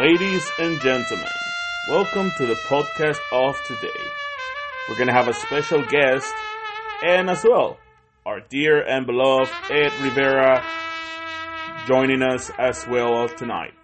Ladies 0.00 0.50
and 0.58 0.80
gentlemen, 0.80 1.28
welcome 1.86 2.30
to 2.38 2.46
the 2.46 2.54
podcast 2.54 3.18
of 3.32 3.60
today. 3.66 4.02
We're 4.88 4.94
going 4.94 5.08
to 5.08 5.12
have 5.12 5.28
a 5.28 5.34
special 5.34 5.82
guest 5.82 6.32
and 7.04 7.28
as 7.28 7.44
well 7.44 7.76
our 8.24 8.40
dear 8.40 8.80
and 8.80 9.04
beloved 9.04 9.52
Ed 9.68 9.92
Rivera 10.00 10.64
joining 11.86 12.22
us 12.22 12.50
as 12.58 12.86
well 12.86 13.22
of 13.22 13.36
tonight. 13.36 13.74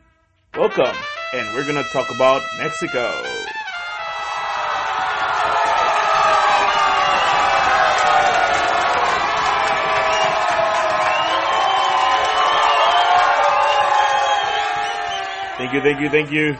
Welcome, 0.56 0.96
and 1.34 1.54
we're 1.54 1.64
going 1.70 1.84
to 1.84 1.90
talk 1.90 2.08
about 2.08 2.40
Mexico. 2.60 3.12
You, 15.76 15.82
thank 15.82 16.00
you, 16.00 16.08
thank 16.08 16.32
you. 16.32 16.58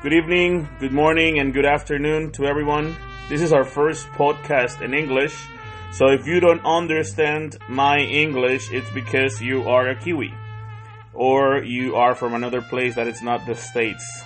Good 0.00 0.12
evening, 0.12 0.68
good 0.78 0.92
morning, 0.92 1.40
and 1.40 1.52
good 1.52 1.66
afternoon 1.66 2.30
to 2.32 2.46
everyone. 2.46 2.94
This 3.28 3.42
is 3.42 3.52
our 3.52 3.64
first 3.64 4.06
podcast 4.10 4.80
in 4.80 4.94
English, 4.94 5.34
so 5.90 6.06
if 6.06 6.24
you 6.24 6.38
don't 6.38 6.64
understand 6.64 7.58
my 7.68 7.98
English, 7.98 8.70
it's 8.70 8.88
because 8.90 9.42
you 9.42 9.68
are 9.68 9.88
a 9.88 9.96
Kiwi 9.96 10.32
or 11.14 11.64
you 11.64 11.96
are 11.96 12.14
from 12.14 12.34
another 12.34 12.62
place 12.62 12.94
that 12.94 13.08
is 13.08 13.22
not 13.22 13.44
the 13.44 13.56
States. 13.56 14.22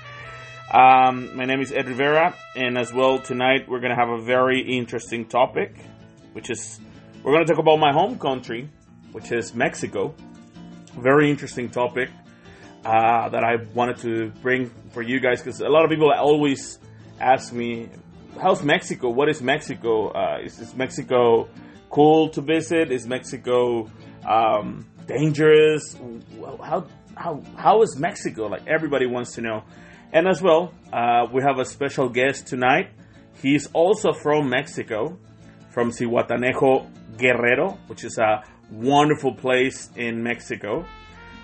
um, 0.72 1.36
my 1.36 1.44
name 1.44 1.60
is 1.60 1.72
Ed 1.72 1.88
Rivera, 1.88 2.34
and 2.56 2.78
as 2.78 2.90
well 2.90 3.18
tonight 3.18 3.68
we're 3.68 3.80
going 3.80 3.94
to 3.94 4.00
have 4.00 4.08
a 4.08 4.22
very 4.22 4.60
interesting 4.60 5.26
topic, 5.26 5.74
which 6.32 6.48
is 6.48 6.80
we're 7.22 7.34
going 7.34 7.44
to 7.44 7.52
talk 7.52 7.60
about 7.60 7.78
my 7.78 7.92
home 7.92 8.18
country, 8.18 8.70
which 9.12 9.30
is 9.30 9.54
Mexico. 9.54 10.14
Very 10.94 11.30
interesting 11.30 11.68
topic 11.68 12.08
uh, 12.84 13.28
that 13.28 13.44
I 13.44 13.56
wanted 13.74 13.98
to 13.98 14.30
bring 14.42 14.70
for 14.90 15.02
you 15.02 15.20
guys 15.20 15.42
because 15.42 15.60
a 15.60 15.68
lot 15.68 15.84
of 15.84 15.90
people 15.90 16.10
always 16.12 16.78
ask 17.20 17.52
me, 17.52 17.88
"How's 18.40 18.62
Mexico? 18.62 19.10
What 19.10 19.28
is 19.28 19.42
Mexico? 19.42 20.08
Uh, 20.08 20.38
is, 20.42 20.58
is, 20.58 20.74
Mexico 20.74 21.48
cool 21.90 22.30
to 22.30 22.40
visit? 22.40 22.90
Is 22.90 23.06
Mexico 23.06 23.90
um, 24.26 24.86
dangerous? 25.06 25.96
How 26.62 26.86
how 27.14 27.42
how 27.56 27.82
is 27.82 27.98
Mexico? 27.98 28.46
Like 28.46 28.66
everybody 28.66 29.06
wants 29.06 29.34
to 29.34 29.42
know." 29.42 29.64
And 30.12 30.26
as 30.26 30.42
well, 30.42 30.74
uh, 30.92 31.26
we 31.32 31.42
have 31.42 31.58
a 31.58 31.64
special 31.64 32.08
guest 32.08 32.48
tonight. 32.48 32.90
He's 33.40 33.68
also 33.72 34.12
from 34.12 34.50
Mexico, 34.50 35.16
from 35.70 35.92
Zihuatanejo, 35.92 37.16
Guerrero, 37.16 37.78
which 37.86 38.04
is 38.04 38.18
a 38.18 38.42
wonderful 38.72 39.34
place 39.34 39.88
in 39.96 40.22
Mexico. 40.22 40.84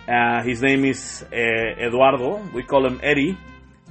Uh, 0.08 0.40
his 0.44 0.62
name 0.62 0.84
is 0.84 1.24
uh, 1.32 1.36
Eduardo. 1.36 2.38
We 2.54 2.62
call 2.62 2.86
him 2.86 3.00
Eddie. 3.02 3.36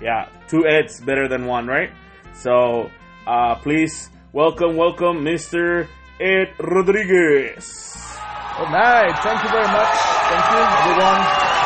Yeah, 0.02 0.30
two 0.48 0.66
Eds 0.66 1.02
better 1.02 1.28
than 1.28 1.46
one, 1.46 1.68
right? 1.68 1.92
So 2.34 2.90
uh, 3.28 3.56
please 3.56 4.10
welcome, 4.32 4.78
welcome, 4.78 5.26
Mr. 5.26 5.88
Ed 6.20 6.56
Rodriguez. 6.60 7.92
Good 8.58 8.72
night. 8.72 9.12
Thank 9.20 9.44
you 9.44 9.50
very 9.52 9.68
much. 9.68 9.92
Thank 10.32 10.46
you, 10.52 10.60
everyone. 10.64 11.20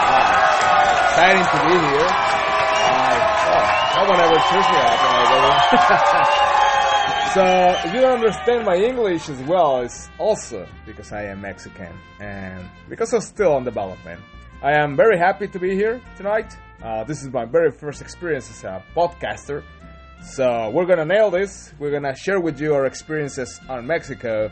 Uh, 0.09 1.05
exciting 1.05 1.45
to 1.45 1.57
be 1.69 1.75
here. 1.85 2.09
Uh, 2.89 3.13
oh, 3.53 4.01
no 4.01 4.09
one 4.09 4.19
ever 4.19 4.39
cheers 4.49 4.65
me 4.65 4.77
up 4.81 4.97
I 4.97 5.25
go 5.29 6.49
So, 7.33 7.87
if 7.87 7.93
you 7.93 8.01
don't 8.01 8.17
understand 8.17 8.65
my 8.65 8.75
English 8.75 9.29
as 9.29 9.39
well, 9.43 9.81
it's 9.81 10.09
also 10.17 10.67
because 10.87 11.11
I 11.11 11.25
am 11.25 11.41
Mexican 11.41 11.93
and 12.19 12.67
because 12.89 13.13
I'm 13.13 13.21
still 13.21 13.53
on 13.53 13.63
development. 13.63 14.19
I 14.61 14.73
am 14.73 14.97
very 14.97 15.17
happy 15.17 15.47
to 15.47 15.57
be 15.57 15.73
here 15.73 16.01
tonight. 16.17 16.53
Uh, 16.83 17.05
this 17.05 17.23
is 17.23 17.29
my 17.29 17.45
very 17.45 17.71
first 17.71 18.01
experience 18.01 18.49
as 18.49 18.65
a 18.65 18.83
podcaster. 18.93 19.63
So, 20.21 20.69
we're 20.71 20.85
gonna 20.85 21.05
nail 21.05 21.31
this. 21.31 21.71
We're 21.79 21.91
gonna 21.91 22.13
share 22.13 22.41
with 22.41 22.59
you 22.59 22.73
our 22.73 22.85
experiences 22.85 23.61
on 23.69 23.87
Mexico, 23.87 24.51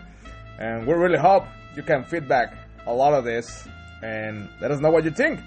and 0.60 0.88
we 0.88 0.94
really 0.94 1.18
hope 1.18 1.44
you 1.76 1.84
can 1.84 2.06
feedback 2.06 2.54
a 2.86 2.94
lot 2.94 3.14
of 3.14 3.26
this 3.26 3.68
and 4.02 4.48
let 4.62 4.72
us 4.72 4.80
know 4.80 4.92
what 4.92 5.04
you 5.04 5.12
think. 5.12 5.42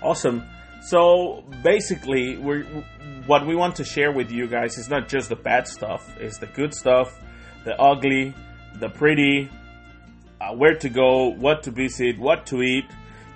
Awesome. 0.00 0.42
So 0.80 1.44
basically, 1.62 2.38
we 2.38 2.62
what 3.26 3.46
we 3.46 3.54
want 3.54 3.76
to 3.76 3.84
share 3.84 4.12
with 4.12 4.30
you 4.30 4.46
guys 4.46 4.78
is 4.78 4.88
not 4.88 5.08
just 5.08 5.28
the 5.28 5.36
bad 5.36 5.68
stuff; 5.68 6.08
it's 6.18 6.38
the 6.38 6.46
good 6.46 6.72
stuff, 6.72 7.20
the 7.64 7.78
ugly, 7.78 8.34
the 8.76 8.88
pretty, 8.88 9.50
uh, 10.40 10.54
where 10.54 10.76
to 10.76 10.88
go, 10.88 11.34
what 11.34 11.64
to 11.64 11.70
visit, 11.70 12.18
what 12.18 12.46
to 12.46 12.62
eat. 12.62 12.86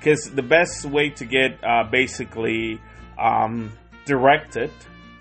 Because 0.01 0.31
the 0.31 0.43
best 0.43 0.87
way 0.87 1.11
to 1.11 1.27
get 1.27 1.63
uh, 1.63 1.85
basically 1.91 2.81
um, 3.19 3.71
directed 4.07 4.71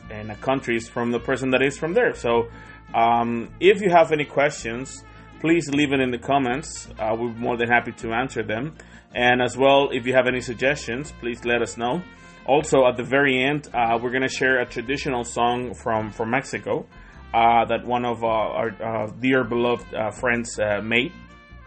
in 0.09 0.29
a 0.29 0.35
country 0.37 0.77
is 0.77 0.87
from 0.87 1.11
the 1.11 1.19
person 1.19 1.51
that 1.51 1.61
is 1.61 1.77
from 1.77 1.93
there. 1.93 2.13
So 2.13 2.47
um, 2.95 3.49
if 3.59 3.81
you 3.81 3.89
have 3.89 4.13
any 4.13 4.23
questions, 4.23 5.03
please 5.41 5.69
leave 5.69 5.91
it 5.91 5.99
in 5.99 6.11
the 6.11 6.17
comments. 6.17 6.87
Uh, 6.97 7.13
we're 7.19 7.33
more 7.33 7.57
than 7.57 7.67
happy 7.67 7.91
to 7.91 8.13
answer 8.13 8.41
them. 8.41 8.75
And 9.13 9.41
as 9.41 9.57
well, 9.57 9.89
if 9.91 10.05
you 10.07 10.13
have 10.13 10.27
any 10.27 10.39
suggestions, 10.39 11.11
please 11.19 11.43
let 11.43 11.61
us 11.61 11.77
know. 11.77 12.01
Also, 12.45 12.87
at 12.87 12.95
the 12.95 13.03
very 13.03 13.43
end, 13.43 13.67
uh, 13.73 13.99
we're 14.01 14.11
going 14.11 14.23
to 14.23 14.29
share 14.29 14.61
a 14.61 14.65
traditional 14.65 15.25
song 15.25 15.73
from, 15.73 16.11
from 16.11 16.31
Mexico 16.31 16.85
uh, 17.33 17.65
that 17.65 17.85
one 17.85 18.05
of 18.05 18.23
our 18.23 18.69
uh, 18.81 19.11
dear 19.19 19.43
beloved 19.43 19.93
uh, 19.93 20.09
friends 20.09 20.57
uh, 20.57 20.79
made. 20.81 21.11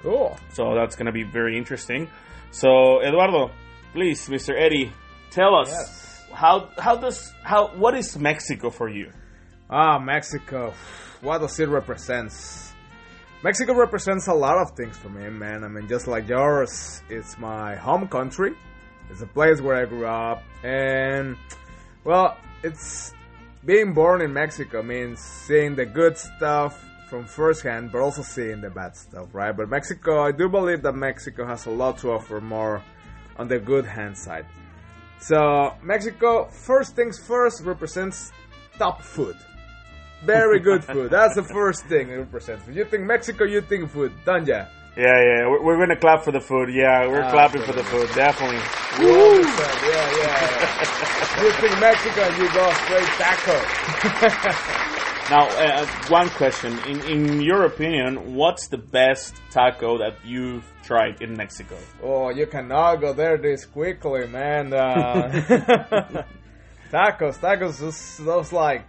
Cool. 0.00 0.36
So 0.54 0.74
that's 0.74 0.96
going 0.96 1.06
to 1.06 1.12
be 1.12 1.22
very 1.22 1.56
interesting. 1.58 2.08
So, 2.52 3.00
Eduardo, 3.02 3.50
please, 3.92 4.28
Mr. 4.28 4.54
Eddie, 4.56 4.92
tell 5.30 5.54
us 5.56 5.68
Yes. 5.70 6.24
how 6.32 6.68
how 6.78 6.96
does 6.96 7.32
how 7.42 7.68
what 7.76 7.94
is 7.96 8.18
Mexico 8.18 8.70
for 8.70 8.88
you? 8.88 9.10
Ah, 9.70 9.98
Mexico. 9.98 10.72
What 11.22 11.38
does 11.38 11.58
it 11.60 11.68
represents? 11.68 12.74
Mexico 13.42 13.74
represents 13.74 14.28
a 14.28 14.34
lot 14.34 14.58
of 14.58 14.76
things 14.76 14.96
for 14.98 15.08
me, 15.08 15.28
man. 15.30 15.64
I 15.64 15.68
mean, 15.68 15.88
just 15.88 16.06
like 16.06 16.28
yours, 16.28 17.02
it's 17.08 17.38
my 17.38 17.74
home 17.74 18.06
country. 18.06 18.52
It's 19.10 19.22
a 19.22 19.26
place 19.26 19.60
where 19.60 19.76
I 19.76 19.84
grew 19.86 20.06
up, 20.06 20.42
and 20.62 21.36
well, 22.04 22.36
it's 22.62 23.12
being 23.64 23.94
born 23.94 24.20
in 24.22 24.32
Mexico 24.32 24.82
means 24.82 25.20
seeing 25.20 25.74
the 25.74 25.86
good 25.86 26.16
stuff 26.18 26.78
from 27.12 27.26
first 27.26 27.62
hand, 27.62 27.92
but 27.92 28.00
also 28.00 28.22
seeing 28.22 28.62
the 28.62 28.70
bad 28.70 28.96
stuff, 28.96 29.28
right? 29.34 29.54
But 29.54 29.68
Mexico, 29.68 30.22
I 30.22 30.32
do 30.32 30.48
believe 30.48 30.80
that 30.80 30.94
Mexico 30.94 31.44
has 31.46 31.66
a 31.66 31.70
lot 31.70 31.98
to 31.98 32.10
offer 32.10 32.40
more 32.40 32.82
on 33.36 33.48
the 33.48 33.58
good 33.58 33.84
hand 33.84 34.16
side. 34.16 34.46
So, 35.20 35.74
Mexico, 35.82 36.48
first 36.48 36.96
things 36.96 37.18
first, 37.18 37.64
represents 37.64 38.32
top 38.78 39.02
food. 39.02 39.36
Very 40.24 40.58
good 40.58 40.82
food. 40.82 41.10
That's 41.18 41.34
the 41.34 41.42
first 41.42 41.84
thing 41.84 42.08
it 42.08 42.14
represents. 42.16 42.66
You 42.66 42.86
think 42.86 43.02
Mexico, 43.04 43.44
you 43.44 43.60
think 43.60 43.90
food, 43.90 44.12
don't 44.24 44.46
ya? 44.46 44.64
Yeah, 44.96 45.04
yeah, 45.04 45.48
we're, 45.50 45.62
we're 45.62 45.78
gonna 45.78 46.00
clap 46.00 46.24
for 46.24 46.32
the 46.32 46.40
food. 46.40 46.70
Yeah, 46.72 47.08
we're 47.08 47.24
Ah, 47.24 47.30
clapping 47.30 47.60
for 47.60 47.74
the 47.74 47.84
food, 47.84 48.08
definitely. 48.14 48.56
You 49.04 49.12
understand? 49.12 49.78
Yeah, 49.84 50.16
yeah. 50.16 51.42
you 51.42 51.50
think 51.60 51.74
Mexico, 51.78 52.22
you 52.40 52.46
go 52.56 52.64
straight 52.72 53.10
taco. 53.20 54.98
Now, 55.32 55.48
uh, 55.48 55.86
one 56.08 56.28
question: 56.28 56.78
in 56.80 57.00
in 57.04 57.40
your 57.40 57.64
opinion, 57.64 58.34
what's 58.34 58.68
the 58.68 58.76
best 58.76 59.40
taco 59.50 59.96
that 59.96 60.16
you've 60.22 60.70
tried 60.82 61.22
in 61.22 61.34
Mexico? 61.34 61.78
Oh, 62.02 62.28
you 62.28 62.46
cannot 62.46 62.96
go 62.96 63.14
there 63.14 63.38
this 63.38 63.64
quickly, 63.64 64.26
man. 64.26 64.74
Uh, 64.74 65.32
tacos, 66.92 67.38
tacos, 67.38 67.78
those, 67.78 68.16
those 68.18 68.52
like, 68.52 68.84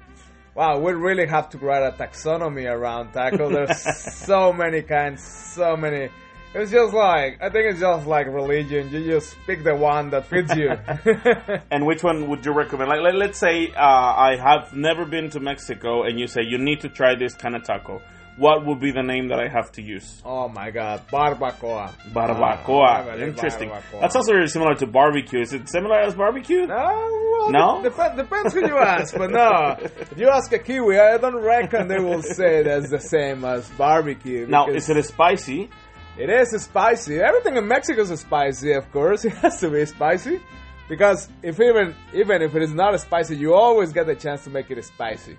wow, 0.54 0.80
we 0.80 0.92
really 0.92 1.28
have 1.28 1.48
to 1.52 1.58
write 1.60 1.84
a 1.84 1.94
taxonomy 1.96 2.70
around 2.70 3.14
tacos. 3.14 3.54
There's 3.54 4.16
so 4.28 4.52
many 4.52 4.82
kinds, 4.82 5.24
so 5.24 5.78
many. 5.78 6.10
It's 6.56 6.72
just 6.72 6.94
like, 6.94 7.40
I 7.42 7.50
think 7.50 7.66
it's 7.72 7.80
just 7.80 8.06
like 8.06 8.28
religion. 8.28 8.90
You 8.92 9.04
just 9.06 9.36
pick 9.48 9.64
the 9.64 9.76
one 9.76 10.12
that 10.12 10.28
fits 10.28 10.56
you. 10.56 10.70
And 11.72 11.86
which 11.86 12.04
one 12.04 12.30
would 12.30 12.46
you 12.46 12.54
recommend? 12.54 12.90
Like, 12.90 13.02
let, 13.02 13.16
let's 13.16 13.40
say 13.40 13.72
uh, 13.76 13.80
I 13.80 14.36
have 14.38 14.74
never 14.74 15.06
been 15.06 15.30
to 15.32 15.40
Mexico, 15.40 16.04
and 16.04 16.20
you 16.20 16.28
say 16.28 16.42
you 16.44 16.58
need 16.60 16.82
to 16.82 16.90
try 16.90 17.16
this 17.16 17.34
kind 17.34 17.56
of 17.56 17.64
taco. 17.64 18.02
What 18.38 18.66
would 18.66 18.80
be 18.80 18.92
the 18.92 19.04
name 19.04 19.28
that 19.30 19.40
I 19.40 19.48
have 19.48 19.72
to 19.74 19.82
use? 19.84 20.20
oh 20.26 20.48
my 20.50 20.72
god, 20.72 21.08
barbacoa. 21.08 21.92
Barbacoa. 22.12 23.06
Very 23.06 23.30
Interesting. 23.30 23.70
barbacoa. 23.70 24.02
That's 24.02 24.16
also 24.16 24.32
very 24.34 24.48
similar 24.48 24.74
to 24.76 24.88
barbecue. 24.88 25.42
Is 25.42 25.54
it 25.54 25.70
similar 25.70 26.00
as 26.00 26.16
barbecue? 26.16 26.66
No, 26.66 26.76
well, 26.76 27.52
No? 27.52 27.84
Dep- 27.84 28.16
depends 28.16 28.54
who 28.54 28.62
you 28.66 28.78
ask, 28.78 29.16
but 29.16 29.30
no. 29.30 29.76
If 29.80 30.18
you 30.18 30.30
ask 30.30 30.52
a 30.52 30.58
Kiwi, 30.60 30.98
I 31.00 31.18
don't 31.18 31.36
reckon 31.44 31.88
they 31.88 32.00
will 32.00 32.24
say 32.24 32.64
that's 32.64 32.90
the 32.90 33.00
same 33.00 33.46
as 33.46 33.70
barbecue. 33.72 34.48
Now, 34.48 34.68
is 34.68 34.90
it 34.90 35.04
spicy? 35.06 35.70
It 36.18 36.30
is 36.30 36.50
spicy. 36.62 37.20
Everything 37.20 37.58
in 37.58 37.68
Mexico 37.68 38.02
is 38.02 38.20
spicy, 38.20 38.74
of 38.74 38.92
course. 38.92 39.26
It 39.30 39.34
has 39.34 39.60
to 39.62 39.70
be 39.70 39.86
spicy. 39.86 40.40
Because 40.88 41.30
if 41.42 41.60
even 41.60 41.96
even 42.14 42.42
if 42.42 42.56
it 42.56 42.62
is 42.62 42.74
not 42.74 43.00
spicy, 43.00 43.36
you 43.38 43.54
always 43.54 43.92
get 43.94 44.06
the 44.06 44.16
chance 44.16 44.44
to 44.44 44.50
make 44.50 44.70
it 44.70 44.84
spicy. 44.84 45.38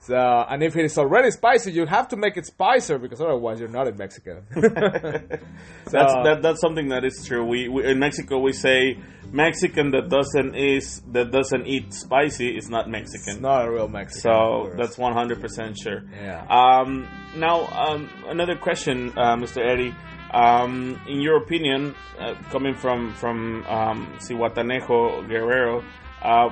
So, 0.00 0.14
and 0.14 0.62
if 0.62 0.76
it 0.76 0.84
is 0.84 0.98
already 0.98 1.30
spicy, 1.30 1.72
you 1.72 1.86
have 1.86 2.08
to 2.08 2.16
make 2.16 2.36
it 2.36 2.46
spicier 2.46 2.98
because 2.98 3.20
otherwise 3.20 3.58
you're 3.58 3.68
not 3.68 3.88
in 3.88 3.96
Mexico. 3.96 4.42
that's 4.54 5.40
that, 5.90 6.38
that's 6.42 6.60
something 6.60 6.88
that 6.90 7.04
is 7.04 7.24
true. 7.26 7.44
We, 7.44 7.68
we 7.68 7.84
in 7.84 7.98
Mexico 7.98 8.38
we 8.38 8.52
say 8.52 8.98
Mexican 9.32 9.90
that 9.92 10.08
doesn't 10.08 10.54
is 10.54 11.02
that 11.12 11.32
doesn't 11.32 11.66
eat 11.66 11.92
spicy 11.92 12.56
is 12.56 12.68
not 12.68 12.88
Mexican. 12.88 13.34
It's 13.34 13.40
not 13.40 13.66
a 13.66 13.70
real 13.70 13.88
Mexican. 13.88 14.20
So 14.20 14.72
that's 14.76 14.96
one 14.96 15.12
hundred 15.12 15.40
percent 15.40 15.76
sure. 15.76 16.02
Yeah. 16.14 16.46
Um, 16.48 17.08
now 17.36 17.66
um, 17.66 18.08
another 18.26 18.56
question, 18.56 19.12
uh, 19.16 19.36
Mr. 19.36 19.66
Eddie. 19.66 19.94
Um, 20.32 21.00
in 21.08 21.20
your 21.20 21.38
opinion, 21.38 21.94
uh, 22.18 22.34
coming 22.50 22.74
from 22.74 23.14
from 23.14 23.64
um, 23.66 24.18
Zihuatanejo 24.18 25.26
Guerrero, 25.28 25.84
uh, 26.20 26.50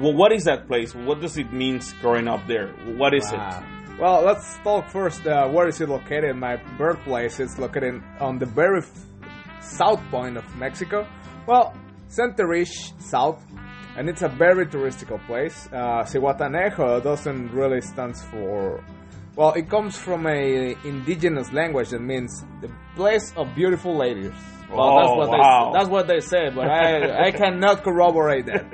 well, 0.00 0.12
what 0.14 0.32
is 0.32 0.44
that 0.44 0.66
place? 0.66 0.94
What 0.94 1.20
does 1.20 1.36
it 1.38 1.52
mean 1.52 1.80
growing 2.00 2.28
up 2.28 2.46
there? 2.46 2.68
What 2.96 3.14
is 3.14 3.30
Wow. 3.32 3.62
it? 3.62 4.00
Well, 4.00 4.22
let's 4.22 4.58
talk 4.64 4.88
first. 4.88 5.26
Uh, 5.26 5.48
where 5.48 5.68
is 5.68 5.80
it 5.80 5.88
located? 5.88 6.34
My 6.36 6.56
birthplace. 6.78 7.38
It's 7.40 7.58
located 7.58 8.02
on 8.20 8.38
the 8.38 8.46
very 8.46 8.82
south 9.60 10.00
point 10.10 10.36
of 10.36 10.44
Mexico. 10.56 11.06
Well, 11.46 11.74
center-ish 12.08 12.92
south, 12.98 13.42
and 13.96 14.08
it's 14.08 14.22
a 14.22 14.28
very 14.28 14.66
touristical 14.66 15.24
place. 15.26 15.68
Uh, 15.72 16.04
doesn't 17.00 17.52
really 17.52 17.80
stands 17.80 18.22
for. 18.24 18.82
Well, 19.36 19.52
it 19.52 19.68
comes 19.68 19.96
from 19.96 20.26
a 20.26 20.76
indigenous 20.84 21.52
language 21.52 21.90
that 21.90 22.00
means 22.02 22.44
the 22.60 22.70
place 22.96 23.32
of 23.36 23.54
beautiful 23.54 23.96
ladies. 23.96 24.34
Well, 24.72 24.96
that's 24.96 25.08
Oh, 25.10 25.16
what 25.16 25.28
wow. 25.30 25.70
they 25.72 25.78
that's 25.78 25.88
what 25.90 26.06
they 26.08 26.20
say, 26.20 26.50
but 26.50 26.68
I 26.68 27.26
I 27.26 27.30
cannot 27.32 27.82
corroborate 27.82 28.46
that. 28.46 28.64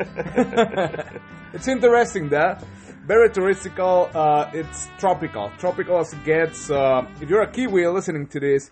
it's 1.53 1.69
interesting 1.69 2.29
that 2.31 2.62
very 3.06 3.31
touristical. 3.31 4.15
Uh, 4.15 4.50
it's 4.53 4.89
tropical, 4.99 5.50
tropical 5.59 5.99
as 5.99 6.12
it 6.12 6.23
gets. 6.25 6.71
Uh, 6.71 7.06
if 7.21 7.29
you're 7.31 7.43
a 7.43 7.50
Kiwi 7.50 7.87
listening 7.89 8.27
to 8.29 8.39
this, 8.39 8.71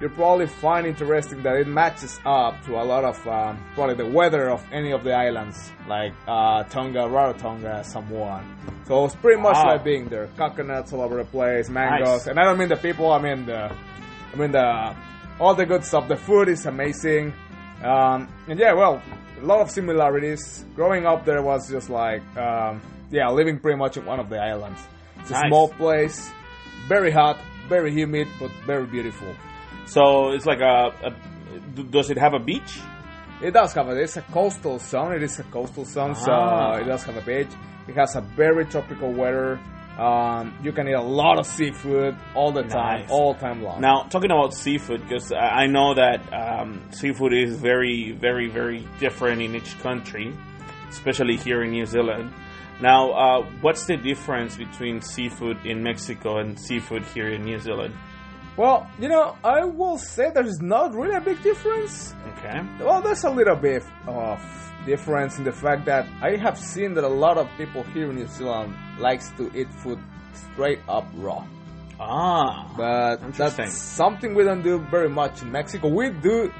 you'll 0.00 0.08
probably 0.10 0.46
find 0.46 0.86
interesting 0.86 1.42
that 1.42 1.54
it 1.56 1.66
matches 1.68 2.18
up 2.24 2.64
to 2.64 2.76
a 2.76 2.82
lot 2.82 3.04
of 3.04 3.16
um, 3.28 3.62
probably 3.74 3.94
the 3.94 4.06
weather 4.06 4.48
of 4.50 4.64
any 4.72 4.90
of 4.90 5.04
the 5.04 5.12
islands 5.12 5.70
like 5.86 6.14
uh, 6.26 6.62
Tonga, 6.64 7.00
Rarotonga, 7.00 7.84
Samoa. 7.84 8.42
So 8.86 9.04
it's 9.04 9.14
pretty 9.16 9.40
much 9.40 9.54
Wow. 9.56 9.72
like 9.72 9.84
being 9.84 10.08
there. 10.08 10.28
Coconuts 10.38 10.92
all 10.94 11.02
over 11.02 11.16
the 11.18 11.24
place, 11.26 11.68
mangoes, 11.68 12.08
Nice. 12.08 12.26
and 12.28 12.40
I 12.40 12.44
don't 12.44 12.58
mean 12.58 12.68
the 12.70 12.76
people. 12.76 13.12
I 13.12 13.20
mean 13.20 13.44
the, 13.46 13.70
I 14.32 14.36
mean 14.36 14.50
the 14.52 14.94
all 15.40 15.54
the 15.54 15.66
good 15.66 15.84
stuff. 15.84 16.08
The 16.08 16.16
food 16.16 16.48
is 16.48 16.66
amazing, 16.66 17.32
um, 17.82 18.28
and 18.48 18.58
yeah, 18.58 18.72
well, 18.72 19.02
a 19.40 19.44
lot 19.44 19.60
of 19.60 19.70
similarities. 19.70 20.64
Growing 20.74 21.06
up 21.06 21.24
there 21.24 21.42
was 21.42 21.70
just 21.70 21.90
like, 21.90 22.22
um, 22.36 22.80
yeah, 23.10 23.28
living 23.30 23.58
pretty 23.58 23.78
much 23.78 23.96
in 23.96 24.04
one 24.06 24.20
of 24.20 24.28
the 24.28 24.38
islands. 24.38 24.80
It's 25.20 25.30
a 25.30 25.34
Nice. 25.34 25.48
small 25.48 25.68
place, 25.68 26.30
very 26.88 27.10
hot, 27.10 27.38
very 27.68 27.92
humid, 27.92 28.28
but 28.40 28.50
very 28.66 28.86
beautiful. 28.86 29.28
So 29.86 30.30
it's 30.32 30.46
like 30.46 30.60
a, 30.60 30.92
a 31.02 31.10
does 31.90 32.10
it 32.10 32.18
have 32.18 32.34
a 32.34 32.38
beach? 32.38 32.80
It 33.42 33.52
does 33.52 33.72
have 33.74 33.88
a, 33.88 33.96
it's 34.00 34.16
a 34.16 34.22
coastal 34.22 34.78
zone. 34.78 35.12
It 35.12 35.22
is 35.22 35.38
a 35.38 35.42
coastal 35.44 35.84
zone, 35.84 36.14
so 36.14 36.32
Ah. 36.32 36.76
it 36.76 36.84
does 36.84 37.02
have 37.04 37.16
a 37.16 37.20
beach. 37.20 37.48
It 37.88 37.94
has 37.96 38.16
a 38.16 38.20
very 38.22 38.64
tropical 38.64 39.12
weather. 39.12 39.58
Um, 39.98 40.58
you 40.62 40.72
can 40.72 40.88
eat 40.88 40.94
a 40.94 41.00
lot 41.00 41.38
of 41.38 41.46
seafood 41.46 42.16
all 42.34 42.50
the 42.50 42.64
time, 42.64 43.02
Nice. 43.02 43.10
all 43.10 43.34
time 43.34 43.62
long. 43.62 43.80
Now, 43.80 44.02
talking 44.10 44.30
about 44.32 44.52
seafood, 44.52 45.02
because 45.02 45.30
I 45.32 45.62
I 45.64 45.66
know 45.66 45.94
that 45.94 46.20
um, 46.32 46.80
seafood 46.90 47.32
is 47.32 47.56
very, 47.56 48.10
very, 48.12 48.48
very 48.48 48.88
different 48.98 49.40
in 49.40 49.54
each 49.54 49.78
country, 49.80 50.34
especially 50.90 51.36
here 51.36 51.62
in 51.62 51.70
New 51.70 51.86
Zealand. 51.86 52.32
Now, 52.80 53.10
uh, 53.12 53.42
what's 53.60 53.84
the 53.86 53.96
difference 53.96 54.56
between 54.56 55.00
seafood 55.00 55.64
in 55.64 55.82
Mexico 55.84 56.38
and 56.38 56.58
seafood 56.58 57.04
here 57.14 57.28
in 57.28 57.44
New 57.44 57.60
Zealand? 57.60 57.94
well, 58.56 58.88
you 59.00 59.08
know, 59.08 59.36
I 59.42 59.64
will 59.64 59.98
say 59.98 60.30
there's 60.30 60.60
not 60.60 60.94
really 60.94 61.14
a 61.16 61.20
big 61.20 61.40
difference. 61.42 62.14
Okay. 62.38 62.60
Well, 62.80 63.00
there's 63.02 63.24
a 63.24 63.30
little 63.30 63.56
bit 63.56 63.82
of 64.06 64.38
difference 64.86 65.38
in 65.38 65.44
the 65.44 65.52
fact 65.52 65.84
that 65.86 66.06
I 66.22 66.36
have 66.36 66.58
seen 66.58 66.94
that 66.94 67.04
a 67.04 67.08
lot 67.08 67.38
of 67.38 67.48
people 67.56 67.82
here 67.94 68.10
in 68.10 68.16
New 68.16 68.26
Zealand 68.26 68.74
likes 68.98 69.30
to 69.38 69.50
eat 69.58 69.68
food 69.82 69.98
straight 70.32 70.80
up 70.88 71.06
raw. 71.16 71.44
Ah. 72.00 72.70
But 72.76 73.34
that's 73.34 73.72
something 73.72 74.34
we 74.34 74.44
don't 74.44 74.62
do 74.62 74.78
very 74.90 75.08
much 75.08 75.42
in 75.42 75.52
Mexico. 75.52 75.88
We 75.88 76.10
do, 76.10 76.52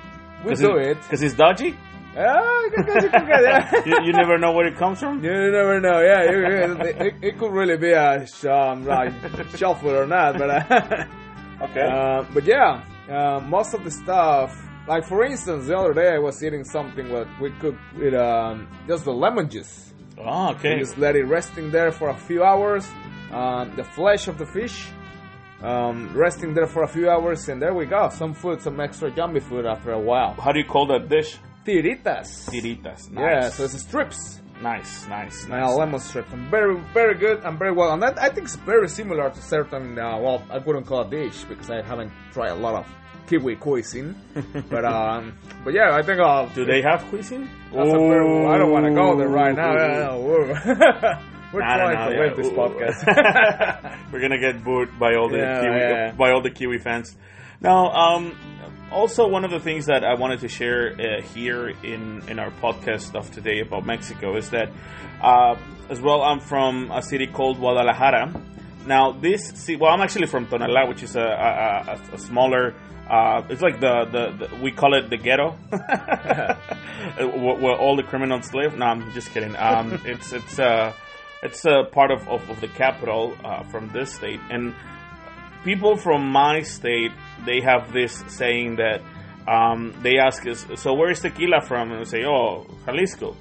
we 0.45 0.55
do 0.55 0.77
it. 0.77 0.97
Because 1.03 1.23
it's 1.23 1.35
dodgy? 1.35 1.77
Yeah, 2.15 2.61
you 2.61 2.85
you 3.03 3.11
can 3.11 3.27
get 3.27 3.43
it. 3.75 3.87
you, 3.87 3.97
you 4.05 4.13
never 4.13 4.39
know 4.39 4.53
where 4.53 4.69
it 4.69 4.77
comes 4.77 5.01
from? 5.01 5.15
You 5.25 5.33
never 5.51 5.81
know. 5.81 5.99
Yeah, 6.01 6.23
it, 6.23 7.01
it, 7.01 7.15
it 7.23 7.39
could 7.41 7.51
really 7.51 7.77
be 7.77 7.91
a 7.91 8.25
um, 8.49 8.85
like 8.87 9.13
food 9.81 9.97
or 9.97 10.07
not, 10.07 10.39
but 10.39 10.49
uh, 10.49 11.05
Okay. 11.63 11.81
uh, 11.81 12.23
but 12.33 12.45
yeah, 12.45 12.83
uh, 13.11 13.41
most 13.41 13.75
of 13.75 13.83
the 13.83 13.91
stuff. 13.91 14.55
Like 14.87 15.05
for 15.07 15.25
instance, 15.25 15.67
the 15.67 15.77
other 15.79 15.95
day 15.95 16.09
I 16.15 16.19
was 16.19 16.43
eating 16.45 16.65
something 16.65 17.09
that 17.09 17.27
we 17.41 17.51
could 17.53 17.79
with 17.97 18.15
um, 18.15 18.69
just 18.87 19.05
the 19.05 19.13
lemon 19.13 19.49
juice. 19.49 19.93
oh, 20.19 20.51
okay. 20.53 20.79
just 20.79 20.99
let 20.99 21.17
it 21.17 21.25
resting 21.25 21.71
there 21.71 21.91
for 21.91 22.11
a 22.11 22.17
few 22.17 22.45
hours. 22.45 22.87
Um, 23.33 23.75
the 23.77 23.85
flesh 23.85 24.29
of 24.29 24.37
the 24.39 24.47
fish, 24.47 24.87
um, 25.63 26.13
resting 26.15 26.55
there 26.55 26.67
for 26.67 26.83
a 26.83 26.89
few 26.89 27.09
hours, 27.11 27.49
and 27.49 27.61
there 27.61 27.75
we 27.75 27.87
go. 27.87 28.11
Some 28.11 28.35
food, 28.35 28.61
some 28.61 28.79
extra 28.79 29.11
yummy 29.11 29.41
food 29.41 29.65
after 29.67 29.93
a 29.93 29.99
while. 29.99 30.35
How 30.35 30.53
do 30.53 30.59
you 30.61 30.67
call 30.67 30.87
that 30.89 31.09
dish? 31.09 31.39
Tiritas. 31.67 32.49
Tiritas. 32.51 33.11
Nice. 33.11 33.23
Yeah, 33.25 33.49
so 33.49 33.65
it's 33.65 33.81
strips. 33.81 34.41
nice, 34.63 35.09
nice, 35.09 35.47
Now 35.49 35.67
nice. 35.67 35.77
lemon 35.77 35.99
strips. 36.01 36.31
And 36.33 36.49
very, 36.51 36.79
very 36.93 37.15
good 37.15 37.43
and 37.43 37.59
very 37.59 37.73
well. 37.73 37.93
And 37.95 38.03
that, 38.03 38.19
I 38.21 38.29
think 38.29 38.45
it's 38.45 38.57
very 38.57 38.89
similar 38.89 39.31
to 39.31 39.41
certain. 39.43 39.99
Uh, 39.99 40.19
well, 40.19 40.43
I 40.51 40.59
wouldn't 40.59 40.87
call 40.87 41.03
it 41.03 41.11
dish 41.11 41.43
because 41.45 41.71
I 41.71 41.81
haven't 41.83 42.13
tried 42.33 42.51
a 42.51 42.55
lot 42.55 42.75
of 42.75 42.87
Kiwi 43.27 43.57
cuisine. 43.57 44.15
but 44.71 44.85
um, 44.85 45.37
but 45.65 45.73
yeah, 45.75 45.91
I 45.97 46.03
think. 46.03 46.21
Uh, 46.21 46.47
Do 46.55 46.65
they 46.65 46.83
have 46.83 47.03
cuisine? 47.11 47.49
That's 47.73 47.89
a 47.89 47.99
very, 47.99 48.47
I 48.47 48.59
don't 48.59 48.71
want 48.71 48.87
to 48.87 48.95
go 48.95 49.17
there 49.17 49.29
right 49.29 49.55
now. 49.55 49.73
Ooh. 49.73 49.79
Yeah, 49.79 50.07
no, 50.07 50.21
we're 50.21 50.47
we're 51.53 51.63
I 51.63 51.77
trying 51.77 51.95
know, 51.95 52.09
to 52.11 52.15
yeah. 52.15 52.21
win 52.21 52.37
this 52.37 52.47
Ooh. 52.49 52.57
podcast. 52.57 54.01
We're 54.13 54.21
gonna 54.21 54.39
get 54.41 54.63
booed 54.65 54.99
by 54.99 55.15
all 55.15 55.29
the 55.29 55.39
Yeah, 55.39 55.61
Kiwi, 55.61 55.77
yeah. 55.77 56.13
by 56.13 56.31
all 56.31 56.43
the 56.43 56.51
Kiwi 56.51 56.79
fans. 56.79 57.17
Now, 57.61 57.91
um, 57.93 58.37
also 58.93 59.27
one 59.29 59.45
of 59.45 59.51
the 59.51 59.61
things 59.61 59.87
that 59.87 60.05
I 60.05 60.15
wanted 60.15 60.41
to 60.41 60.49
share 60.49 60.93
uh, 60.93 61.23
here 61.23 61.69
in 61.83 62.23
in 62.29 62.39
our 62.39 62.51
podcast 62.51 63.15
of 63.15 63.31
today 63.33 63.61
about 63.61 63.85
Mexico 63.87 64.37
is 64.37 64.51
that, 64.51 64.69
uh, 65.23 65.57
as 65.89 66.01
well, 66.01 66.23
I'm 66.23 66.41
from 66.41 66.91
a 66.93 67.03
city 67.03 67.27
called 67.27 67.59
Guadalajara. 67.59 68.33
Now, 68.87 69.13
this 69.13 69.49
see, 69.55 69.77
well, 69.77 69.91
I'm 69.93 70.03
actually 70.03 70.27
from 70.27 70.47
Tonalá, 70.47 70.87
which 70.89 71.03
is 71.03 71.17
a 71.17 71.21
a, 71.23 71.93
a, 72.13 72.15
a 72.15 72.19
smaller. 72.19 72.75
Uh, 73.09 73.43
it's 73.51 73.61
like 73.61 73.81
the, 73.81 74.05
the, 74.07 74.47
the 74.49 74.57
we 74.63 74.73
call 74.73 74.95
it 74.95 75.11
the 75.11 75.17
ghetto, 75.19 75.51
where, 77.19 77.57
where 77.57 77.77
all 77.77 77.97
the 77.97 78.03
criminals 78.03 78.53
live. 78.55 78.77
No, 78.79 78.87
I'm 78.87 79.13
just 79.13 79.31
kidding. 79.31 79.55
Um, 79.57 80.01
it's 80.07 80.33
it's 80.33 80.59
uh, 80.59 80.93
it's 81.43 81.65
a 81.67 81.85
part 81.93 82.11
of, 82.11 82.27
of, 82.29 82.49
of 82.49 82.61
the 82.61 82.69
capital 82.69 83.37
uh, 83.45 83.63
from 83.65 83.91
this 83.93 84.15
state, 84.15 84.41
and 84.51 84.75
people 85.65 85.97
from 85.97 86.27
my 86.27 86.63
state 86.63 87.13
they 87.45 87.61
have 87.61 87.93
this 87.93 88.25
saying 88.29 88.77
that 88.77 89.03
um, 89.47 89.95
they 90.03 90.19
ask 90.19 90.47
us, 90.47 90.67
so 90.77 90.95
where 90.95 91.11
is 91.11 91.21
tequila 91.21 91.61
from? 91.61 91.91
And 91.91 92.01
we 92.01 92.05
say, 92.07 92.25
oh, 92.25 92.67
Jalisco. 92.87 93.37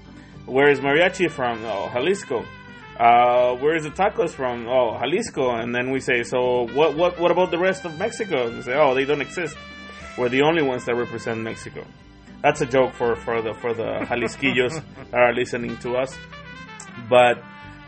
Where 0.45 0.69
is 0.69 0.81
mariachi 0.81 1.31
from? 1.31 1.63
Oh, 1.63 1.89
Jalisco. 1.93 2.43
Uh, 2.99 3.55
where 3.55 3.75
is 3.75 3.83
the 3.83 3.89
tacos 3.89 4.29
from? 4.31 4.67
Oh, 4.67 4.97
Jalisco. 4.99 5.55
And 5.55 5.73
then 5.73 5.91
we 5.91 5.99
say, 5.99 6.23
so 6.23 6.67
what, 6.73 6.95
what, 6.95 7.19
what 7.19 7.31
about 7.31 7.49
the 7.51 7.57
rest 7.57 7.85
of 7.85 7.97
Mexico? 7.97 8.47
And 8.47 8.63
say, 8.63 8.75
oh, 8.75 8.93
they 8.93 9.05
don't 9.05 9.21
exist. 9.21 9.57
We're 10.17 10.29
the 10.29 10.43
only 10.43 10.61
ones 10.61 10.85
that 10.85 10.95
represent 10.95 11.39
Mexico. 11.41 11.85
That's 12.43 12.61
a 12.61 12.65
joke 12.65 12.93
for, 12.93 13.15
for 13.15 13.41
the 13.41 13.53
for 13.53 13.73
the 13.73 14.05
Jalisquillos 14.05 14.73
that 15.11 15.17
are 15.17 15.33
listening 15.33 15.77
to 15.77 15.95
us. 15.95 16.15
But 17.09 17.37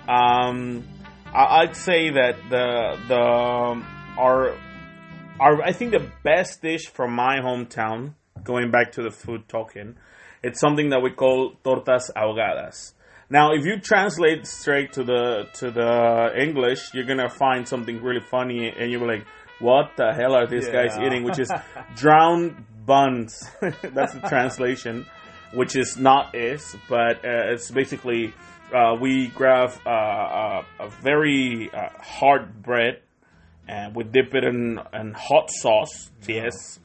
um, 0.07 0.85
I, 1.25 1.63
I'd 1.63 1.75
say 1.75 2.09
that 2.11 2.37
the 2.49 2.97
the 3.07 3.19
um, 3.19 3.85
our 4.17 4.55
our 5.41 5.61
I 5.61 5.73
think 5.73 5.91
the 5.91 6.09
best 6.23 6.61
dish 6.61 6.87
from 6.87 7.13
my 7.13 7.39
hometown, 7.39 8.13
going 8.43 8.71
back 8.71 8.93
to 8.93 9.03
the 9.03 9.11
food 9.11 9.47
talking, 9.49 9.97
it's 10.41 10.61
something 10.61 10.89
that 10.91 11.01
we 11.01 11.11
call 11.11 11.55
tortas 11.63 12.09
ahogadas. 12.15 12.93
Now, 13.29 13.53
if 13.53 13.65
you 13.65 13.79
translate 13.79 14.45
straight 14.45 14.93
to 14.93 15.03
the 15.03 15.47
to 15.55 15.71
the 15.71 16.31
English, 16.37 16.93
you're 16.93 17.05
gonna 17.05 17.29
find 17.29 17.67
something 17.67 18.01
really 18.01 18.21
funny, 18.21 18.69
and 18.69 18.91
you're 18.91 19.07
like, 19.07 19.25
"What 19.59 19.95
the 19.97 20.13
hell 20.13 20.35
are 20.35 20.47
these 20.47 20.67
guys 20.67 20.97
eating?" 20.97 21.23
Which 21.23 21.39
is 21.39 21.51
drowned 21.95 22.65
buns. 22.85 23.49
That's 23.61 24.13
the 24.13 24.21
translation, 24.27 25.07
which 25.53 25.75
is 25.75 25.97
not 25.97 26.35
is, 26.35 26.75
but 26.87 27.25
uh, 27.25 27.53
it's 27.53 27.71
basically 27.71 28.33
uh, 28.73 28.95
we 28.99 29.27
grab 29.27 29.71
uh, 29.85 29.89
a, 29.89 30.65
a 30.79 30.89
very 31.01 31.69
uh, 31.73 31.89
hard 31.99 32.61
bread 32.61 33.01
and 33.67 33.95
we 33.95 34.03
dip 34.03 34.33
it 34.33 34.43
in, 34.43 34.79
in 34.93 35.13
hot 35.13 35.49
sauce. 35.49 36.11
Yes, 36.27 36.79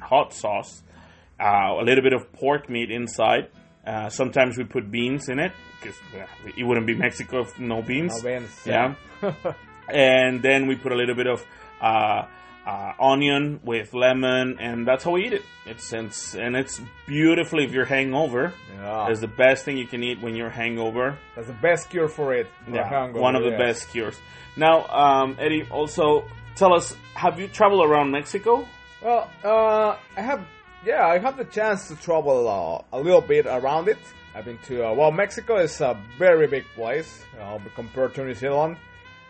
hot 0.00 0.32
sauce. 0.32 0.82
Uh, 1.40 1.80
a 1.80 1.84
little 1.84 2.02
bit 2.02 2.12
of 2.12 2.32
pork 2.32 2.68
meat 2.68 2.90
inside, 2.90 3.48
Uh, 3.86 4.08
sometimes 4.08 4.58
we 4.58 4.64
put 4.64 4.90
beans 4.90 5.28
in 5.28 5.38
it 5.38 5.52
because 5.80 5.96
it 6.56 6.64
wouldn't 6.64 6.86
be 6.86 6.94
Mexico 6.94 7.42
if 7.42 7.58
no 7.58 7.82
beans. 7.82 8.22
No 8.22 8.30
beans. 8.30 8.62
Yeah. 8.64 8.94
and 9.88 10.42
then 10.42 10.66
we 10.66 10.74
put 10.76 10.92
a 10.92 10.96
little 10.96 11.14
bit 11.14 11.26
of 11.28 11.44
uh, 11.80 12.26
uh, 12.66 12.92
onion 12.98 13.60
with 13.62 13.94
lemon, 13.94 14.58
and 14.58 14.86
that's 14.86 15.04
how 15.04 15.12
we 15.12 15.26
eat 15.26 15.32
it. 15.32 15.42
It's, 15.66 15.92
it's 15.92 16.34
and 16.34 16.56
it's 16.56 16.80
beautifully 17.06 17.64
if 17.64 17.72
you're 17.72 17.84
hangover. 17.84 18.52
Yeah. 18.74 19.08
It's 19.08 19.20
the 19.20 19.28
best 19.28 19.64
thing 19.64 19.78
you 19.78 19.86
can 19.86 20.02
eat 20.02 20.20
when 20.20 20.34
you're 20.34 20.50
hangover. 20.50 21.16
That's 21.36 21.46
the 21.46 21.52
best 21.54 21.90
cure 21.90 22.08
for 22.08 22.34
it. 22.34 22.48
for 22.64 22.74
Yeah, 22.74 22.88
hangover, 22.88 23.20
one 23.20 23.36
of 23.36 23.44
the 23.44 23.50
yes. 23.50 23.60
best 23.60 23.90
cures. 23.90 24.18
Now, 24.56 24.86
um, 24.88 25.36
Eddie, 25.38 25.68
also 25.70 26.24
tell 26.56 26.74
us: 26.74 26.96
Have 27.14 27.38
you 27.38 27.46
traveled 27.46 27.88
around 27.88 28.10
Mexico? 28.10 28.66
Well, 29.00 29.30
uh, 29.44 29.96
I 30.16 30.20
have, 30.20 30.44
yeah, 30.86 31.04
I 31.06 31.18
have 31.18 31.36
the 31.36 31.44
chance 31.44 31.88
to 31.88 31.96
travel 31.96 32.48
uh, 32.48 32.96
a 32.96 33.00
little 33.00 33.20
bit 33.20 33.46
around 33.46 33.88
it. 33.88 33.98
I've 34.34 34.44
been 34.44 34.58
to, 34.66 34.86
uh, 34.88 34.94
well, 34.94 35.10
Mexico 35.10 35.56
is 35.56 35.80
a 35.80 36.00
very 36.16 36.46
big 36.46 36.64
place 36.74 37.24
uh, 37.40 37.58
compared 37.74 38.14
to 38.14 38.24
New 38.24 38.34
Zealand. 38.34 38.76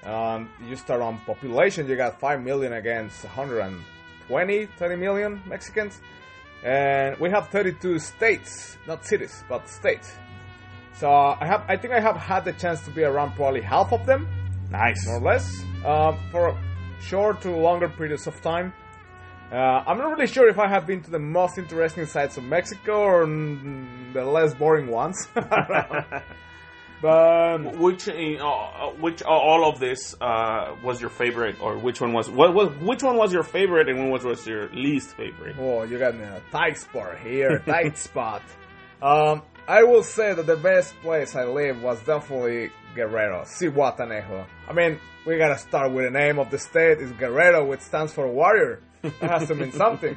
Um, 0.04 0.50
you 0.68 0.76
start 0.76 1.00
on 1.00 1.18
population, 1.20 1.88
you 1.88 1.96
got 1.96 2.20
5 2.20 2.42
million 2.42 2.74
against 2.74 3.24
120, 3.24 4.66
30 4.66 4.96
million 4.96 5.42
Mexicans. 5.46 6.00
And 6.62 7.16
we 7.18 7.30
have 7.30 7.48
32 7.48 7.98
states, 8.00 8.76
not 8.86 9.04
cities, 9.06 9.42
but 9.48 9.68
states. 9.68 10.12
So 10.94 11.10
I 11.10 11.46
have, 11.46 11.64
I 11.68 11.76
think 11.76 11.94
I 11.94 12.00
have 12.00 12.16
had 12.16 12.44
the 12.44 12.52
chance 12.52 12.82
to 12.84 12.90
be 12.90 13.02
around 13.04 13.34
probably 13.34 13.60
half 13.62 13.92
of 13.92 14.04
them 14.06 14.28
Nice. 14.70 15.06
more 15.06 15.16
or 15.16 15.20
less, 15.20 15.62
uh, 15.84 16.12
for 16.30 16.58
short 17.00 17.40
to 17.42 17.50
longer 17.50 17.88
periods 17.88 18.26
of 18.26 18.40
time. 18.42 18.72
Uh, 19.50 19.54
I'm 19.86 19.98
not 19.98 20.10
really 20.10 20.26
sure 20.26 20.48
if 20.48 20.58
I 20.58 20.68
have 20.68 20.86
been 20.86 21.02
to 21.02 21.10
the 21.10 21.20
most 21.20 21.56
interesting 21.56 22.06
sites 22.06 22.36
of 22.36 22.44
Mexico 22.44 23.00
or 23.00 23.26
the 23.26 24.24
less 24.24 24.54
boring 24.54 24.88
ones. 24.88 25.28
but 27.02 27.78
Which, 27.78 28.08
uh, 28.08 28.12
uh, 28.12 28.90
which 29.00 29.22
uh, 29.22 29.26
all 29.26 29.68
of 29.68 29.78
this 29.78 30.14
uh, 30.20 30.74
was 30.82 31.00
your 31.00 31.10
favorite, 31.10 31.60
or 31.60 31.78
which 31.78 32.00
one 32.00 32.12
was 32.12 32.28
what, 32.28 32.54
what? 32.54 32.80
Which 32.82 33.02
one 33.02 33.16
was 33.16 33.32
your 33.32 33.44
favorite, 33.44 33.88
and 33.88 34.10
which 34.10 34.24
was 34.24 34.46
your 34.46 34.68
least 34.70 35.16
favorite? 35.16 35.56
oh, 35.58 35.84
you 35.84 35.98
got 35.98 36.16
me 36.16 36.24
a 36.24 36.42
tight 36.50 36.78
spot 36.78 37.18
here, 37.18 37.60
tight 37.60 37.98
spot. 38.08 38.42
Um, 39.00 39.42
I 39.68 39.82
will 39.82 40.02
say 40.02 40.32
that 40.34 40.46
the 40.46 40.56
best 40.56 40.98
place 41.02 41.36
I 41.36 41.44
lived 41.44 41.82
was 41.82 42.00
definitely 42.02 42.72
Guerrero, 42.94 43.42
Zihuatanejo. 43.42 44.46
I 44.68 44.72
mean, 44.72 44.98
we 45.26 45.36
gotta 45.38 45.58
start 45.58 45.92
with 45.92 46.06
the 46.06 46.10
name 46.10 46.38
of 46.38 46.50
the 46.50 46.58
state. 46.58 46.98
It's 47.00 47.12
Guerrero, 47.12 47.64
which 47.64 47.80
stands 47.80 48.12
for 48.12 48.26
warrior. 48.26 48.80
That 49.02 49.40
has 49.40 49.48
to 49.48 49.54
mean 49.54 49.72
something. 49.72 50.16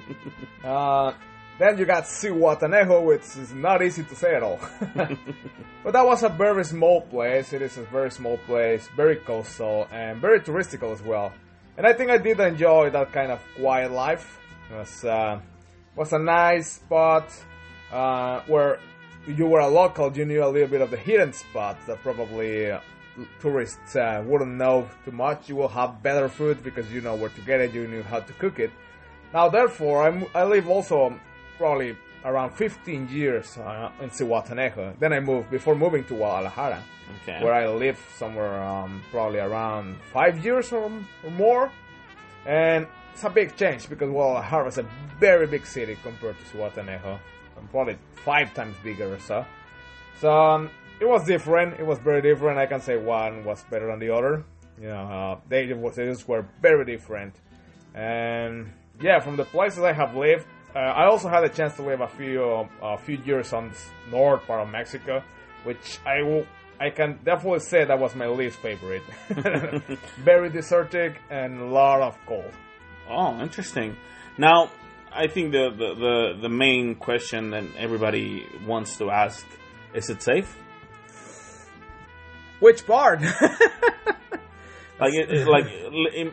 Uh, 0.64 1.14
then 1.60 1.78
you 1.78 1.86
got 1.86 2.06
Zihuatanejo, 2.06 3.04
which 3.04 3.22
is 3.38 3.54
not 3.54 3.84
easy 3.84 4.04
to 4.04 4.16
say 4.16 4.36
at 4.36 4.44
all. 4.44 4.60
but 5.84 5.92
that 5.92 6.06
was 6.06 6.24
a 6.24 6.30
very 6.30 6.64
small 6.64 7.02
place. 7.02 7.52
It 7.52 7.62
is 7.62 7.78
a 7.78 7.84
very 7.84 8.12
small 8.12 8.38
place, 8.38 8.88
very 8.96 9.18
coastal, 9.18 9.88
and 9.92 10.22
very 10.22 10.40
touristical 10.40 10.94
as 10.94 11.02
well. 11.02 11.34
And 11.78 11.86
I 11.86 11.94
think 11.94 12.12
I 12.12 12.18
did 12.18 12.40
enjoy 12.40 12.90
that 12.92 13.12
kind 13.12 13.32
of 13.32 13.42
quiet 13.58 13.92
life. 13.92 14.40
It 14.72 14.76
was, 14.76 15.04
uh, 15.04 15.40
was 15.96 16.14
a 16.14 16.20
nice 16.20 16.74
spot 16.74 17.30
uh, 17.92 18.42
where 18.48 18.80
you 19.28 19.46
were 19.46 19.60
a 19.60 19.68
local, 19.68 20.16
you 20.16 20.26
knew 20.26 20.44
a 20.44 20.48
little 20.48 20.70
bit 20.70 20.82
of 20.82 20.92
the 20.92 20.98
hidden 20.98 21.34
spots 21.34 21.86
that 21.88 22.02
probably 22.02 22.72
tourists 23.40 23.96
uh, 23.96 24.24
wouldn't 24.26 24.52
know 24.56 24.88
too 25.06 25.12
much. 25.12 25.50
You 25.50 25.56
will 25.56 25.68
have 25.70 26.02
better 26.04 26.30
food 26.30 26.64
because 26.64 26.92
you 26.92 27.02
know 27.02 27.16
where 27.16 27.30
to 27.30 27.42
get 27.42 27.62
it, 27.62 27.74
you 27.74 27.88
knew 27.88 28.04
how 28.04 28.20
to 28.20 28.34
cook 28.34 28.60
it. 28.60 28.72
Now, 29.34 29.50
therefore, 29.50 30.08
I'm, 30.08 30.26
I 30.34 30.44
live 30.44 30.68
also 30.70 31.20
probably 31.58 31.96
around 32.26 32.52
15 32.56 33.10
years 33.10 33.58
uh, 33.58 33.92
in 34.02 34.10
Zihuatanejo. 34.10 35.00
Then 35.00 35.14
I 35.14 35.20
moved 35.20 35.50
before 35.52 35.76
moving 35.76 36.04
to 36.06 36.16
Guadalajara, 36.16 36.82
Okay. 37.24 37.44
where 37.44 37.54
I 37.54 37.68
lived 37.68 38.00
somewhere 38.18 38.62
um, 38.62 39.02
probably 39.12 39.40
around 39.40 39.98
five 40.14 40.44
years 40.44 40.72
or, 40.72 40.92
or 41.24 41.32
more. 41.32 41.72
And 42.46 42.88
it's 43.14 43.24
a 43.24 43.30
big 43.30 43.56
change 43.56 43.90
because 43.90 44.10
Guadalajara 44.10 44.68
is 44.68 44.78
a 44.80 44.86
very 45.20 45.48
big 45.48 45.66
city 45.66 45.98
compared 46.04 46.36
to 46.40 46.58
Zihuatanejo. 46.58 47.20
Probably 47.72 47.98
five 48.24 48.54
times 48.54 48.76
bigger 48.84 49.14
or 49.14 49.20
so. 49.20 49.46
So 50.22 50.32
um, 50.32 50.70
it 51.00 51.08
was 51.08 51.26
different. 51.26 51.80
It 51.80 51.86
was 51.86 52.00
very 52.00 52.22
different. 52.22 52.60
I 52.60 52.66
can 52.66 52.82
say 52.82 52.98
one 52.98 53.44
was 53.44 53.64
better 53.70 53.88
than 53.88 54.00
the 54.00 54.14
other. 54.14 54.44
You 54.80 54.88
know, 54.88 54.96
uh, 54.96 55.40
they, 55.48 55.66
they 55.66 56.06
just 56.06 56.28
were 56.28 56.46
very 56.62 56.86
different. 56.86 57.36
And 57.94 58.72
yeah, 59.02 59.20
from 59.20 59.36
the 59.36 59.46
places 59.46 59.80
I 59.80 59.94
have 59.94 60.16
lived, 60.16 60.46
uh, 60.76 60.80
I 60.80 61.06
also 61.06 61.30
had 61.30 61.44
a 61.44 61.50
chance 61.50 61.76
to 61.78 61.84
live 61.84 62.02
a 62.02 62.08
few 62.08 62.68
a 62.82 62.98
few 62.98 63.18
years 63.26 63.54
on 63.54 63.70
this 63.70 63.90
north 64.12 64.46
part 64.46 64.62
of 64.62 64.70
Mexico, 64.70 65.24
which 65.64 66.00
I 66.06 66.22
will 66.22 66.46
I 66.80 66.92
can 66.92 67.20
definitely 67.26 67.60
say 67.60 67.84
that 67.84 68.00
was 68.00 68.16
my 68.16 68.28
least 68.28 68.58
favorite. 68.60 69.04
Very 70.18 70.50
desertic 70.50 71.20
and 71.30 71.60
a 71.60 71.66
lot 71.66 72.02
of 72.02 72.18
cold. 72.26 72.54
Oh, 73.10 73.40
interesting. 73.42 73.98
Now, 74.38 74.72
I 75.12 75.28
think 75.28 75.52
the, 75.52 75.72
the, 75.72 75.96
the, 75.96 76.42
the 76.44 76.50
main 76.50 76.96
question 76.96 77.50
that 77.50 77.66
everybody 77.78 78.46
wants 78.66 78.98
to 78.98 79.10
ask 79.10 79.46
is 79.94 80.10
it 80.10 80.22
safe? 80.22 80.56
Which 82.60 82.86
part? 82.86 83.22
Like, 85.00 85.14
it, 85.14 85.48
like, 85.48 85.66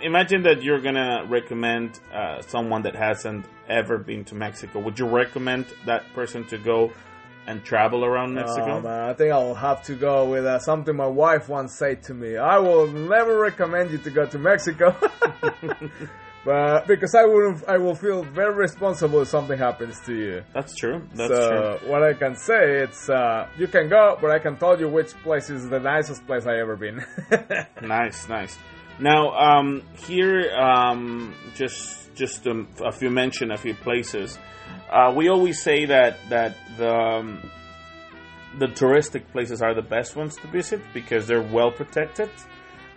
imagine 0.02 0.42
that 0.42 0.62
you're 0.62 0.80
gonna 0.80 1.25
recommend 1.28 2.00
uh, 2.12 2.42
someone 2.42 2.83
that 2.83 2.97
hasn't 2.97 3.47
ever 3.68 3.97
been 3.97 4.25
to 4.25 4.35
Mexico. 4.35 4.80
Would 4.80 4.99
you 4.99 5.06
recommend 5.06 5.66
that 5.85 6.12
person 6.14 6.45
to 6.49 6.59
go 6.59 6.92
and 7.47 7.64
travel 7.64 8.04
around 8.04 8.35
Mexico? 8.35 8.78
Oh, 8.78 8.80
man, 8.80 9.09
I 9.09 9.12
think 9.12 9.33
I'll 9.33 9.54
have 9.54 9.85
to 9.85 9.95
go 9.95 10.28
with 10.28 10.45
uh, 10.45 10.59
something 10.59 10.97
my 10.97 11.06
wife 11.06 11.49
once 11.49 11.75
said 11.75 12.02
to 12.04 12.14
me. 12.14 12.37
I 12.37 12.59
will 12.59 12.88
never 12.88 13.38
recommend 13.38 13.92
you 13.92 13.99
to 13.99 14.11
go 14.11 14.26
to 14.26 14.38
Mexico. 14.38 14.97
but 16.47 16.87
because 16.87 17.17
I 17.17 17.25
wouldn't, 17.25 17.65
I 17.67 17.76
will 17.76 17.97
feel 17.97 18.23
very 18.23 18.55
responsible 18.55 19.21
if 19.21 19.26
something 19.26 19.59
happens 19.59 19.99
to 20.07 20.15
you. 20.15 20.45
That's 20.55 20.76
true. 20.76 21.03
That's 21.12 21.29
so 21.29 21.79
true. 21.81 21.91
what 21.91 22.05
I 22.05 22.12
can 22.12 22.37
say, 22.37 22.83
it's 22.85 23.11
uh, 23.11 23.49
you 23.59 23.67
can 23.67 23.88
go, 23.88 24.17
but 24.21 24.31
I 24.31 24.38
can 24.38 24.57
tell 24.57 24.79
you 24.79 24.88
which 24.88 25.12
place 25.25 25.50
is 25.50 25.69
the 25.69 25.81
nicest 25.81 26.25
place 26.25 26.47
I 26.47 26.61
ever 26.61 26.76
been. 26.76 27.05
Nice, 27.83 28.29
nice. 28.29 28.57
Now, 28.99 29.33
um, 29.33 29.83
here, 30.07 30.50
um, 30.57 31.35
just 31.57 32.15
just 32.15 32.47
um, 32.47 32.69
a 32.83 32.93
few 32.93 33.11
mention 33.11 33.50
a 33.50 33.59
few 33.59 33.75
places. 33.75 34.38
Uh, 34.88 35.12
we 35.15 35.29
always 35.29 35.61
say 35.61 35.87
that 35.87 36.17
that 36.29 36.57
the 36.79 36.95
um, 36.95 37.50
the 38.59 38.67
touristic 38.67 39.26
places 39.33 39.62
are 39.62 39.75
the 39.75 39.83
best 39.83 40.15
ones 40.15 40.37
to 40.37 40.47
visit 40.47 40.81
because 40.95 41.26
they're 41.26 41.43
well 41.43 41.73
protected. 41.73 42.31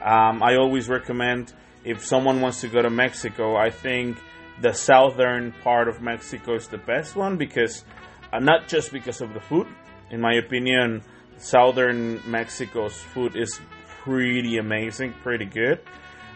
Um, 0.01 0.43
I 0.43 0.55
always 0.55 0.87
recommend 0.87 1.53
if 1.83 2.05
someone 2.05 2.41
wants 2.41 2.61
to 2.61 2.67
go 2.67 2.81
to 2.81 2.89
Mexico, 2.89 3.55
I 3.55 3.69
think 3.69 4.17
the 4.61 4.73
southern 4.73 5.53
part 5.63 5.87
of 5.87 6.01
Mexico 6.01 6.55
is 6.55 6.67
the 6.67 6.77
best 6.77 7.15
one 7.15 7.37
because 7.37 7.83
uh, 8.31 8.39
not 8.39 8.67
just 8.67 8.91
because 8.91 9.21
of 9.21 9.33
the 9.33 9.39
food. 9.39 9.67
In 10.11 10.21
my 10.21 10.33
opinion, 10.33 11.03
southern 11.37 12.21
Mexico's 12.29 12.97
food 12.97 13.35
is 13.35 13.59
pretty 14.03 14.57
amazing, 14.57 15.13
pretty 15.23 15.45
good. 15.45 15.79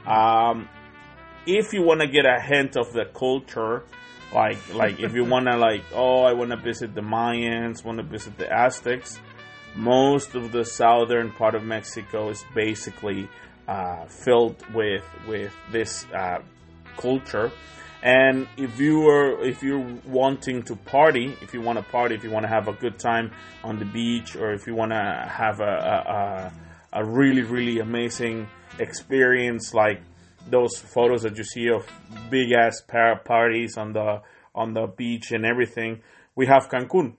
Um, 0.06 0.70
if 1.46 1.74
you 1.74 1.82
want 1.82 2.02
to 2.02 2.08
get 2.08 2.26
a 2.26 2.40
hint 2.40 2.78
of 2.78 2.94
the 2.94 3.06
culture, 3.06 3.84
like 4.34 4.58
like 4.74 5.00
if 5.00 5.14
you 5.14 5.26
want 5.26 5.48
to 5.48 5.58
like 5.58 5.84
oh 5.94 6.24
I 6.24 6.34
want 6.34 6.52
to 6.52 6.58
visit 6.58 6.96
the 6.96 7.02
Mayans, 7.02 7.84
want 7.84 7.98
to 7.98 8.04
visit 8.04 8.38
the 8.38 8.52
Aztecs, 8.52 9.20
most 9.76 10.36
of 10.36 10.52
the 10.52 10.66
southern 10.66 11.32
part 11.32 11.56
of 11.56 11.64
Mexico 11.64 12.30
is 12.30 12.44
basically 12.54 13.30
uh, 13.68 14.06
filled 14.06 14.58
with 14.74 15.04
with 15.28 15.54
this 15.72 16.06
uh, 16.14 16.40
culture. 16.98 17.52
And 18.02 18.48
if 18.58 18.80
you 18.80 19.08
are 19.08 19.42
if 19.44 19.64
you're 19.64 19.86
wanting 20.06 20.64
to 20.64 20.76
party, 20.76 21.38
if 21.42 21.54
you 21.54 21.62
want 21.62 21.80
to 21.80 21.86
party, 21.86 22.16
if 22.16 22.24
you 22.24 22.32
want 22.32 22.44
to 22.44 22.50
have 22.50 22.68
a 22.68 22.74
good 22.74 23.00
time 23.00 23.32
on 23.64 23.80
the 23.80 23.86
beach, 23.86 24.36
or 24.36 24.54
if 24.54 24.68
you 24.68 24.76
want 24.76 24.92
to 24.92 25.30
have 25.30 25.62
a, 25.62 26.52
a, 26.94 27.02
a 27.02 27.06
really 27.06 27.44
really 27.44 27.80
amazing 27.80 28.48
experience 28.80 29.74
like 29.74 30.02
those 30.50 30.78
photos 30.78 31.22
that 31.24 31.38
you 31.38 31.44
see 31.44 31.70
of 31.70 31.86
big 32.30 32.52
ass 32.52 32.82
par- 32.82 33.20
parties 33.24 33.78
on 33.78 33.94
the 33.94 34.22
on 34.54 34.74
the 34.74 34.88
beach 34.88 35.32
and 35.32 35.46
everything 35.46 36.02
we 36.36 36.46
have 36.46 36.70
cancun 36.70 37.16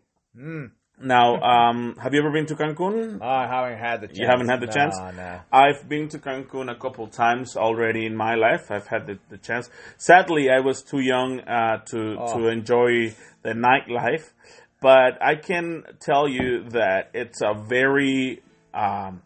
now 1.01 1.41
um, 1.43 1.97
have 2.01 2.15
you 2.15 2.21
ever 2.21 2.31
been 2.31 2.47
to 2.47 2.55
cancun 2.55 3.21
I 3.21 3.47
haven't 3.47 3.79
had 3.79 4.01
the 4.01 4.07
chance. 4.09 4.19
You 4.19 4.27
haven't 4.27 4.49
had 4.49 4.61
the 4.61 4.67
Nah, 4.67 4.73
chance? 4.73 4.97
Nah. 4.99 5.39
I've 5.53 5.89
been 5.89 6.09
to 6.11 6.19
Cancun 6.19 6.71
a 6.71 6.75
couple 6.77 7.07
times 7.09 7.57
already 7.57 8.07
in 8.07 8.17
my 8.17 8.35
life. 8.37 8.71
I've 8.71 8.87
had 8.87 9.07
the, 9.07 9.19
the 9.29 9.39
chance. 9.39 9.69
Sadly, 9.97 10.51
I 10.51 10.61
was 10.61 10.83
too 10.83 11.01
young 11.01 11.41
uh, 11.41 11.79
to 11.91 12.17
Oh. 12.19 12.39
to 12.39 12.49
enjoy 12.49 13.15
the 13.43 13.53
nightlife, 13.55 14.33
but 14.81 15.21
I 15.21 15.35
can 15.37 15.83
tell 16.01 16.29
you 16.29 16.65
that 16.71 17.11
it's 17.13 17.41
a 17.43 17.55
very 17.55 18.43
um, 18.73 19.23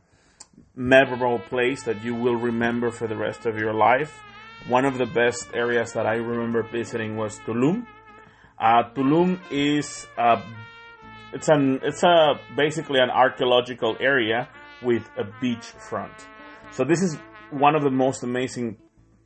memorable 0.75 1.39
place 1.39 1.83
that 1.85 2.03
you 2.05 2.15
will 2.15 2.37
remember 2.37 2.91
for 2.91 3.07
the 3.07 3.17
rest 3.17 3.47
of 3.47 3.59
your 3.59 3.75
life. 3.75 4.13
One 4.69 4.85
of 4.85 4.99
the 4.99 5.07
best 5.07 5.49
areas 5.55 5.93
that 5.93 6.07
I 6.07 6.15
remember 6.17 6.63
visiting 6.63 7.17
was 7.17 7.39
Tulum. 7.41 7.87
Uh, 8.59 8.85
Tulum 8.95 9.39
is 9.51 10.07
a 10.17 10.41
it's 11.33 11.49
an 11.49 11.81
it's 11.83 12.03
a 12.03 12.41
basically 12.57 13.01
an 13.01 13.11
archaeological 13.11 13.97
area 14.01 14.49
with 14.83 15.09
a 15.17 15.25
beach 15.41 15.67
front. 15.89 16.13
So 16.71 16.85
this 16.85 17.03
is 17.03 17.17
one 17.51 17.75
of 17.75 17.83
the 17.83 17.91
most 17.91 18.23
amazing 18.23 18.77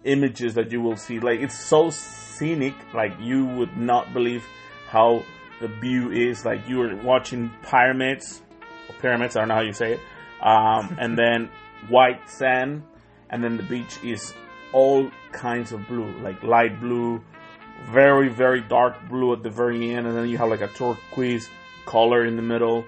images 0.04 0.54
that 0.54 0.73
you 0.73 0.80
will 0.80 0.97
see. 0.97 1.21
Like 1.21 1.40
it's 1.40 1.59
so 1.59 1.90
scenic, 1.90 2.75
like 2.94 3.12
you 3.21 3.47
would 3.47 3.76
not 3.76 4.12
believe 4.12 4.44
how 4.88 5.25
the 5.61 5.68
view 5.68 6.11
is. 6.11 6.44
Like 6.44 6.68
you 6.68 6.82
are 6.82 6.97
watching 6.97 7.50
pyramids, 7.62 8.42
or 8.88 8.94
pyramids. 9.00 9.37
I 9.37 9.40
don't 9.40 9.49
know 9.49 9.54
how 9.56 9.62
you 9.62 9.73
say 9.73 9.94
it. 9.94 10.00
Um, 10.42 10.97
and 11.00 11.16
then 11.16 11.50
white 11.88 12.28
sand, 12.28 12.82
and 13.30 13.42
then 13.42 13.56
the 13.56 13.62
beach 13.62 13.99
is 14.02 14.35
all 14.73 15.11
kinds 15.32 15.73
of 15.73 15.87
blue, 15.87 16.11
like 16.21 16.42
light 16.42 16.80
blue, 16.80 17.23
very 17.90 18.28
very 18.28 18.61
dark 18.61 18.97
blue 19.09 19.32
at 19.35 19.42
the 19.42 19.50
very 19.50 19.94
end, 19.94 20.06
and 20.06 20.16
then 20.16 20.28
you 20.28 20.38
have 20.38 20.49
like 20.49 20.62
a 20.62 20.68
turquoise 20.68 21.49
color 21.87 22.25
in 22.25 22.37
the 22.37 22.43
middle. 22.43 22.85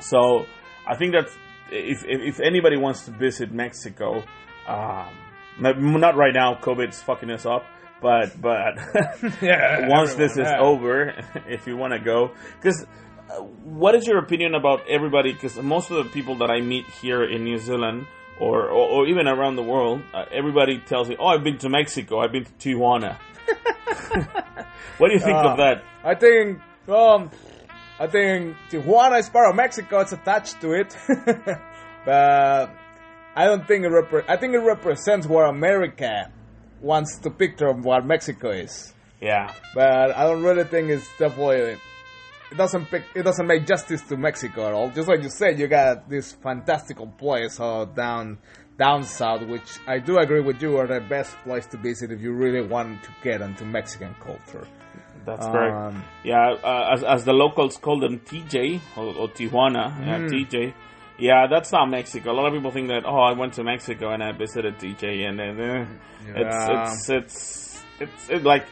So 0.00 0.46
I 0.86 0.96
think 0.96 1.12
that 1.12 1.28
if 1.70 2.04
if, 2.04 2.20
if 2.36 2.40
anybody 2.40 2.76
wants 2.76 3.04
to 3.06 3.10
visit 3.10 3.52
Mexico, 3.52 4.22
um, 4.66 5.08
not, 5.58 5.80
not 5.80 6.16
right 6.16 6.34
now, 6.34 6.54
COVID's 6.54 7.02
fucking 7.02 7.30
us 7.30 7.46
up. 7.46 7.64
But 8.00 8.40
but 8.40 8.74
yeah, 9.42 9.88
once 9.88 10.14
this 10.14 10.36
is 10.36 10.48
over, 10.60 11.14
if 11.48 11.66
you 11.66 11.76
want 11.76 11.94
to 11.94 11.98
go, 12.00 12.32
because 12.60 12.84
uh, 13.30 13.36
what 13.36 13.94
is 13.94 14.06
your 14.06 14.18
opinion 14.18 14.54
about 14.54 14.80
everybody? 14.88 15.32
Because 15.32 15.56
most 15.56 15.90
of 15.90 16.04
the 16.04 16.10
people 16.10 16.36
that 16.38 16.50
I 16.50 16.60
meet 16.60 16.86
here 16.86 17.24
in 17.24 17.44
New 17.44 17.58
Zealand 17.58 18.06
or 18.38 18.68
or, 18.68 18.88
or 18.88 19.06
even 19.06 19.26
around 19.26 19.56
the 19.56 19.62
world, 19.62 20.02
uh, 20.12 20.24
everybody 20.30 20.80
tells 20.80 21.08
me, 21.08 21.16
"Oh, 21.18 21.28
I've 21.28 21.44
been 21.44 21.56
to 21.58 21.70
Mexico. 21.70 22.18
I've 22.20 22.32
been 22.32 22.44
to 22.44 22.52
Tijuana." 22.52 23.16
what 24.98 25.08
do 25.08 25.14
you 25.14 25.20
think 25.20 25.36
Uh, 25.36 25.50
of 25.50 25.56
that? 25.58 25.82
I 26.02 26.14
think, 26.14 26.60
um, 26.88 27.30
I 27.98 28.06
think 28.08 28.56
Tijuana 28.70 29.20
is 29.20 29.28
part 29.28 29.48
of 29.50 29.56
Mexico. 29.56 30.00
It's 30.00 30.12
attached 30.12 30.60
to 30.60 30.72
it, 30.72 30.96
but 32.04 32.70
I 33.36 33.44
don't 33.44 33.66
think 33.66 33.84
it. 33.84 33.92
Repre- 33.92 34.24
I 34.28 34.36
think 34.36 34.54
it 34.54 34.58
represents 34.58 35.26
what 35.26 35.48
America 35.48 36.30
wants 36.80 37.18
to 37.18 37.30
picture 37.30 37.68
of 37.68 37.84
what 37.84 38.04
Mexico 38.04 38.50
is. 38.50 38.92
Yeah, 39.20 39.54
But 39.74 40.14
I 40.14 40.24
don't 40.24 40.42
really 40.42 40.64
think 40.64 40.90
it's 40.90 41.08
definitely. 41.18 41.78
It 42.50 42.56
doesn't 42.56 42.86
pick. 42.86 43.04
It 43.14 43.22
doesn't 43.22 43.46
make 43.46 43.66
justice 43.66 44.02
to 44.02 44.16
Mexico 44.16 44.66
at 44.66 44.72
all. 44.72 44.90
Just 44.90 45.08
like 45.08 45.22
you 45.22 45.30
said, 45.30 45.58
you 45.58 45.66
got 45.66 46.08
this 46.10 46.32
fantastical 46.32 47.06
place 47.06 47.58
uh, 47.58 47.84
down 47.86 48.38
down 48.76 49.04
south, 49.04 49.42
which 49.46 49.78
I 49.86 49.98
do 49.98 50.18
agree 50.18 50.40
with 50.40 50.60
you 50.60 50.76
are 50.78 50.86
the 50.86 51.00
best 51.00 51.36
place 51.44 51.64
to 51.66 51.76
visit 51.78 52.10
if 52.10 52.20
you 52.20 52.32
really 52.32 52.66
want 52.66 53.02
to 53.04 53.10
get 53.22 53.40
into 53.40 53.64
Mexican 53.64 54.14
culture. 54.20 54.66
That's 55.24 55.46
correct. 55.46 55.74
Um, 55.96 56.04
Yeah, 56.22 56.52
uh, 56.62 56.90
as, 56.94 57.04
as 57.04 57.24
the 57.24 57.32
locals 57.32 57.76
call 57.76 58.00
them 58.00 58.20
TJ 58.20 58.80
or, 58.96 59.14
or 59.16 59.28
Tijuana, 59.28 59.98
yeah, 60.06 60.18
Mm. 60.18 60.30
TJ. 60.30 60.74
Yeah, 61.18 61.46
that's 61.48 61.70
not 61.70 61.86
Mexico. 61.88 62.32
A 62.32 62.34
lot 62.34 62.46
of 62.48 62.54
people 62.54 62.70
think 62.72 62.88
that 62.88 63.04
oh, 63.06 63.20
I 63.20 63.32
went 63.32 63.54
to 63.54 63.62
Mexico 63.64 64.10
and 64.12 64.22
I 64.22 64.32
visited 64.32 64.78
TJ, 64.78 65.28
and 65.28 65.38
then 65.38 65.60
eh, 65.60 65.86
Yeah. 66.26 66.42
it's 66.42 66.68
it's 66.68 67.10
it's 67.10 67.84
it's 68.00 68.30
it, 68.30 68.42
like 68.42 68.66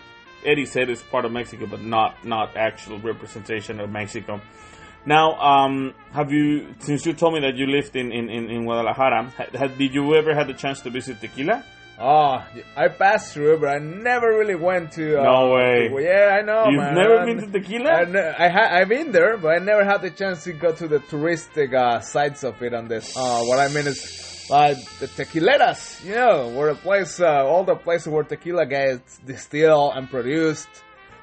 Eddie 0.45 0.67
said, 0.67 0.91
it's 0.91 1.03
part 1.03 1.25
of 1.25 1.31
Mexico, 1.31 1.67
but 1.67 1.81
not 1.83 2.25
not 2.25 2.57
actual 2.57 2.99
representation 2.99 3.79
of 3.79 3.91
Mexico. 3.91 4.41
Now, 5.07 5.35
um, 5.41 5.95
have 6.13 6.33
you 6.33 6.75
since 6.81 7.07
you 7.07 7.13
told 7.13 7.35
me 7.35 7.41
that 7.41 7.55
you 7.57 7.67
lived 7.67 7.95
in 7.97 8.11
in, 8.13 8.29
in, 8.29 8.51
in 8.51 8.65
Guadalajara? 8.65 9.31
Had, 9.37 9.55
had, 9.55 9.79
did 9.79 9.95
you 9.95 10.15
ever 10.17 10.35
had 10.35 10.49
the 10.49 10.55
chance 10.55 10.81
to 10.83 10.91
visit 10.91 11.21
Tequila? 11.21 11.65
Oh, 11.99 12.45
I 12.77 12.89
passed 12.89 13.33
through, 13.35 13.59
but 13.61 13.69
I 13.69 13.79
never 13.79 14.29
really 14.39 14.55
went 14.57 14.93
to. 14.93 15.21
Uh, 15.21 15.23
No 15.23 15.53
way. 15.55 15.89
to- 15.89 16.03
yeah, 16.03 16.37
I 16.39 16.43
know. 16.43 16.69
You've 16.69 16.81
man. 16.81 16.95
never 16.95 17.25
been 17.27 17.39
to 17.39 17.47
Tequila? 17.61 17.91
I, 17.91 18.47
I 18.47 18.49
ha- 18.49 18.71
I've 18.77 18.89
been 18.89 19.13
there, 19.13 19.37
but 19.37 19.55
I 19.55 19.59
never 19.59 19.85
had 19.85 20.03
the 20.03 20.11
chance 20.11 20.43
to 20.45 20.53
go 20.53 20.73
to 20.73 20.89
the 20.89 20.99
touristic 20.99 21.75
uh, 21.75 22.01
sites 22.01 22.43
of 22.43 22.61
it. 22.63 22.75
On 22.75 22.89
this, 22.89 23.17
uh, 23.17 23.43
what 23.43 23.59
I 23.61 23.69
mean 23.69 23.87
is, 23.87 24.49
uh, 24.51 24.75
the 24.99 25.07
tequileras, 25.07 26.05
you 26.05 26.15
know, 26.17 26.49
where 26.49 26.73
the 26.75 26.81
place, 26.81 27.21
uh, 27.21 27.47
all 27.47 27.63
the 27.63 27.77
places 27.77 28.09
where 28.09 28.25
tequila 28.25 28.67
gets 28.67 29.19
distilled 29.19 29.93
and 29.95 30.11
produced. 30.11 30.69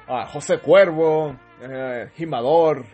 Uh, 0.08 0.24
Jose 0.26 0.56
Cuervo, 0.56 1.36
uh, 1.62 1.68
Jimador, 2.18 2.86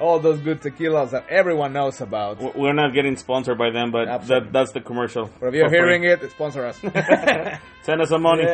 all 0.00 0.18
those 0.20 0.40
good 0.40 0.60
tequilas 0.60 1.10
that 1.10 1.26
everyone 1.28 1.72
knows 1.72 2.00
about. 2.00 2.56
We're 2.56 2.72
not 2.72 2.94
getting 2.94 3.16
sponsored 3.16 3.58
by 3.58 3.70
them, 3.70 3.90
but 3.90 4.26
that, 4.26 4.52
that's 4.52 4.72
the 4.72 4.80
commercial. 4.80 5.30
But 5.40 5.48
if 5.48 5.54
you're 5.54 5.64
for 5.66 5.70
free. 5.70 5.78
hearing 5.78 6.04
it, 6.04 6.30
sponsor 6.30 6.64
us. 6.66 6.78
Send 7.82 8.00
us 8.02 8.08
some 8.08 8.22
money. 8.22 8.44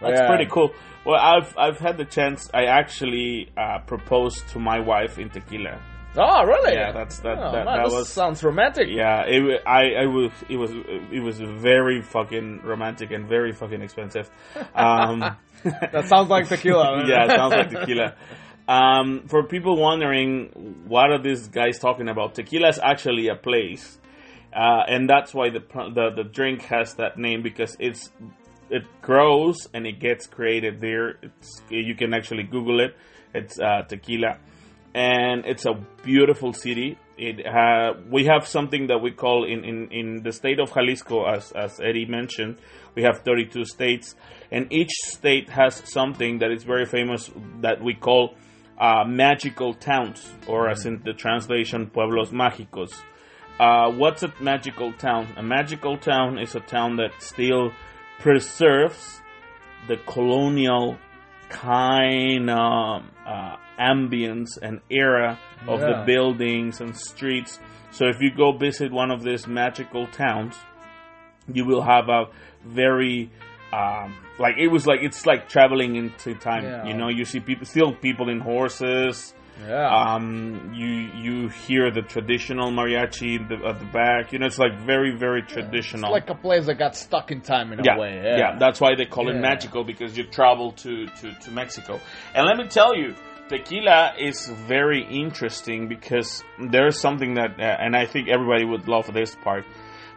That's 0.00 0.18
Yeah. 0.18 0.26
pretty 0.28 0.46
cool. 0.50 0.70
Well, 1.04 1.20
I've 1.20 1.56
I've 1.56 1.78
had 1.78 1.96
the 1.96 2.04
chance. 2.04 2.50
I 2.52 2.64
actually 2.64 3.50
uh, 3.56 3.78
proposed 3.86 4.48
to 4.48 4.58
my 4.58 4.80
wife 4.80 5.18
in 5.18 5.30
tequila. 5.30 5.80
Oh, 6.16 6.44
really? 6.44 6.74
Yeah, 6.74 6.92
that's- 6.92 7.20
that- 7.20 7.38
Oh, 7.38 7.52
that- 7.52 7.64
that 7.64 7.84
was- 7.88 8.08
sounds 8.08 8.42
romantic. 8.44 8.88
Yeah, 8.90 9.22
it 9.26 9.62
I 9.66 9.94
I 10.02 10.06
was 10.06 10.30
it 10.48 10.56
was 10.56 10.70
it 11.10 11.22
was 11.22 11.38
very 11.40 12.02
fucking 12.02 12.60
romantic 12.64 13.12
and 13.12 13.26
very 13.28 13.52
fucking 13.52 13.80
expensive. 13.80 14.28
Um, 14.74 15.20
That 15.64 16.06
sounds 16.08 16.28
like 16.28 16.48
tequila. 16.48 17.06
yeah, 17.06 17.24
it 17.26 17.30
sounds 17.36 17.54
like 17.54 17.70
tequila. 17.70 18.14
Um, 18.72 19.24
for 19.28 19.42
people 19.42 19.76
wondering, 19.76 20.84
what 20.86 21.10
are 21.10 21.20
these 21.20 21.46
guys 21.48 21.78
talking 21.78 22.08
about? 22.08 22.34
Tequila 22.34 22.68
is 22.68 22.78
actually 22.82 23.28
a 23.28 23.34
place, 23.34 23.98
uh, 24.50 24.84
and 24.88 25.10
that's 25.10 25.34
why 25.34 25.50
the, 25.50 25.60
the 25.94 26.10
the 26.16 26.24
drink 26.24 26.62
has 26.62 26.94
that 26.94 27.18
name 27.18 27.42
because 27.42 27.76
it's 27.78 28.10
it 28.70 28.84
grows 29.02 29.68
and 29.74 29.86
it 29.86 30.00
gets 30.00 30.26
created 30.26 30.80
there. 30.80 31.18
It's 31.22 31.60
you 31.68 31.94
can 31.94 32.14
actually 32.14 32.44
Google 32.44 32.80
it. 32.80 32.96
It's 33.34 33.60
uh, 33.60 33.82
tequila, 33.82 34.38
and 34.94 35.44
it's 35.44 35.66
a 35.66 35.74
beautiful 36.02 36.54
city. 36.54 36.96
It 37.18 37.46
ha- 37.46 37.92
we 38.10 38.24
have 38.24 38.46
something 38.46 38.86
that 38.86 39.02
we 39.02 39.10
call 39.10 39.44
in, 39.44 39.64
in, 39.64 39.92
in 39.92 40.22
the 40.22 40.32
state 40.32 40.58
of 40.58 40.72
Jalisco, 40.72 41.26
as 41.26 41.52
as 41.52 41.78
Eddie 41.78 42.06
mentioned, 42.06 42.56
we 42.94 43.02
have 43.02 43.20
32 43.22 43.66
states, 43.66 44.14
and 44.50 44.72
each 44.72 44.92
state 45.08 45.50
has 45.50 45.82
something 45.84 46.38
that 46.38 46.50
is 46.50 46.64
very 46.64 46.86
famous 46.86 47.30
that 47.60 47.82
we 47.82 47.92
call 47.92 48.34
uh, 48.82 49.04
magical 49.06 49.74
towns, 49.74 50.28
or 50.48 50.68
as 50.68 50.84
in 50.86 51.00
the 51.04 51.12
translation, 51.12 51.88
pueblos 51.88 52.30
mágicos. 52.32 52.92
Uh, 53.60 53.92
what's 53.92 54.24
a 54.24 54.32
magical 54.40 54.92
town? 54.94 55.32
A 55.36 55.42
magical 55.42 55.96
town 55.96 56.36
is 56.36 56.56
a 56.56 56.60
town 56.60 56.96
that 56.96 57.12
still 57.20 57.70
preserves 58.18 59.22
the 59.86 59.96
colonial 59.98 60.98
kind 61.48 62.50
of 62.50 63.02
uh, 63.24 63.56
ambience 63.78 64.58
and 64.60 64.80
era 64.90 65.38
of 65.68 65.78
the 65.78 66.02
buildings 66.04 66.80
and 66.80 66.96
streets. 66.96 67.60
So 67.92 68.06
if 68.08 68.20
you 68.20 68.34
go 68.34 68.50
visit 68.50 68.90
one 68.90 69.12
of 69.12 69.22
these 69.22 69.46
magical 69.46 70.08
towns, 70.08 70.56
you 71.46 71.64
will 71.64 71.82
have 71.82 72.08
a 72.08 72.24
very 72.64 73.30
um, 73.72 74.14
like 74.38 74.56
it 74.58 74.68
was 74.68 74.86
like 74.86 75.00
it's 75.02 75.24
like 75.26 75.48
traveling 75.48 75.96
into 75.96 76.34
time. 76.34 76.64
Yeah. 76.64 76.86
You 76.86 76.94
know, 76.94 77.08
you 77.08 77.24
see 77.24 77.40
people 77.40 77.66
still 77.66 77.94
people 77.94 78.28
in 78.28 78.40
horses. 78.40 79.34
Yeah. 79.66 80.14
Um, 80.14 80.72
you 80.74 80.86
you 80.86 81.48
hear 81.48 81.90
the 81.90 82.02
traditional 82.02 82.70
mariachi 82.70 83.48
the, 83.48 83.66
at 83.66 83.78
the 83.78 83.84
back. 83.86 84.32
You 84.32 84.38
know, 84.38 84.46
it's 84.46 84.58
like 84.58 84.78
very 84.80 85.16
very 85.16 85.42
it's 85.42 85.52
traditional. 85.52 86.10
like 86.10 86.28
a 86.30 86.34
place 86.34 86.66
that 86.66 86.78
got 86.78 86.96
stuck 86.96 87.30
in 87.30 87.40
time 87.40 87.72
in 87.72 87.80
a 87.80 87.98
way. 87.98 88.16
yeah, 88.16 88.36
Yeah. 88.36 88.58
That's 88.58 88.80
why 88.80 88.94
they 88.94 89.06
call 89.06 89.30
it 89.30 89.36
magical 89.36 89.84
because 89.84 90.16
you 90.16 90.24
travel 90.24 90.72
to, 90.72 91.06
to, 91.06 91.32
to 91.32 91.50
Mexico. 91.50 92.00
And 92.34 92.46
let 92.46 92.56
me 92.56 92.66
tell 92.66 92.96
you, 92.96 93.14
tequila 93.48 94.14
is 94.18 94.48
very 94.48 95.04
interesting 95.04 95.88
because 95.88 96.42
there's 96.58 96.98
something 96.98 97.34
that, 97.34 97.58
uh, 97.58 97.62
and 97.62 97.94
I 97.94 98.06
think 98.06 98.28
everybody 98.28 98.64
would 98.64 98.88
love 98.88 99.12
this 99.12 99.34
part. 99.36 99.64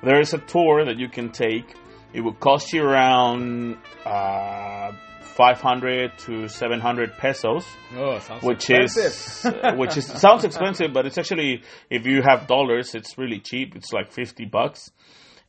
There 0.02 0.20
is 0.20 0.34
a 0.34 0.38
tour 0.40 0.86
that 0.86 0.98
you 0.98 1.10
can 1.10 1.32
take. 1.32 1.76
It 2.16 2.22
will 2.24 2.34
cost 2.50 2.72
you 2.74 2.82
around 2.84 3.78
uh, 4.06 4.92
500 5.22 6.18
to 6.20 6.48
700 6.48 7.18
pesos 7.18 7.66
oh, 7.98 8.20
sounds 8.20 8.42
which 8.42 8.70
expensive. 8.70 9.06
is 9.06 9.46
uh, 9.46 9.74
which 9.76 9.98
is 9.98 10.06
sounds 10.26 10.46
expensive, 10.46 10.94
but 10.94 11.06
it's 11.06 11.18
actually 11.18 11.62
if 11.90 12.06
you 12.06 12.22
have 12.22 12.48
dollars, 12.48 12.96
it's 12.96 13.18
really 13.18 13.40
cheap. 13.42 13.76
It's 13.76 13.92
like 13.92 14.12
fifty 14.14 14.46
bucks, 14.46 14.92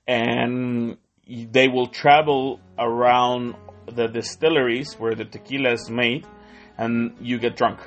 and 0.08 0.96
they 1.28 1.68
will 1.68 1.86
travel 1.86 2.60
around 2.78 3.54
the 3.94 4.08
distilleries 4.08 4.94
where 4.94 5.14
the 5.14 5.24
tequila 5.24 5.72
is 5.72 5.88
made, 5.90 6.26
and 6.78 7.14
you 7.20 7.38
get 7.38 7.56
drunk. 7.56 7.78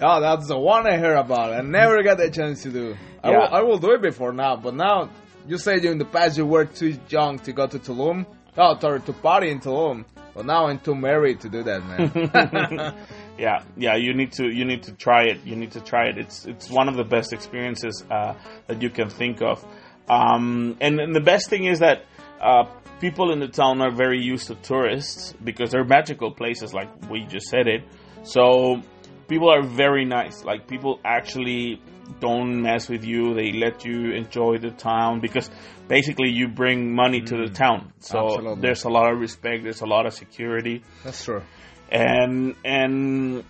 oh, 0.00 0.20
that's 0.20 0.48
the 0.48 0.58
one 0.58 0.86
I 0.86 0.96
heard 0.96 1.16
about. 1.16 1.52
I 1.52 1.60
never 1.60 2.02
got 2.02 2.18
the 2.18 2.30
chance 2.30 2.62
to 2.64 2.70
do. 2.70 2.96
I, 3.22 3.30
Yeah. 3.30 3.38
will, 3.38 3.48
I 3.58 3.60
will 3.62 3.78
do 3.78 3.92
it 3.92 4.02
before 4.02 4.32
now, 4.32 4.56
but 4.56 4.74
now 4.74 5.10
you 5.46 5.58
said 5.58 5.84
in 5.84 5.98
the 5.98 6.04
past 6.04 6.36
you 6.36 6.46
were 6.46 6.64
too 6.64 6.98
young 7.08 7.38
to 7.40 7.52
go 7.52 7.66
to 7.66 7.78
Tulum. 7.78 8.26
Oh, 8.56 8.78
sorry, 8.78 9.00
to 9.00 9.12
party 9.12 9.50
in 9.50 9.60
Tulum. 9.60 10.04
But 10.34 10.46
now 10.46 10.66
I'm 10.66 10.80
too 10.80 10.94
married 10.94 11.40
to 11.42 11.48
do 11.48 11.62
that, 11.62 11.84
man. 11.86 12.94
yeah, 13.38 13.62
yeah, 13.76 13.94
you 13.94 14.14
need 14.14 14.32
to 14.32 14.48
you 14.48 14.64
need 14.64 14.82
to 14.84 14.92
try 14.92 15.24
it. 15.24 15.44
You 15.44 15.54
need 15.54 15.72
to 15.72 15.80
try 15.80 16.08
it. 16.08 16.18
It's 16.18 16.44
it's 16.44 16.68
one 16.68 16.88
of 16.88 16.96
the 16.96 17.04
best 17.04 17.32
experiences 17.32 18.04
uh, 18.10 18.34
that 18.66 18.82
you 18.82 18.90
can 18.90 19.10
think 19.10 19.42
of. 19.42 19.64
Um, 20.08 20.76
and, 20.80 21.00
and 21.00 21.14
the 21.14 21.20
best 21.20 21.48
thing 21.48 21.64
is 21.64 21.78
that 21.78 22.04
uh, 22.40 22.64
people 23.00 23.32
in 23.32 23.38
the 23.38 23.48
town 23.48 23.80
are 23.80 23.92
very 23.92 24.20
used 24.20 24.48
to 24.48 24.54
tourists 24.56 25.32
because 25.42 25.70
they're 25.70 25.84
magical 25.84 26.32
places, 26.32 26.74
like 26.74 26.88
we 27.08 27.24
just 27.24 27.46
said 27.46 27.68
it. 27.68 27.84
So 28.24 28.82
people 29.28 29.50
are 29.50 29.62
very 29.62 30.04
nice. 30.04 30.44
Like 30.44 30.66
people 30.66 31.00
actually 31.04 31.80
don't 32.20 32.60
mess 32.62 32.88
with 32.88 33.04
you. 33.04 33.34
They 33.34 33.52
let 33.52 33.84
you 33.84 34.12
enjoy 34.12 34.58
the 34.58 34.70
town 34.70 35.20
because 35.20 35.50
basically 35.88 36.30
you 36.30 36.48
bring 36.48 36.94
money 36.94 37.20
to 37.22 37.36
the 37.36 37.48
town. 37.52 37.92
So 38.00 38.18
Mm. 38.18 38.24
Absolutely. 38.34 38.60
there's 38.62 38.84
a 38.84 38.88
lot 38.90 39.12
of 39.12 39.18
respect. 39.18 39.62
There's 39.64 39.80
a 39.82 39.86
lot 39.86 40.06
of 40.06 40.12
security, 40.14 40.82
That's 41.04 41.24
true. 41.24 41.42
and 41.90 42.54
and 42.64 43.44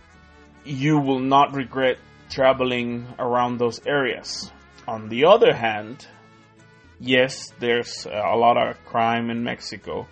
you 0.64 0.98
will 0.98 1.20
not 1.20 1.54
regret 1.54 1.98
traveling 2.30 3.06
around 3.18 3.58
those 3.58 3.80
areas. 3.86 4.50
On 4.88 5.08
the 5.08 5.26
other 5.26 5.52
hand, 5.54 6.06
yes, 7.00 7.52
there's 7.60 8.06
a 8.06 8.36
lot 8.36 8.56
of 8.56 8.82
crime 8.86 9.30
in 9.30 9.42
Mexico, 9.44 10.06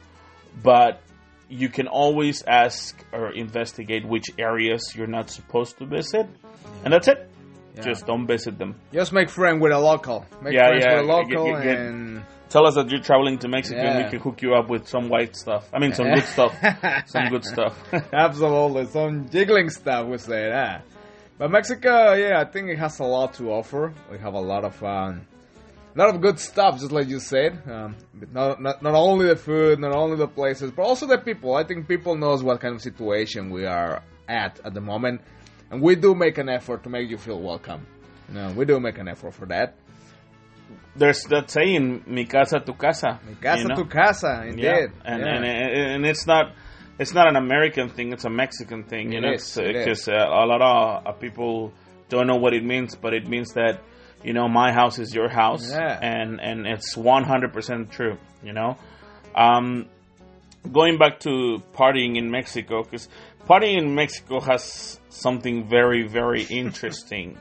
but 0.63 1.01
you 1.49 1.69
can 1.69 1.87
always 1.89 2.43
ask 2.47 2.97
or 3.13 3.31
investigate 3.33 4.07
which 4.07 4.25
areas 4.39 4.95
you're 4.97 5.07
not 5.19 5.31
supposed 5.31 5.79
to 5.79 5.87
visit, 5.87 6.27
and 6.85 6.93
that's 6.93 7.09
it. 7.09 7.29
Yeah. 7.75 7.83
Just 7.83 8.07
don't 8.07 8.27
visit 8.27 8.59
them. 8.59 8.75
Just 8.93 9.13
make 9.13 9.31
friend 9.31 9.61
with 9.61 9.73
a 9.73 9.79
local. 9.79 10.27
Make 10.43 10.53
Yeah, 10.55 10.69
friends 10.69 10.85
yeah, 10.85 10.95
with 11.01 11.05
a 11.05 11.13
local 11.13 11.45
get- 11.55 11.63
get- 11.63 11.79
and 11.79 12.25
Tell 12.51 12.67
us 12.67 12.75
that 12.75 12.91
you're 12.91 13.01
traveling 13.01 13.39
to 13.39 13.49
Mexico, 13.49 13.81
and 13.81 14.05
we 14.05 14.11
can 14.11 14.21
hook 14.21 14.43
you 14.43 14.55
up 14.55 14.69
with 14.69 14.87
some 14.87 15.09
white 15.09 15.35
stuff. 15.37 15.71
I 15.73 15.79
mean, 15.79 15.95
some 15.95 16.13
good 16.13 16.25
stuff. 16.37 16.55
Some 17.07 17.29
good 17.31 17.47
stuff. 17.47 17.75
Absolutely, 18.13 18.85
some 18.87 19.27
jiggling 19.31 19.71
stuff 19.71 20.07
we 20.07 20.19
say 20.19 20.51
that. 20.51 20.85
But 21.39 21.51
Mexico, 21.51 22.13
yeah, 22.13 22.39
I 22.41 22.45
think 22.45 22.69
it 22.69 22.79
has 22.79 22.99
a 23.01 23.05
lot 23.05 23.33
to 23.35 23.51
offer. 23.51 23.95
We 24.11 24.19
have 24.19 24.35
a 24.35 24.39
lot 24.41 24.65
of 24.67 24.83
um, 24.85 25.23
a 25.97 25.99
lot 25.99 26.15
of 26.15 26.21
good 26.21 26.39
stuff, 26.39 26.79
just 26.79 26.93
like 26.93 27.09
you 27.09 27.21
said. 27.21 27.59
Um, 27.67 27.97
but 28.15 28.31
not, 28.35 28.61
not 28.61 28.83
not 28.83 28.95
only 28.95 29.29
the 29.29 29.37
food, 29.37 29.79
not 29.81 29.93
only 29.93 30.19
the 30.19 30.29
places, 30.29 30.71
but 30.73 30.83
also 30.83 31.07
the 31.07 31.17
people. 31.17 31.55
I 31.57 31.65
think 31.65 31.89
people 31.89 32.17
knows 32.17 32.43
what 32.43 32.61
kind 32.61 32.75
of 32.75 32.83
situation 32.83 33.49
we 33.49 33.65
are 33.65 34.03
at 34.29 34.61
at 34.63 34.75
the 34.75 34.81
moment, 34.83 35.23
and 35.73 35.83
we 35.83 35.97
do 35.97 36.15
make 36.15 36.39
an 36.39 36.49
effort 36.49 36.85
to 36.85 36.89
make 36.91 37.09
you 37.11 37.19
feel 37.19 37.41
welcome. 37.41 37.87
No, 38.29 38.53
we 38.53 38.65
do 38.65 38.79
make 38.79 38.99
an 38.99 39.09
effort 39.09 39.35
for 39.35 39.47
that. 39.47 39.75
There's 40.95 41.25
that 41.25 41.51
saying, 41.51 42.05
"Mi 42.07 42.25
casa 42.27 42.61
tu 42.61 42.75
casa." 42.75 43.19
Mi 43.27 43.35
casa 43.35 43.63
you 43.63 43.69
know? 43.69 43.77
tu 43.77 43.85
casa, 43.87 44.45
indeed. 44.47 44.63
Yeah, 44.65 44.87
and, 45.05 45.21
Yeah. 45.23 45.35
and 45.37 45.45
and 45.95 46.07
it's 46.07 46.27
not 46.27 46.53
it's 46.99 47.15
not 47.15 47.27
an 47.29 47.37
American 47.37 47.89
thing; 47.89 48.13
it's 48.13 48.25
a 48.27 48.31
Mexican 48.31 48.85
thing. 48.85 49.11
You 49.13 49.19
It 49.19 49.23
know, 49.23 49.33
is, 49.33 49.57
it 49.57 49.75
is. 49.75 49.85
because 49.85 50.09
uh, 50.09 50.13
a 50.13 50.45
lot 50.47 50.61
of 50.63 51.07
uh, 51.07 51.13
people 51.13 51.73
don't 52.11 52.27
know 52.27 52.37
what 52.37 52.53
it 52.53 52.63
means, 52.65 52.95
but 52.95 53.15
it 53.15 53.27
means 53.27 53.55
that 53.55 53.81
you 54.23 54.35
know 54.35 54.49
my 54.49 54.71
house 54.73 54.99
is 54.99 55.15
your 55.15 55.29
house, 55.31 55.71
Yeah. 55.73 55.99
and 56.01 56.41
and 56.41 56.67
it's 56.67 56.95
one 56.97 57.25
hundred 57.25 57.53
percent 57.55 57.91
true. 57.91 58.19
You 58.45 58.53
know, 58.53 58.77
um, 59.35 59.87
going 60.71 60.99
back 60.99 61.21
to 61.21 61.63
partying 61.75 62.17
in 62.19 62.31
Mexico, 62.31 62.83
because 62.83 63.09
partying 63.53 63.79
in 63.79 63.95
Mexico 63.95 64.41
has 64.41 64.99
something 65.11 65.69
very 65.69 66.09
very 66.09 66.43
interesting. 66.63 67.37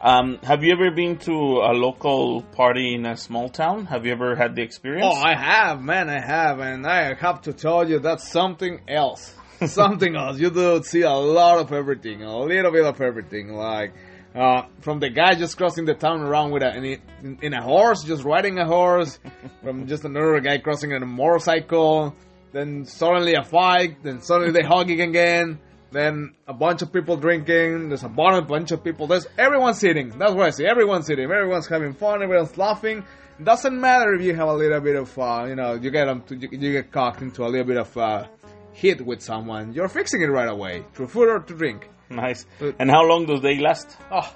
Um, 0.00 0.38
have 0.42 0.64
you 0.64 0.72
ever 0.72 0.90
been 0.90 1.18
to 1.18 1.32
a 1.32 1.72
local 1.74 2.40
party 2.52 2.94
in 2.94 3.04
a 3.04 3.18
small 3.18 3.50
town? 3.50 3.84
Have 3.84 4.06
you 4.06 4.12
ever 4.12 4.34
had 4.34 4.56
the 4.56 4.62
experience? 4.62 5.06
Oh, 5.06 5.14
I 5.14 5.34
have, 5.34 5.82
man, 5.82 6.08
I 6.08 6.20
have, 6.20 6.58
and 6.60 6.86
I 6.86 7.12
have 7.12 7.42
to 7.42 7.52
tell 7.52 7.86
you 7.86 7.98
that's 7.98 8.26
something 8.32 8.80
else. 8.88 9.34
something 9.66 10.16
else. 10.16 10.38
You 10.38 10.48
do 10.48 10.82
see 10.82 11.02
a 11.02 11.12
lot 11.12 11.58
of 11.58 11.70
everything, 11.70 12.22
a 12.22 12.38
little 12.38 12.72
bit 12.72 12.86
of 12.86 12.98
everything, 12.98 13.52
like 13.52 13.92
uh, 14.34 14.62
from 14.80 15.00
the 15.00 15.10
guy 15.10 15.34
just 15.34 15.58
crossing 15.58 15.84
the 15.84 15.92
town 15.92 16.22
around 16.22 16.50
with 16.52 16.62
a 16.62 16.74
in, 16.74 17.38
in 17.42 17.52
a 17.52 17.62
horse, 17.62 18.02
just 18.02 18.24
riding 18.24 18.58
a 18.58 18.66
horse, 18.66 19.18
from 19.62 19.86
just 19.86 20.06
another 20.06 20.40
guy 20.40 20.56
crossing 20.56 20.94
on 20.94 21.02
a 21.02 21.06
motorcycle, 21.06 22.16
then 22.52 22.84
suddenly 22.84 23.34
a 23.34 23.42
fight, 23.44 24.02
then 24.02 24.20
suddenly 24.20 24.52
they 24.52 24.62
hugging 24.66 25.00
again. 25.00 25.58
Then 25.92 26.34
a 26.46 26.52
bunch 26.54 26.82
of 26.82 26.92
people 26.92 27.16
drinking. 27.16 27.88
There's 27.88 28.04
a 28.04 28.08
bunch, 28.08 28.46
bunch 28.46 28.70
of 28.70 28.84
people. 28.84 29.08
There's 29.08 29.26
everyone 29.36 29.74
sitting. 29.74 30.10
That's 30.18 30.32
what 30.34 30.46
I 30.46 30.50
see. 30.50 30.64
Everyone's 30.64 31.06
sitting. 31.06 31.24
Everyone's 31.24 31.66
having 31.66 31.94
fun. 31.94 32.22
Everyone's 32.22 32.56
laughing. 32.56 33.04
Doesn't 33.42 33.80
matter 33.80 34.14
if 34.14 34.22
you 34.22 34.34
have 34.36 34.48
a 34.48 34.54
little 34.54 34.80
bit 34.80 34.94
of, 34.96 35.18
uh, 35.18 35.46
you 35.48 35.56
know, 35.56 35.74
you 35.74 35.90
get 35.90 36.08
um, 36.08 36.22
you, 36.28 36.48
you 36.52 36.72
get 36.72 36.92
caught 36.92 37.20
into 37.22 37.42
a 37.44 37.48
little 37.48 37.66
bit 37.66 37.76
of 37.78 37.96
uh, 37.96 38.26
hit 38.72 39.04
with 39.04 39.20
someone. 39.20 39.72
You're 39.72 39.88
fixing 39.88 40.20
it 40.22 40.26
right 40.26 40.48
away 40.48 40.84
through 40.94 41.08
food 41.08 41.28
or 41.28 41.40
to 41.40 41.54
drink. 41.56 41.88
Nice. 42.08 42.46
But- 42.60 42.76
And 42.78 42.88
how 42.90 43.02
long 43.04 43.26
does 43.26 43.40
they 43.40 43.58
last? 43.58 43.96
Oh, 44.12 44.32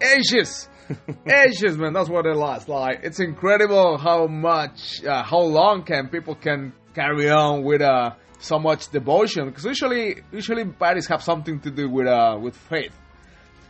ages, 0.00 0.68
ages, 1.26 1.76
man. 1.76 1.92
That's 1.92 2.08
what 2.08 2.24
it 2.26 2.36
lasts. 2.36 2.68
Like 2.68 3.00
it's 3.02 3.20
incredible 3.20 3.98
how 3.98 4.26
much, 4.26 5.04
uh, 5.04 5.22
how 5.22 5.40
long 5.40 5.82
can 5.82 6.08
people 6.08 6.34
can 6.34 6.72
carry 6.96 7.28
on 7.30 7.62
with 7.62 7.82
uh, 7.82 8.14
so 8.38 8.58
much 8.58 8.88
devotion? 8.88 9.46
Because 9.46 9.64
usually, 9.64 10.22
usually 10.32 10.64
parties 10.64 11.06
have 11.08 11.22
something 11.22 11.60
to 11.60 11.70
do 11.70 11.88
with 11.88 12.08
uh, 12.08 12.38
with 12.40 12.56
faith. 12.56 12.96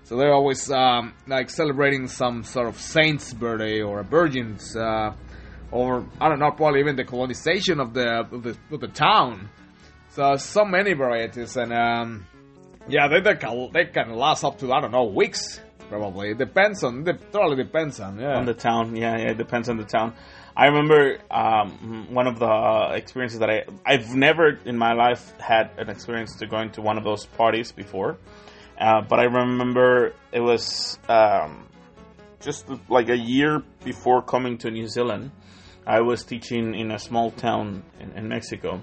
So 0.04 0.16
they're 0.16 0.32
always 0.32 0.70
um, 0.70 1.14
like 1.26 1.50
celebrating 1.50 2.06
some 2.06 2.44
sort 2.44 2.68
of 2.68 2.80
saint's 2.80 3.34
birthday 3.34 3.82
or 3.82 3.98
a 4.00 4.04
virgin's, 4.04 4.76
uh, 4.76 5.12
or 5.72 6.06
I 6.20 6.28
don't 6.28 6.38
know, 6.38 6.52
probably 6.52 6.78
even 6.78 6.94
the 6.94 7.04
colonization 7.04 7.80
of 7.80 7.92
the 7.92 8.08
of 8.20 8.42
the, 8.44 8.56
of 8.70 8.80
the 8.80 8.88
town. 8.88 9.50
So 10.10 10.36
so 10.36 10.64
many 10.64 10.92
varieties, 10.94 11.56
and 11.56 11.72
um, 11.72 12.26
yeah, 12.88 13.08
they, 13.08 13.20
they 13.20 13.34
can 13.34 13.70
they 13.72 13.86
can 13.86 14.14
last 14.14 14.44
up 14.44 14.58
to 14.60 14.72
I 14.72 14.80
don't 14.80 14.92
know 14.92 15.06
weeks. 15.06 15.60
Probably 15.88 16.30
it 16.30 16.38
depends 16.38 16.84
on. 16.84 17.06
It 17.06 17.32
totally 17.32 17.62
depends 17.62 18.00
on. 18.00 18.18
Yeah. 18.18 18.38
On 18.38 18.46
the 18.46 18.54
town, 18.54 18.94
yeah, 18.96 19.16
yeah, 19.18 19.30
it 19.32 19.38
depends 19.38 19.68
on 19.68 19.76
the 19.76 19.84
town. 19.84 20.14
I 20.57 20.66
remember 20.66 21.19
um, 21.31 22.09
one 22.11 22.27
of 22.27 22.38
the 22.38 22.92
experiences 22.95 23.40
that 23.40 23.51
I 23.51 23.64
I've 23.85 24.14
never 24.14 24.59
in 24.64 24.79
my 24.79 24.95
life 24.95 25.33
had 25.38 25.71
an 25.77 25.90
experience 25.90 26.37
to 26.37 26.47
going 26.47 26.71
to 26.73 26.83
one 26.83 26.97
of 26.97 27.05
those 27.05 27.27
parties 27.27 27.73
before, 27.73 28.16
uh, 28.81 29.03
but 29.03 29.19
I 29.21 29.25
remember 29.25 30.14
it 30.33 30.40
was 30.40 30.99
um, 31.11 31.69
just 32.40 32.64
like 32.88 33.11
a 33.11 33.16
year 33.19 33.62
before 33.85 34.23
coming 34.23 34.57
to 34.59 34.71
New 34.71 34.88
Zealand. 34.88 35.31
I 35.87 36.01
was 36.01 36.25
teaching 36.25 36.75
in 36.75 36.90
a 36.90 36.99
small 36.99 37.31
town 37.33 37.83
in, 38.01 38.12
in 38.12 38.29
Mexico, 38.29 38.81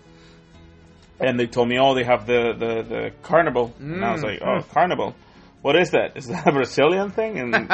and 1.20 1.40
they 1.40 1.48
told 1.48 1.70
me, 1.70 1.80
"Oh, 1.80 1.96
they 1.96 2.04
have 2.04 2.28
the 2.28 2.54
the, 2.54 2.84
the 2.84 3.12
carnival," 3.24 3.74
and 3.80 4.06
I 4.06 4.12
was 4.12 4.22
Mm. 4.22 4.26
like, 4.26 4.42
"Oh, 4.44 4.62
carnival." 4.72 5.16
What 5.64 5.78
is 5.78 5.92
that? 5.92 6.18
Is 6.18 6.28
that 6.28 6.46
a 6.46 6.52
Brazilian 6.52 7.10
thing? 7.12 7.40
And 7.40 7.56
and 7.56 7.70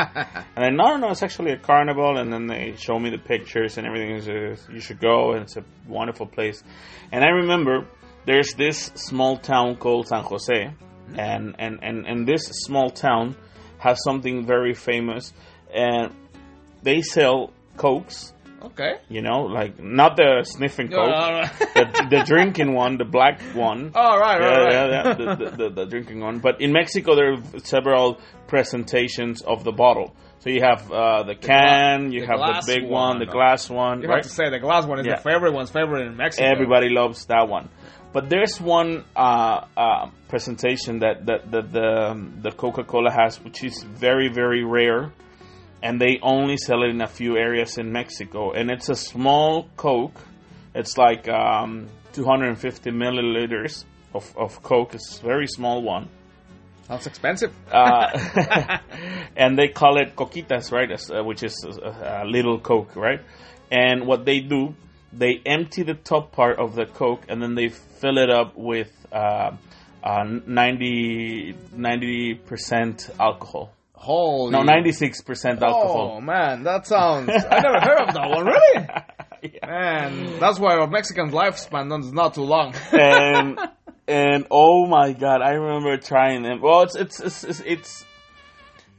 then 0.55 0.75
no, 0.75 0.89
no, 0.89 0.97
no, 0.97 1.09
it's 1.09 1.23
actually 1.23 1.53
a 1.53 1.57
carnival. 1.57 2.19
And 2.19 2.31
then 2.31 2.45
they 2.45 2.75
show 2.77 2.99
me 2.99 3.09
the 3.09 3.17
pictures 3.17 3.79
and 3.79 3.87
everything. 3.87 4.15
Is 4.15 4.29
uh, 4.29 4.71
you 4.71 4.79
should 4.79 5.01
go, 5.01 5.31
and 5.31 5.41
it's 5.41 5.57
a 5.57 5.63
wonderful 5.87 6.27
place. 6.27 6.63
And 7.11 7.23
I 7.23 7.29
remember 7.29 7.87
there's 8.27 8.53
this 8.53 8.91
small 8.93 9.37
town 9.37 9.77
called 9.77 10.07
San 10.07 10.23
Jose, 10.23 10.71
and 11.17 11.55
and 11.57 11.79
and 11.81 12.05
and 12.05 12.27
this 12.27 12.43
small 12.43 12.91
town 12.91 13.35
has 13.79 14.03
something 14.03 14.45
very 14.45 14.75
famous, 14.75 15.33
and 15.73 16.13
they 16.83 17.01
sell 17.01 17.51
cokes. 17.75 18.33
Okay. 18.63 18.97
You 19.09 19.21
know, 19.21 19.41
like 19.43 19.79
not 19.79 20.15
the 20.17 20.43
sniffing 20.43 20.89
No, 20.89 20.97
coke, 20.97 21.09
no, 21.09 21.41
no. 21.41 21.45
the, 21.75 22.07
the 22.09 22.23
drinking 22.27 22.73
one, 22.73 22.97
the 22.97 23.05
black 23.05 23.41
one. 23.53 23.91
oh 23.95 24.17
right, 24.19 24.39
right, 24.39 24.71
Yeah, 24.71 24.81
right. 24.81 24.89
yeah, 24.89 25.07
yeah, 25.07 25.35
the, 25.35 25.55
the, 25.57 25.69
the, 25.69 25.85
drinking 25.85 26.19
one. 26.21 26.39
But 26.39 26.61
in 26.61 26.71
Mexico, 26.71 27.15
there 27.15 27.33
are 27.33 27.59
several 27.63 28.19
presentations 28.47 29.41
of 29.41 29.63
the 29.63 29.71
bottle. 29.71 30.15
So 30.39 30.49
you 30.49 30.61
have 30.61 30.89
uh, 30.91 31.23
the 31.23 31.35
can, 31.35 32.11
you 32.13 32.25
have 32.25 32.39
the 32.39 32.63
big 32.65 32.83
one, 32.83 32.91
one, 32.91 33.19
the 33.19 33.25
no. 33.25 33.31
glass 33.33 33.69
one, 33.69 34.01
You 34.01 34.07
right? 34.07 34.17
have 34.17 34.23
to 34.23 34.29
say 34.29 34.49
the 34.49 34.59
glass 34.59 34.85
one 34.85 34.99
is 34.99 35.05
the 35.05 35.17
favorite 35.17 35.53
one's 35.53 35.69
favorite 35.69 36.07
in 36.07 36.15
Mexico. 36.15 36.45
Everybody 36.47 36.89
loves 36.89 37.25
that 37.25 37.49
one. 37.49 37.69
But 38.13 38.29
there's 38.29 38.59
one 38.59 39.03
uh, 39.15 39.65
uh, 39.77 40.09
presentation 40.29 40.99
that, 40.99 41.25
that, 41.27 41.51
that 41.51 41.71
the, 41.71 42.09
um, 42.11 42.39
the 42.41 42.51
Coca 42.51 42.83
Cola 42.83 43.11
has, 43.11 43.37
which 43.43 43.63
is 43.63 43.83
very, 43.83 44.29
very 44.29 44.63
rare. 44.63 45.11
And 45.81 45.99
they 45.99 46.19
only 46.21 46.57
sell 46.57 46.83
it 46.83 46.89
in 46.89 47.01
a 47.01 47.07
few 47.07 47.37
areas 47.37 47.77
in 47.77 47.91
Mexico. 47.91 48.51
And 48.51 48.69
it's 48.69 48.89
a 48.89 48.95
small 48.95 49.69
Coke. 49.77 50.19
It's 50.75 50.97
like 50.97 51.27
um, 51.29 51.87
250 52.13 52.91
milliliters 52.91 53.85
of, 54.13 54.37
of 54.37 54.61
Coke. 54.61 54.95
It's 54.95 55.19
a 55.19 55.23
very 55.23 55.47
small 55.47 55.81
one. 55.81 56.09
That's 56.87 57.05
expensive. 57.05 57.53
Uh, 57.71 58.17
and 59.37 59.57
they 59.57 59.67
call 59.67 59.99
it 60.01 60.15
coquitas, 60.15 60.71
right? 60.71 60.89
Uh, 60.91 61.23
which 61.23 61.43
is 61.43 61.55
a, 61.63 62.23
a 62.23 62.25
little 62.25 62.59
Coke, 62.59 62.95
right? 62.95 63.21
And 63.71 64.07
what 64.07 64.25
they 64.25 64.39
do, 64.39 64.75
they 65.13 65.41
empty 65.45 65.83
the 65.83 65.93
top 65.93 66.31
part 66.31 66.57
of 66.59 66.75
the 66.75 66.85
Coke 66.85 67.23
and 67.29 67.41
then 67.41 67.55
they 67.55 67.69
fill 67.69 68.17
it 68.17 68.29
up 68.29 68.57
with 68.57 68.91
uh, 69.11 69.51
uh, 70.03 70.23
90 70.23 71.53
percent 72.45 73.09
alcohol. 73.19 73.71
Holy. 73.99 74.51
No, 74.51 74.63
ninety 74.63 74.93
six 74.93 75.21
percent 75.21 75.61
alcohol. 75.61 76.15
Oh 76.15 76.21
man, 76.21 76.63
that 76.63 76.87
sounds. 76.87 77.29
I 77.29 77.59
never 77.59 77.79
heard 77.81 78.07
of 78.07 78.13
that 78.13 78.29
one. 78.29 78.45
Really? 78.45 78.87
Yeah. 79.41 79.67
Man, 79.67 80.37
that's 80.37 80.59
why 80.59 80.75
our 80.75 80.87
Mexican 80.87 81.31
lifespan 81.31 81.97
is 82.01 82.11
not 82.11 82.33
too 82.33 82.43
long. 82.43 82.75
and 82.91 83.57
and 84.05 84.45
oh 84.51 84.85
my 84.85 85.13
god, 85.13 85.41
I 85.41 85.51
remember 85.51 85.95
trying 85.95 86.43
them. 86.43 86.59
Well, 86.61 86.81
it's 86.81 86.97
it's 86.97 87.21
it's 87.21 87.43
it's, 87.45 87.61
it's, 87.65 88.05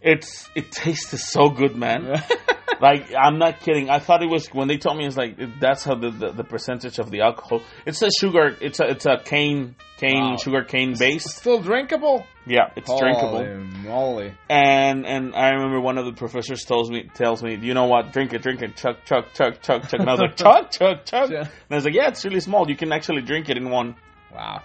it's 0.00 0.48
it 0.54 0.70
tasted 0.72 1.18
so 1.18 1.48
good, 1.50 1.76
man. 1.76 2.22
like 2.80 3.12
I'm 3.14 3.38
not 3.38 3.60
kidding. 3.60 3.90
I 3.90 3.98
thought 3.98 4.22
it 4.22 4.30
was 4.30 4.48
when 4.48 4.68
they 4.68 4.78
told 4.78 4.96
me 4.98 5.06
it's 5.06 5.16
like 5.16 5.36
that's 5.60 5.84
how 5.84 5.94
the, 5.94 6.10
the, 6.10 6.32
the 6.32 6.44
percentage 6.44 6.98
of 6.98 7.10
the 7.10 7.20
alcohol. 7.20 7.62
It's 7.86 8.00
a 8.02 8.08
sugar. 8.18 8.56
It's 8.60 8.80
a 8.80 8.84
it's 8.90 9.06
a 9.06 9.18
cane 9.22 9.76
cane 9.98 10.30
Wow. 10.30 10.36
sugar 10.36 10.64
cane 10.64 10.96
base. 10.98 11.24
Still 11.24 11.60
drinkable? 11.60 12.24
Yeah, 12.46 12.70
it's 12.76 12.88
drinkable. 12.98 13.44
Holy 13.44 13.54
moly. 13.84 14.34
And 14.48 15.06
and 15.06 15.34
I 15.34 15.50
remember 15.50 15.80
one 15.80 15.98
of 15.98 16.06
the 16.06 16.12
professors 16.12 16.64
tells 16.64 16.90
me 16.90 17.10
tells 17.14 17.42
me, 17.42 17.56
you 17.60 17.74
know 17.74 17.84
what, 17.86 18.12
drink 18.12 18.32
it, 18.32 18.42
drink 18.42 18.62
it, 18.62 18.76
chug 18.76 18.96
chug 19.04 19.24
chug 19.34 19.60
chug 19.60 19.86
chug. 19.88 20.00
And 20.00 20.08
I 20.08 20.12
was 20.14 20.20
like, 20.20 20.36
chug 20.70 21.04
chug. 21.04 21.30
Yeah. 21.30 21.40
And 21.40 21.48
I 21.70 21.74
was 21.74 21.84
like, 21.84 21.94
yeah, 21.94 22.08
it's 22.08 22.24
really 22.24 22.40
small. 22.40 22.68
You 22.70 22.76
can 22.76 22.92
actually 22.92 23.22
drink 23.22 23.50
it 23.50 23.58
in 23.58 23.68
one. 23.70 23.96
Wow. 24.32 24.62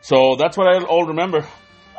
So 0.00 0.36
that's 0.38 0.56
what 0.56 0.66
I 0.68 0.82
all 0.84 1.06
remember. 1.06 1.46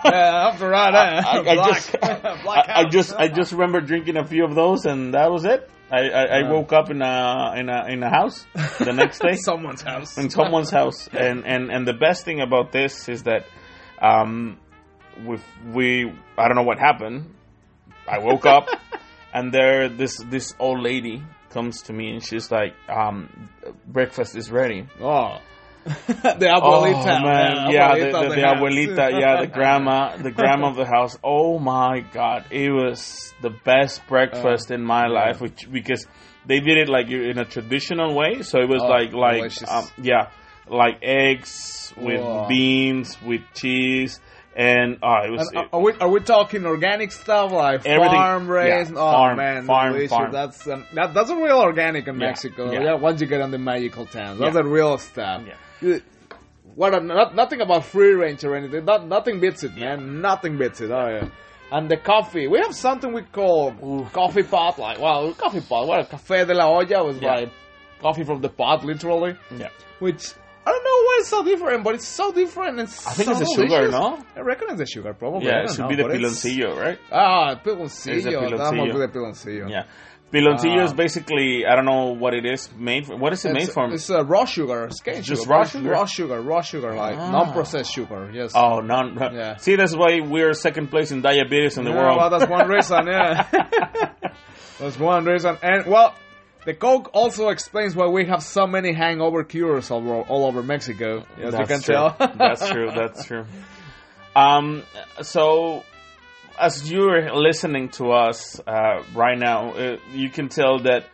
Yeah, 0.06 0.48
after 0.52 0.74
eh? 0.74 0.78
I, 0.78 1.40
I 1.40 1.56
Black. 1.56 1.68
just 1.68 1.96
I, 2.04 2.64
I 2.82 2.86
just 2.90 3.14
I 3.16 3.28
just 3.28 3.52
remember 3.52 3.82
drinking 3.82 4.18
a 4.18 4.26
few 4.26 4.46
of 4.46 4.56
those 4.56 4.86
and 4.86 5.14
that 5.14 5.32
was 5.32 5.46
it. 5.46 5.70
I, 5.92 5.98
I, 6.10 6.24
I 6.24 6.40
Yeah. 6.42 6.52
woke 6.52 6.72
up 6.72 6.90
in 6.90 7.02
a 7.02 7.54
in 7.58 7.68
a 7.70 7.86
in 7.88 8.04
a 8.04 8.10
house 8.10 8.46
the 8.80 8.94
next 8.94 9.20
day 9.20 9.36
someone's 9.36 9.82
house. 9.82 10.18
in 10.18 10.30
someone's 10.30 10.70
house 10.70 11.08
and, 11.12 11.46
and 11.46 11.72
and 11.72 11.88
the 11.88 11.94
best 11.94 12.26
thing 12.26 12.42
about 12.42 12.72
this 12.72 13.10
is 13.10 13.24
that 13.24 13.46
um 14.02 14.58
with 15.26 15.44
we 15.74 16.12
I 16.38 16.48
don't 16.48 16.56
know 16.56 16.64
what 16.64 16.80
happened. 16.80 17.34
I 18.08 18.20
woke 18.20 18.46
up 18.46 18.68
and 19.34 19.52
there 19.54 19.90
this 19.90 20.18
this 20.30 20.54
old 20.60 20.82
lady 20.82 21.24
comes 21.50 21.82
to 21.84 21.94
me 21.94 22.12
and 22.12 22.24
she's 22.24 22.52
like 22.52 22.74
um 22.88 23.50
breakfast 23.88 24.36
is 24.36 24.52
ready. 24.52 24.88
Oh. 25.02 25.40
the 26.08 26.46
abuelita. 26.46 27.20
Oh 27.20 27.20
man, 27.24 27.62
yeah, 27.72 27.96
the, 27.98 28.06
abuelita 28.06 28.20
the, 28.20 28.30
the 28.36 28.42
house. 28.42 28.58
abuelita, 28.58 29.20
yeah, 29.20 29.42
the 29.42 29.48
grandma, 29.48 30.18
the 30.18 30.32
grandma 30.32 30.68
of 30.70 30.76
the 30.76 30.86
house. 30.86 31.18
Oh 31.24 31.58
my 31.60 32.02
god, 32.14 32.46
it 32.52 32.72
was 32.72 33.34
the 33.42 33.50
best 33.50 34.06
breakfast 34.08 34.72
in 34.72 34.84
my 34.84 35.08
yeah. 35.08 35.14
life, 35.14 35.42
which 35.42 35.68
because 35.72 36.06
they 36.46 36.60
did 36.60 36.78
it 36.78 36.90
like 36.90 37.08
in 37.10 37.40
a 37.40 37.46
traditional 37.46 38.16
way. 38.16 38.44
So 38.44 38.60
it 38.60 38.70
was 38.70 38.84
Oh, 38.84 38.88
like 38.88 39.14
like 39.14 39.52
um, 39.70 39.88
yeah, 39.98 40.30
like 40.68 41.00
eggs 41.02 41.94
with 41.98 42.22
Wow. 42.22 42.48
beans 42.48 43.18
with 43.22 43.42
cheese, 43.56 44.20
and 44.56 44.98
oh, 45.04 45.16
it 45.26 45.32
was. 45.32 45.52
And 45.54 45.68
are, 45.72 45.80
we 45.82 45.94
are 45.94 46.10
we 46.10 46.20
talking 46.22 46.66
organic 46.66 47.12
stuff 47.12 47.52
like 47.52 47.86
Everything- 47.86 48.12
farm 48.18 48.48
raised? 48.50 48.92
yeah, 48.92 48.98
oh 48.98 49.12
farm, 49.12 49.38
man, 49.38 49.66
farm, 49.66 49.94
delicious. 49.94 50.10
farm. 50.10 50.32
That's 50.32 50.68
um, 50.68 50.86
that, 50.94 51.14
that's 51.14 51.30
a 51.30 51.36
real 51.36 51.60
organic 51.60 52.08
in 52.08 52.20
Yeah, 52.20 52.28
Mexico. 52.28 52.72
yeah. 52.72 52.82
Yeah. 52.84 52.94
once 52.96 53.22
you 53.22 53.28
get 53.28 53.42
on 53.42 53.52
the 53.52 53.58
magical 53.58 54.06
towns, 54.06 54.40
that's 54.40 54.56
Yeah. 54.56 54.62
a 54.62 54.66
real 54.68 54.98
stuff. 54.98 55.44
Yeah. 55.82 55.98
What 56.76 56.94
a, 56.96 57.02
not, 57.02 57.36
nothing 57.36 57.62
about 57.62 57.86
free 57.86 58.14
range 58.14 58.44
or 58.44 58.56
anything. 58.56 58.86
Not, 58.86 59.06
nothing 59.08 59.40
beats 59.40 59.64
it, 59.64 59.76
man. 59.76 60.22
Nothing 60.22 60.58
beats 60.58 60.82
it. 60.82 60.92
Oh 60.92 61.08
yeah. 61.10 61.30
And 61.72 61.90
the 61.90 61.98
coffee, 61.98 62.48
we 62.48 62.60
have 62.60 62.74
something 62.74 63.14
we 63.14 63.22
call 63.22 63.74
coffee 64.14 64.44
pot. 64.44 64.80
Like, 64.80 65.00
well, 65.00 65.34
coffee 65.34 65.62
pot. 65.62 65.88
What 65.88 66.00
a 66.00 66.04
café 66.16 66.48
de 66.48 66.54
la 66.54 66.68
olla 66.68 67.04
was 67.04 67.22
like 67.22 67.52
coffee 68.02 68.24
from 68.24 68.42
the 68.42 68.50
pot, 68.50 68.84
literally. 68.84 69.36
yeah, 69.56 69.70
Which 70.00 70.32
I 70.70 70.72
don't 70.74 70.84
know 70.84 71.00
why 71.08 71.16
it's 71.20 71.30
so 71.30 71.44
different, 71.44 71.84
but 71.84 71.96
it's 71.96 72.08
so 72.08 72.32
different. 72.32 72.80
It's 72.80 73.08
I 73.08 73.14
think 73.14 73.26
so 73.28 73.32
it's 73.32 73.40
the 73.40 73.56
sugar, 73.56 73.68
delicious. 73.90 73.92
no? 73.94 74.24
I 74.38 74.42
reckon 74.42 74.68
it's 74.70 74.78
the 74.78 74.86
sugar, 74.86 75.14
probably. 75.14 75.48
Yeah, 75.48 75.64
it 75.64 75.70
should 75.72 75.80
know, 75.80 75.88
be 75.88 75.96
the 75.96 76.04
piloncillo, 76.04 76.70
right? 76.86 77.00
Ah, 77.12 77.54
It's 77.54 77.64
the 77.64 77.72
piloncillo. 77.72 78.32
piloncillo. 78.44 78.60
Estamos 78.60 78.94
with 78.94 79.04
the 79.12 79.20
piloncillo. 79.20 79.70
Yeah, 79.70 79.84
piloncillo 80.32 80.84
is 80.84 80.92
Ah. 80.92 80.96
basically 80.96 81.66
I 81.66 81.76
don't 81.76 81.86
know 81.86 82.14
what 82.24 82.34
it 82.40 82.46
is 82.46 82.70
made. 82.78 83.08
For. 83.08 83.16
What 83.18 83.34
is 83.34 83.44
it 83.46 83.54
made 83.54 83.70
from? 83.72 83.94
it's 83.94 84.10
uh, 84.12 84.24
raw 84.24 84.46
sugar, 84.46 84.86
it's 84.86 85.02
cane 85.02 85.24
Just 85.24 85.44
sugar, 85.44 85.54
raw 85.56 85.64
sugar? 85.64 85.90
raw 85.90 86.06
sugar, 86.06 86.40
raw 86.52 86.62
sugar, 86.62 86.94
like 86.94 87.18
Ah. 87.18 87.32
non-processed 87.32 87.92
sugar. 87.92 88.30
Yes. 88.32 88.52
Oh, 88.56 88.80
none. 88.82 89.18
Yeah. 89.20 89.58
See, 89.58 89.76
that's 89.76 89.96
why 89.96 90.20
we're 90.34 90.54
second 90.54 90.88
place 90.94 91.10
in 91.12 91.22
diabetes 91.22 91.78
in 91.80 91.84
the 91.86 91.92
Yeah, 91.92 91.98
world. 92.00 92.18
Well, 92.20 92.30
that's 92.30 92.48
one 92.50 92.68
reason. 92.70 93.08
Yeah, 93.08 93.48
that's 94.80 94.98
one 95.00 95.26
reason. 95.26 95.58
And 95.64 95.86
well, 95.88 96.14
the 96.66 96.74
Coke 96.74 97.10
also 97.14 97.50
explains 97.50 97.96
why 97.96 98.08
we 98.08 98.26
have 98.26 98.44
so 98.44 98.68
many 98.68 98.94
hangover 98.94 99.44
cures 99.44 99.92
all, 99.92 100.00
over- 100.00 100.28
all 100.30 100.46
over 100.46 100.62
Mexico. 100.64 101.26
As 101.38 101.46
you 101.46 101.52
That's 101.52 101.70
can 101.70 101.82
true. 101.82 101.96
tell. 101.96 102.16
that's 102.38 102.70
true. 102.70 102.92
That's 102.94 103.26
true. 103.26 103.46
Um, 104.36 104.84
so 105.22 105.84
as 106.60 106.92
you're 106.92 107.34
listening 107.34 107.90
to 107.90 108.12
us 108.12 108.60
uh, 108.68 109.04
right 109.16 109.38
now, 109.38 109.72
uh, 109.74 109.98
you 110.12 110.30
can 110.30 110.50
tell 110.50 110.80
that 110.84 111.06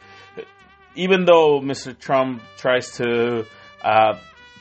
even 0.96 1.26
though 1.26 1.60
Mr. 1.62 1.98
Trump 1.98 2.42
tries 2.58 2.92
to 2.98 3.46
uh, 3.84 4.18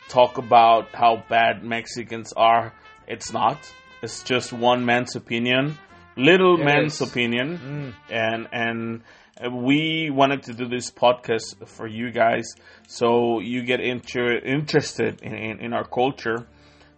talk 0.09 0.38
about 0.38 0.88
how 0.94 1.23
bad 1.29 1.64
Mexicans 1.64 2.33
are, 2.37 2.73
it's 3.07 3.33
not. 3.33 3.59
It's 4.03 4.23
just 4.23 4.53
one 4.53 4.85
man's 4.85 5.16
opinion, 5.16 5.79
little 6.16 6.61
It 6.61 6.64
man's 6.64 7.01
opinion, 7.01 7.94
and 8.11 8.49
and 8.53 9.01
uh, 9.01 9.05
we 9.52 10.11
wanted 10.11 10.42
to 10.44 10.54
do 10.54 10.66
this 10.68 10.90
podcast 10.90 11.66
for 11.68 11.87
you 11.87 12.11
guys 12.11 12.44
so 12.87 13.40
you 13.40 13.62
get 13.62 13.80
inter- 13.80 14.38
interested 14.38 15.20
in, 15.22 15.35
in, 15.35 15.61
in 15.61 15.72
our 15.72 15.85
culture. 15.87 16.46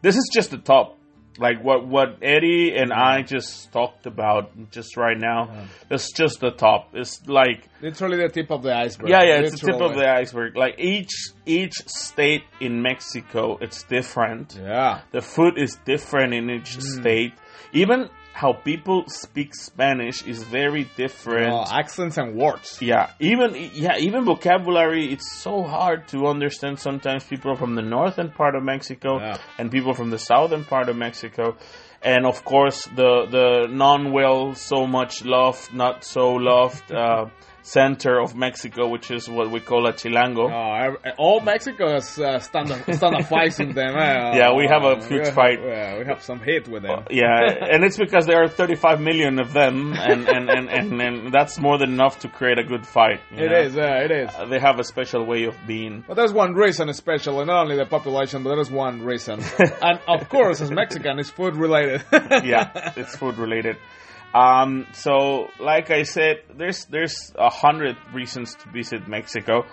This 0.02 0.16
is 0.16 0.28
just 0.32 0.50
the 0.50 0.58
top. 0.58 0.98
Like 1.38 1.62
what, 1.62 1.86
what 1.86 2.16
Eddie 2.22 2.74
and 2.74 2.90
I 2.94 3.20
just 3.20 3.70
talked 3.70 4.06
about 4.06 4.70
just 4.70 4.96
right 4.96 5.18
now. 5.18 5.66
It's 5.90 6.10
just 6.12 6.40
the 6.40 6.50
top. 6.50 6.90
It's 6.94 7.26
like 7.28 7.68
Literally 7.82 8.16
the 8.16 8.30
tip 8.30 8.50
of 8.50 8.62
the 8.62 8.74
iceberg. 8.74 9.10
yeah, 9.10 9.22
yeah, 9.22 9.40
it's 9.40 9.60
the 9.60 9.70
tip 9.72 9.80
of 9.82 9.94
the 9.94 10.08
iceberg. 10.10 10.56
Like 10.56 10.76
each 10.78 11.10
each 11.44 11.74
state 11.88 12.44
in 12.58 12.80
Mexico, 12.80 13.58
it's 13.60 13.82
different. 13.82 14.58
Yeah. 14.58 15.02
The 15.12 15.20
food 15.20 15.58
is 15.58 15.76
different 15.84 16.32
in 16.32 16.48
each 16.48 16.74
Hmm. 16.76 17.00
state. 17.02 17.32
Even 17.74 18.08
how 18.40 18.52
people 18.52 18.98
speak 19.08 19.54
Spanish 19.54 20.18
is 20.32 20.42
very 20.42 20.84
different. 20.94 21.52
Oh, 21.54 21.64
accents 21.82 22.18
and 22.18 22.36
words. 22.36 22.78
yeah, 22.82 23.10
even 23.18 23.50
yeah, 23.72 23.96
even 23.98 24.24
vocabulary. 24.26 25.04
It's 25.14 25.28
so 25.46 25.62
hard 25.62 26.06
to 26.08 26.26
understand. 26.26 26.78
Sometimes 26.78 27.24
people 27.24 27.54
from 27.56 27.74
the 27.76 27.82
northern 27.96 28.30
part 28.30 28.54
of 28.54 28.62
Mexico 28.62 29.10
Yeah. 29.20 29.38
and 29.58 29.70
people 29.70 29.94
from 29.94 30.10
the 30.10 30.18
southern 30.18 30.64
part 30.64 30.90
of 30.90 30.96
Mexico, 30.96 31.56
and 32.02 32.26
of 32.26 32.44
course 32.44 32.84
the 33.00 33.12
the 33.36 33.46
non 33.84 34.12
well 34.12 34.54
so 34.54 34.86
much 34.86 35.24
loved, 35.24 35.72
not 35.72 36.04
so 36.04 36.24
loved 36.52 36.92
uh, 36.92 37.24
center 37.66 38.20
of 38.20 38.36
Mexico, 38.36 38.86
which 38.88 39.10
is 39.10 39.28
what 39.28 39.50
we 39.50 39.58
call 39.58 39.86
a 39.88 39.92
chilango. 39.92 40.46
Oh, 40.48 41.12
all 41.18 41.40
Mexico 41.40 41.90
has 41.90 42.16
uh, 42.18 42.38
stand 42.38 42.70
up, 42.70 42.80
stand 42.94 43.16
up 43.16 43.24
fights 43.26 43.58
with 43.58 43.74
them. 43.74 43.96
eh? 43.96 44.36
Yeah, 44.36 44.54
we 44.54 44.68
have 44.68 44.84
a 44.84 44.96
huge 45.04 45.10
we 45.10 45.18
have- 45.18 45.34
fight. 45.34 45.58
Yeah, 45.62 45.98
we 45.98 46.04
have 46.04 46.22
some 46.22 46.38
hate 46.38 46.68
with 46.68 46.84
them. 46.84 47.04
Yeah, 47.10 47.40
and 47.72 47.82
it's 47.84 47.96
because 47.96 48.24
there 48.26 48.40
are 48.42 48.48
35 48.48 49.00
million 49.00 49.40
of 49.40 49.52
them, 49.52 49.94
and, 49.94 50.28
and, 50.28 50.48
and, 50.48 50.68
and, 50.70 51.02
and 51.02 51.32
that's 51.32 51.58
more 51.58 51.76
than 51.76 51.90
enough 51.92 52.20
to 52.20 52.28
create 52.28 52.58
a 52.58 52.64
good 52.64 52.86
fight. 52.86 53.20
It 53.32 53.50
know? 53.50 53.58
is, 53.58 53.74
yeah, 53.74 54.04
it 54.04 54.10
is. 54.12 54.30
Uh, 54.34 54.46
they 54.46 54.60
have 54.60 54.78
a 54.78 54.84
special 54.84 55.24
way 55.26 55.44
of 55.44 55.56
being. 55.66 56.04
But 56.06 56.14
there's 56.14 56.32
one 56.32 56.54
reason, 56.54 56.88
especially 56.88 57.44
not 57.46 57.62
only 57.62 57.76
the 57.76 57.86
population, 57.86 58.44
but 58.44 58.50
there's 58.54 58.70
one 58.70 59.02
reason, 59.02 59.40
and 59.82 59.98
of 60.06 60.28
course, 60.28 60.60
as 60.60 60.70
Mexican, 60.70 61.18
it's 61.18 61.30
food 61.30 61.56
related. 61.56 62.04
yeah, 62.12 62.92
it's 62.96 63.16
food 63.16 63.38
related. 63.38 63.76
Um, 64.36 64.86
so, 64.92 65.48
like 65.58 65.90
I 65.90 66.02
said, 66.02 66.36
there's 66.58 66.84
there's 66.86 67.32
a 67.38 67.48
hundred 67.50 67.96
reasons 68.12 68.54
to 68.56 68.70
visit 68.70 69.08
Mexico. 69.08 69.64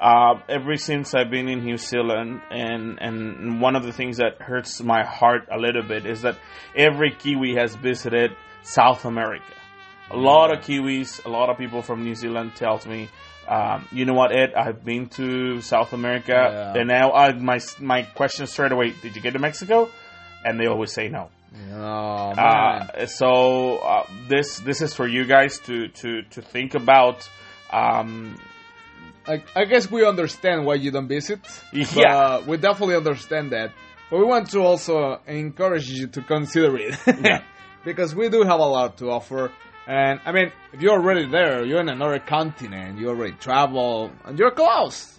Uh, 0.00 0.34
ever 0.48 0.76
since 0.76 1.14
I've 1.14 1.30
been 1.30 1.48
in 1.48 1.64
New 1.64 1.76
Zealand, 1.76 2.40
and 2.50 2.98
and 3.00 3.60
one 3.60 3.76
of 3.76 3.82
the 3.84 3.92
things 3.92 4.16
that 4.18 4.40
hurts 4.40 4.82
my 4.82 5.02
heart 5.04 5.48
a 5.50 5.58
little 5.58 5.82
bit 5.82 6.06
is 6.06 6.22
that 6.22 6.36
every 6.74 7.10
Kiwi 7.12 7.56
has 7.56 7.74
visited 7.76 8.30
South 8.62 9.04
America. 9.04 9.52
A 10.10 10.16
lot 10.16 10.52
of 10.52 10.64
Kiwis, 10.64 11.24
a 11.24 11.28
lot 11.28 11.50
of 11.50 11.58
people 11.58 11.82
from 11.82 12.04
New 12.04 12.14
Zealand 12.14 12.52
tells 12.54 12.86
me, 12.86 13.08
um, 13.48 13.88
you 13.90 14.04
know 14.04 14.14
what, 14.14 14.30
Ed? 14.36 14.54
I've 14.54 14.84
been 14.84 15.08
to 15.20 15.60
South 15.62 15.92
America, 15.92 16.32
Yeah. 16.32 16.80
and 16.80 16.88
now 16.88 17.12
I, 17.12 17.32
my 17.32 17.58
my 17.80 18.02
question 18.02 18.46
straight 18.46 18.72
away: 18.72 18.94
Did 19.02 19.16
you 19.16 19.22
get 19.22 19.32
to 19.32 19.40
Mexico? 19.40 19.88
And 20.44 20.60
they 20.60 20.66
always 20.66 20.92
say 20.92 21.08
no. 21.08 21.30
Oh 21.72 22.34
man, 22.34 22.90
Uh, 22.94 23.06
so 23.06 23.78
uh, 23.78 24.06
this 24.28 24.58
this 24.60 24.80
is 24.82 24.94
for 24.94 25.06
you 25.06 25.24
guys 25.24 25.58
to 25.60 25.88
to 25.88 26.22
to 26.30 26.42
think 26.42 26.74
about. 26.74 27.28
Um, 27.72 28.36
I, 29.26 29.42
I 29.56 29.64
guess 29.64 29.90
we 29.90 30.04
understand 30.06 30.64
why 30.66 30.74
you 30.74 30.90
don't 30.92 31.08
visit. 31.08 31.40
Yeah. 31.72 32.38
but 32.38 32.46
we 32.46 32.56
definitely 32.58 32.94
understand 32.96 33.50
that. 33.52 33.72
But 34.10 34.18
we 34.20 34.24
want 34.24 34.50
to 34.50 34.60
also 34.60 35.20
encourage 35.26 35.88
you 35.90 36.06
to 36.08 36.22
consider 36.22 36.76
it. 36.76 36.96
Yeah. 37.06 37.42
because 37.84 38.14
we 38.14 38.28
do 38.28 38.42
have 38.42 38.60
a 38.60 38.64
lot 38.78 38.98
to 38.98 39.10
offer. 39.10 39.50
And 39.88 40.20
I 40.24 40.30
mean, 40.32 40.52
if 40.72 40.80
you're 40.80 40.92
already 41.00 41.26
there, 41.28 41.64
you're 41.64 41.80
in 41.80 41.88
another 41.88 42.18
continent, 42.20 42.98
you 42.98 43.08
already 43.08 43.32
travel, 43.34 44.10
and 44.24 44.38
you're 44.38 44.50
close. 44.52 45.18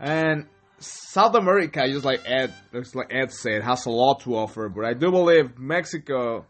And 0.00 0.46
South 0.80 1.34
America, 1.34 1.86
just 1.88 2.04
like 2.04 2.20
Ed, 2.26 2.52
just 2.72 2.94
like 2.94 3.12
Ed 3.12 3.32
said, 3.32 3.62
has 3.62 3.86
a 3.86 3.90
lot 3.90 4.20
to 4.20 4.36
offer. 4.36 4.68
But 4.68 4.84
I 4.84 4.94
do 4.94 5.10
believe 5.10 5.58
Mexico 5.58 6.46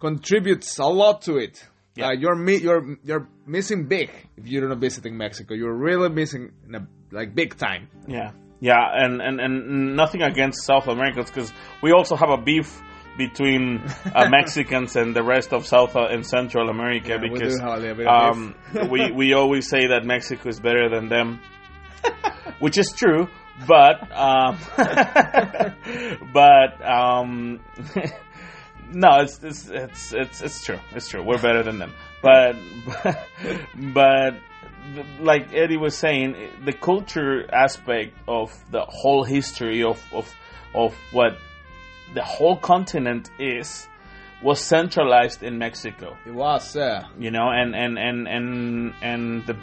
contributes 0.00 0.78
a 0.78 0.86
lot 0.86 1.22
to 1.22 1.36
it. 1.36 1.66
Yeah. 1.94 2.08
Uh, 2.08 2.12
you're 2.12 2.34
mi- 2.36 2.58
you're 2.60 2.96
you're 3.04 3.26
missing 3.46 3.86
big 3.88 4.10
if 4.36 4.46
you're 4.46 4.68
not 4.68 4.78
visiting 4.78 5.16
Mexico. 5.16 5.54
You're 5.54 5.74
really 5.74 6.10
missing 6.10 6.52
in 6.68 6.74
a, 6.74 6.86
like 7.10 7.34
big 7.34 7.56
time. 7.56 7.88
yeah, 8.06 8.32
yeah, 8.60 8.74
and, 8.92 9.22
and 9.22 9.40
and 9.40 9.96
nothing 9.96 10.22
against 10.22 10.64
South 10.64 10.88
Americans 10.88 11.30
because 11.30 11.52
we 11.82 11.92
also 11.92 12.14
have 12.14 12.28
a 12.28 12.36
beef 12.36 12.82
between 13.16 13.82
uh, 14.14 14.28
Mexicans 14.30 14.94
and 14.94 15.16
the 15.16 15.22
rest 15.22 15.54
of 15.54 15.64
South 15.66 15.96
and 15.96 16.26
Central 16.26 16.68
America 16.68 17.08
Yeah, 17.12 17.22
we 17.22 17.30
because 17.30 17.58
have 17.60 17.70
a 17.70 17.76
little 17.78 17.96
bit 17.96 18.06
of 18.06 18.36
um, 18.36 18.54
we 18.90 19.10
we 19.10 19.32
always 19.32 19.66
say 19.66 19.86
that 19.86 20.04
Mexico 20.04 20.50
is 20.50 20.60
better 20.60 20.90
than 20.90 21.08
them, 21.08 21.40
which 22.60 22.76
is 22.76 22.92
true. 22.94 23.26
But 23.66 24.12
um, 24.12 24.58
but 26.32 26.84
um, 26.84 27.60
no, 28.92 29.20
it's, 29.20 29.42
it's 29.42 29.68
it's 29.68 30.12
it's 30.12 30.42
it's 30.42 30.64
true. 30.64 30.78
It's 30.94 31.08
true. 31.08 31.22
We're 31.22 31.40
better 31.40 31.62
than 31.62 31.78
them. 31.78 31.94
But 32.22 32.56
but 33.94 34.34
like 35.20 35.52
Eddie 35.54 35.78
was 35.78 35.96
saying, 35.96 36.36
the 36.64 36.72
culture 36.72 37.48
aspect 37.52 38.16
of 38.28 38.52
the 38.70 38.84
whole 38.86 39.24
history 39.24 39.82
of 39.82 40.02
of 40.12 40.32
of 40.74 40.94
what 41.12 41.38
the 42.14 42.22
whole 42.22 42.56
continent 42.56 43.30
is 43.38 43.88
was 44.42 44.60
centralized 44.60 45.42
in 45.42 45.58
Mexico 45.58 46.16
It 46.26 46.34
was, 46.34 46.76
yeah. 46.76 47.06
you 47.18 47.30
know 47.30 47.48
and 47.48 47.74
and 47.74 47.98
and 47.98 48.28
and 48.28 48.94
and 49.02 49.46
the 49.46 49.56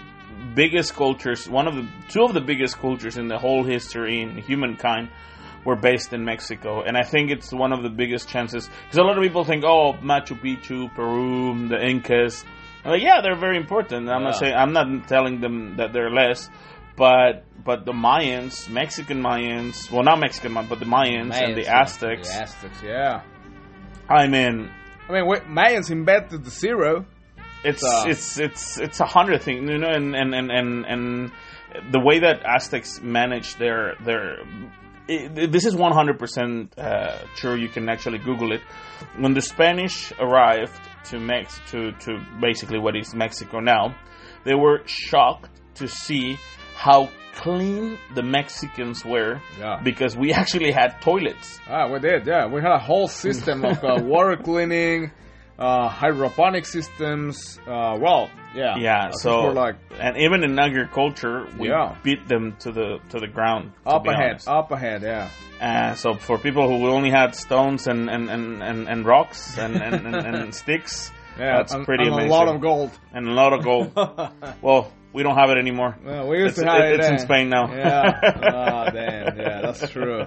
biggest 0.56 0.93
cultures 0.93 1.50
one 1.50 1.67
of 1.67 1.76
the 1.76 1.88
two 2.10 2.24
of 2.24 2.34
the 2.34 2.41
biggest 2.41 2.78
cultures 2.78 3.17
in 3.17 3.28
the 3.28 3.38
whole 3.38 3.63
history 3.63 4.22
in 4.22 4.38
humankind 4.38 5.10
were 5.65 5.76
based 5.78 6.12
in 6.12 6.26
Mexico. 6.26 6.82
And 6.82 6.98
I 6.98 7.04
think 7.04 7.32
it's 7.32 7.54
one 7.54 7.72
of 7.72 7.84
the 7.84 7.89
biggest 7.89 8.28
chances 8.28 8.69
because 8.84 8.98
a 8.98 9.04
lot 9.04 9.17
of 9.17 9.24
people 9.24 9.43
think 9.46 9.63
oh 9.63 9.93
Machu 9.93 10.39
Picchu 10.39 10.93
Peru 10.93 11.67
the 11.69 11.82
Incas. 11.82 12.43
Like 12.86 13.02
yeah 13.02 13.22
they're 13.22 13.39
very 13.39 13.58
important. 13.58 14.10
I'm 14.10 14.24
not 14.24 14.36
saying 14.36 14.54
I'm 14.54 14.74
not 14.74 15.08
telling 15.08 15.39
them 15.39 15.78
that 15.78 15.93
they're 15.93 16.12
less 16.12 16.50
but 16.96 17.46
but 17.63 17.86
the 17.86 17.93
Mayans 17.93 18.69
Mexican 18.69 19.22
Mayans 19.22 19.89
well 19.89 20.04
not 20.04 20.19
Mexican 20.19 20.54
Mayans 20.54 20.69
but 20.69 20.80
the 20.80 20.86
Mayans, 20.86 21.34
and 21.34 21.56
the 21.56 21.67
Aztecs. 21.67 22.30
The 22.30 22.41
Aztecs, 22.43 22.82
yeah. 22.84 23.22
I 24.10 24.28
mean 24.28 24.69
I 25.08 25.12
mean, 25.12 25.26
Mayans 25.50 25.91
invented 25.91 26.46
the 26.46 26.50
zero. 26.50 27.06
It's 27.63 27.84
it's 28.06 28.39
it's 28.39 28.78
it's 28.80 28.99
a 28.99 29.06
hundred 29.06 29.41
thing, 29.41 29.67
you 29.67 29.78
know, 29.78 29.89
and 29.89 30.15
and 30.15 30.34
and 30.34 30.52
and, 30.52 30.86
and 30.86 31.32
the 31.91 31.99
way 31.99 32.19
that 32.19 32.43
Aztecs 32.45 33.02
manage 33.02 33.56
their 33.58 33.95
their 34.04 34.38
it, 35.08 35.52
this 35.52 35.65
is 35.65 35.76
one 35.76 35.91
hundred 35.93 36.19
percent 36.19 36.73
true. 37.36 37.56
You 37.56 37.69
can 37.69 37.89
actually 37.89 38.19
Google 38.19 38.52
it. 38.54 38.62
When 39.17 39.34
the 39.34 39.41
Spanish 39.41 40.13
arrived 40.19 40.80
to 41.06 41.19
Mex 41.19 41.60
to 41.71 41.91
to 41.91 42.19
basically 42.41 42.80
what 42.80 42.95
is 42.95 43.13
Mexico 43.13 43.60
now, 43.60 43.95
they 44.45 44.56
were 44.56 44.82
shocked 44.86 45.49
to 45.76 45.88
see 45.88 46.38
how 46.76 47.10
clean 47.36 47.97
the 48.13 48.21
Mexicans 48.21 49.04
were 49.04 49.41
Yeah. 49.60 49.80
because 49.84 50.15
we 50.15 50.32
actually 50.41 50.71
had 50.71 51.02
toilets. 51.02 51.60
Ah, 51.67 51.91
we 51.91 51.99
did, 51.99 52.28
yeah. 52.28 52.45
We 52.45 52.62
had 52.62 52.71
a 52.71 52.78
whole 52.80 53.08
system 53.08 53.65
of 53.65 53.84
uh, 53.84 53.97
water 54.04 54.38
cleaning, 54.38 55.12
uh, 55.60 55.88
hydroponic 55.88 56.66
systems. 56.66 57.60
Uh, 57.68 57.98
well, 58.00 58.30
yeah. 58.56 58.76
Yeah, 58.78 59.12
so 59.12 59.46
like 59.52 59.76
and 60.00 60.18
even 60.18 60.44
in 60.44 60.58
agriculture, 60.60 61.48
we 61.58 61.70
Yeah. 61.70 61.96
beat 62.04 62.28
them 62.28 62.56
to 62.60 62.72
the 62.72 63.00
to 63.10 63.20
the 63.20 63.28
ground. 63.28 63.72
to 63.84 63.89
up 63.89 64.06
ahead, 64.08 64.32
honest. 64.32 64.48
up 64.48 64.72
ahead, 64.72 65.02
yeah. 65.04 65.30
Uh, 65.62 65.96
so 65.96 66.13
for 66.16 66.38
people 66.38 66.68
who 66.68 66.88
only 66.89 67.10
had 67.10 67.36
stones 67.36 67.88
and 67.88 68.10
and, 68.10 68.30
and, 68.30 68.62
and, 68.63 68.88
and 68.89 69.06
rocks 69.06 69.58
and, 69.58 69.76
and, 69.82 70.06
and, 70.08 70.16
and 70.36 70.54
sticks, 70.63 71.12
Yeah, 71.39 71.58
that's 71.58 71.74
and, 71.74 71.86
pretty 71.86 72.06
and 72.06 72.13
amazing. 72.13 72.32
a 72.32 72.34
lot 72.34 72.48
of 72.48 72.60
gold. 72.62 72.92
and 73.13 73.28
a 73.28 73.32
lot 73.32 73.54
of 73.54 73.63
gold. 73.63 73.92
well, 74.62 74.92
we 75.13 75.23
don't 75.23 75.36
have 75.36 75.49
it 75.52 75.58
anymore. 75.58 75.95
Well, 76.04 76.28
we 76.28 76.39
used 76.39 76.58
It's- 76.58 76.65
to 76.65 76.71
have 76.82 76.89
it- 76.89 76.93
it. 76.95 76.99
it's 77.02 77.10
in. 77.10 77.19
Spain 77.19 77.49
now. 77.49 77.71
Yeah. 77.73 78.19
oh, 78.23 78.91
damn. 78.93 79.38
Yeah, 79.38 79.62
that's 79.62 79.89
true. 79.89 80.26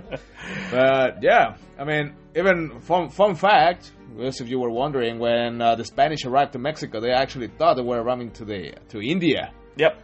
But 0.70 1.22
yeah, 1.22 1.56
I 1.78 1.84
mean, 1.84 2.14
even 2.36 2.80
fun 2.80 3.10
fun 3.10 3.34
fact. 3.34 3.92
Just 4.18 4.40
if 4.40 4.48
you 4.48 4.58
were 4.58 4.70
wondering, 4.70 5.18
when 5.18 5.60
uh, 5.60 5.74
the 5.74 5.84
Spanish 5.84 6.24
arrived 6.24 6.52
to 6.54 6.58
Mexico, 6.58 7.00
they 7.00 7.10
actually 7.10 7.48
thought 7.48 7.74
they 7.76 7.82
were 7.82 8.00
arriving 8.00 8.30
to 8.32 8.44
the 8.46 8.72
to 8.88 9.00
India, 9.02 9.52
Yep, 9.76 9.98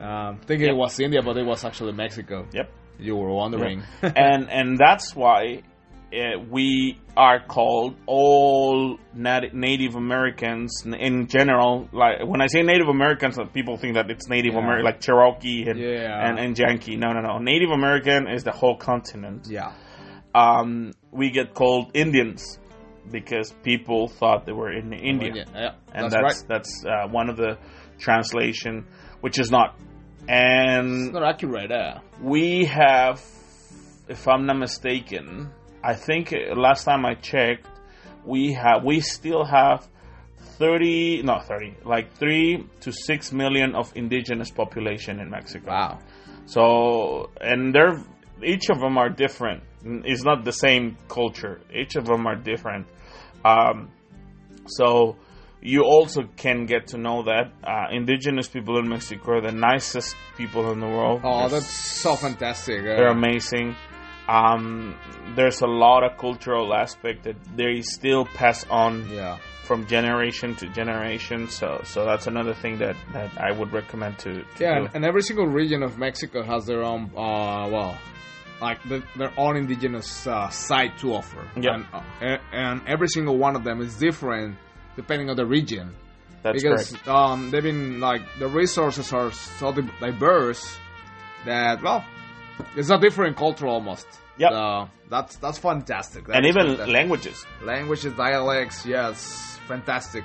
um, 0.00 0.38
thinking 0.46 0.68
it 0.68 0.76
was 0.76 0.98
India, 1.00 1.20
but 1.22 1.36
it 1.36 1.44
was 1.44 1.64
actually 1.64 1.92
Mexico. 1.92 2.46
yep. 2.54 2.70
You 2.98 3.16
were 3.16 3.30
wondering. 3.32 3.82
and 4.02 4.48
and 4.50 4.78
that's 4.78 5.14
why 5.14 5.62
uh, 6.12 6.38
we 6.50 6.98
are 7.16 7.40
called 7.44 7.96
all 8.06 8.98
nat- 9.14 9.54
Native 9.54 9.94
Americans 9.96 10.82
n- 10.86 10.94
in 10.94 11.26
general. 11.26 11.88
Like 11.92 12.26
when 12.26 12.40
I 12.40 12.46
say 12.46 12.62
Native 12.62 12.88
Americans, 12.88 13.38
uh, 13.38 13.44
people 13.44 13.76
think 13.78 13.94
that 13.94 14.10
it's 14.10 14.28
Native 14.28 14.52
Yeah. 14.54 14.60
American, 14.60 14.84
like 14.84 15.00
Cherokee 15.00 15.68
and, 15.68 15.78
Yeah. 15.78 16.28
and 16.28 16.38
and 16.38 16.58
Yankee. 16.58 16.96
No, 16.96 17.12
no, 17.12 17.20
no. 17.20 17.38
Native 17.38 17.70
American 17.70 18.28
is 18.28 18.44
the 18.44 18.52
whole 18.52 18.76
continent. 18.76 19.46
yeah. 19.50 19.72
Um, 20.34 20.92
we 21.10 21.30
get 21.30 21.52
called 21.54 21.90
Indians 21.94 22.58
because 23.10 23.52
people 23.62 24.08
thought 24.08 24.46
they 24.46 24.52
were 24.52 24.72
in 24.72 24.92
India, 24.94 25.44
Yeah, 25.54 25.72
and 25.94 26.10
that's, 26.10 26.14
that's 26.14 26.22
right. 26.40 26.48
that's 26.48 26.84
uh, 26.86 27.08
one 27.08 27.28
of 27.28 27.36
the 27.36 27.58
translation, 27.98 28.86
which 29.20 29.38
is 29.38 29.50
not. 29.50 29.76
And 30.28 31.06
It's 31.06 31.12
not 31.12 31.24
accurate. 31.24 31.70
Yeah. 31.70 31.98
we 32.22 32.64
have, 32.66 33.20
if 34.08 34.26
I'm 34.28 34.46
not 34.46 34.56
mistaken, 34.56 35.50
I 35.82 35.94
think 35.94 36.32
uh, 36.32 36.54
last 36.54 36.84
time 36.84 37.04
I 37.04 37.14
checked, 37.14 37.66
we 38.24 38.52
have 38.52 38.84
we 38.84 39.00
still 39.00 39.44
have 39.44 39.88
thirty, 40.58 41.22
not 41.22 41.46
thirty, 41.46 41.74
like 41.84 42.12
three 42.14 42.66
to 42.80 42.92
six 42.92 43.32
million 43.32 43.74
of 43.74 43.92
indigenous 43.96 44.50
population 44.50 45.20
in 45.20 45.30
Mexico. 45.30 45.70
Wow. 45.70 45.98
So, 46.46 47.30
and 47.40 47.74
they're 47.74 48.02
each 48.44 48.70
of 48.70 48.80
them 48.80 48.98
are 48.98 49.08
different. 49.08 49.62
It's 49.84 50.24
not 50.24 50.44
the 50.44 50.52
same 50.52 50.96
culture. 51.08 51.60
Each 51.72 51.96
of 51.96 52.06
them 52.06 52.26
are 52.26 52.36
different. 52.36 52.86
Um, 53.44 53.90
so 54.66 55.16
you 55.60 55.84
also 55.84 56.22
can 56.36 56.66
get 56.66 56.88
to 56.88 56.98
know 56.98 57.22
that 57.24 57.52
uh, 57.64 57.86
indigenous 57.92 58.48
people 58.48 58.78
in 58.78 58.88
Mexico 58.88 59.34
are 59.38 59.40
the 59.40 59.52
nicest 59.52 60.16
people 60.36 60.72
in 60.72 60.80
the 60.80 60.86
world. 60.86 61.20
Oh, 61.24 61.48
They're 61.48 61.60
that's 61.60 61.66
so 61.70 62.16
fantastic. 62.16 62.80
uh, 62.80 62.96
they're 62.96 63.08
amazing. 63.08 63.76
Um, 64.28 64.96
there's 65.34 65.60
a 65.62 65.66
lot 65.66 66.04
of 66.04 66.16
cultural 66.18 66.74
aspect 66.74 67.24
that 67.24 67.36
they 67.56 67.82
still 67.82 68.24
pass 68.24 68.64
on 68.70 69.08
yeah. 69.10 69.38
from 69.64 69.86
generation 69.86 70.54
to 70.56 70.68
generation. 70.68 71.48
So, 71.48 71.80
so 71.84 72.04
that's 72.04 72.26
another 72.26 72.54
thing 72.54 72.78
that, 72.78 72.96
that 73.12 73.30
I 73.36 73.52
would 73.52 73.72
recommend 73.72 74.18
to, 74.20 74.42
to 74.42 74.46
Yeah, 74.58 74.76
and, 74.76 74.90
and 74.94 75.04
every 75.04 75.22
single 75.22 75.46
region 75.46 75.82
of 75.82 75.98
Mexico 75.98 76.42
has 76.42 76.66
their 76.66 76.82
own, 76.82 77.10
uh, 77.16 77.68
well, 77.68 77.98
like 78.60 78.82
the, 78.84 79.02
their 79.16 79.32
own 79.36 79.56
indigenous 79.56 80.26
uh, 80.26 80.48
side 80.50 80.96
to 80.98 81.14
offer. 81.14 81.44
Yeah. 81.60 81.74
And, 81.74 81.86
uh, 81.92 82.02
and, 82.20 82.40
and 82.52 82.82
every 82.86 83.08
single 83.08 83.36
one 83.36 83.56
of 83.56 83.64
them 83.64 83.80
is 83.80 83.96
different 83.96 84.56
depending 84.94 85.30
on 85.30 85.36
the 85.36 85.46
region. 85.46 85.94
That's 86.42 86.62
because 86.62 87.08
um, 87.08 87.50
they've 87.50 87.62
been 87.62 88.00
like 88.00 88.22
the 88.38 88.48
resources 88.48 89.12
are 89.12 89.30
so 89.30 89.72
diverse 89.72 90.76
that 91.44 91.82
well, 91.82 92.04
it's 92.76 92.90
a 92.90 92.98
different 92.98 93.36
culture 93.36 93.66
almost. 93.66 94.06
Yeah, 94.38 94.48
So 94.50 94.90
that's 95.10 95.36
that's 95.36 95.58
fantastic. 95.58 96.26
That 96.26 96.36
And 96.36 96.46
even 96.46 96.66
fantastic. 96.68 96.92
languages. 96.92 97.46
languages, 97.62 98.14
dialects, 98.14 98.86
yes, 98.86 99.58
fantastic. 99.68 100.24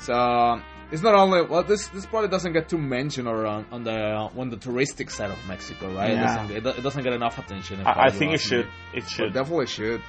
So 0.00 0.60
it's 0.92 1.02
not 1.02 1.14
only 1.14 1.42
well, 1.42 1.62
this 1.64 1.88
this 1.88 2.06
probably 2.06 2.28
doesn't 2.30 2.52
get 2.52 2.68
too 2.68 2.78
mentioned 2.78 3.26
or 3.28 3.46
on, 3.46 3.66
on 3.72 3.84
the 3.84 3.98
on 4.40 4.50
the 4.50 4.56
touristic 4.56 5.10
side 5.10 5.30
of 5.30 5.38
Mexico, 5.48 5.92
right? 5.94 6.10
It, 6.10 6.14
Yeah. 6.14 6.26
doesn't, 6.26 6.56
it, 6.56 6.66
it 6.78 6.82
doesn't 6.82 7.02
get 7.02 7.12
enough 7.12 7.38
attention. 7.38 7.80
I, 7.84 8.06
I 8.06 8.10
think 8.10 8.34
it 8.34 8.40
should. 8.40 8.66
me. 8.66 8.72
It 8.94 9.02
But 9.04 9.10
should. 9.10 9.32
definitely 9.34 9.66
should. 9.66 10.02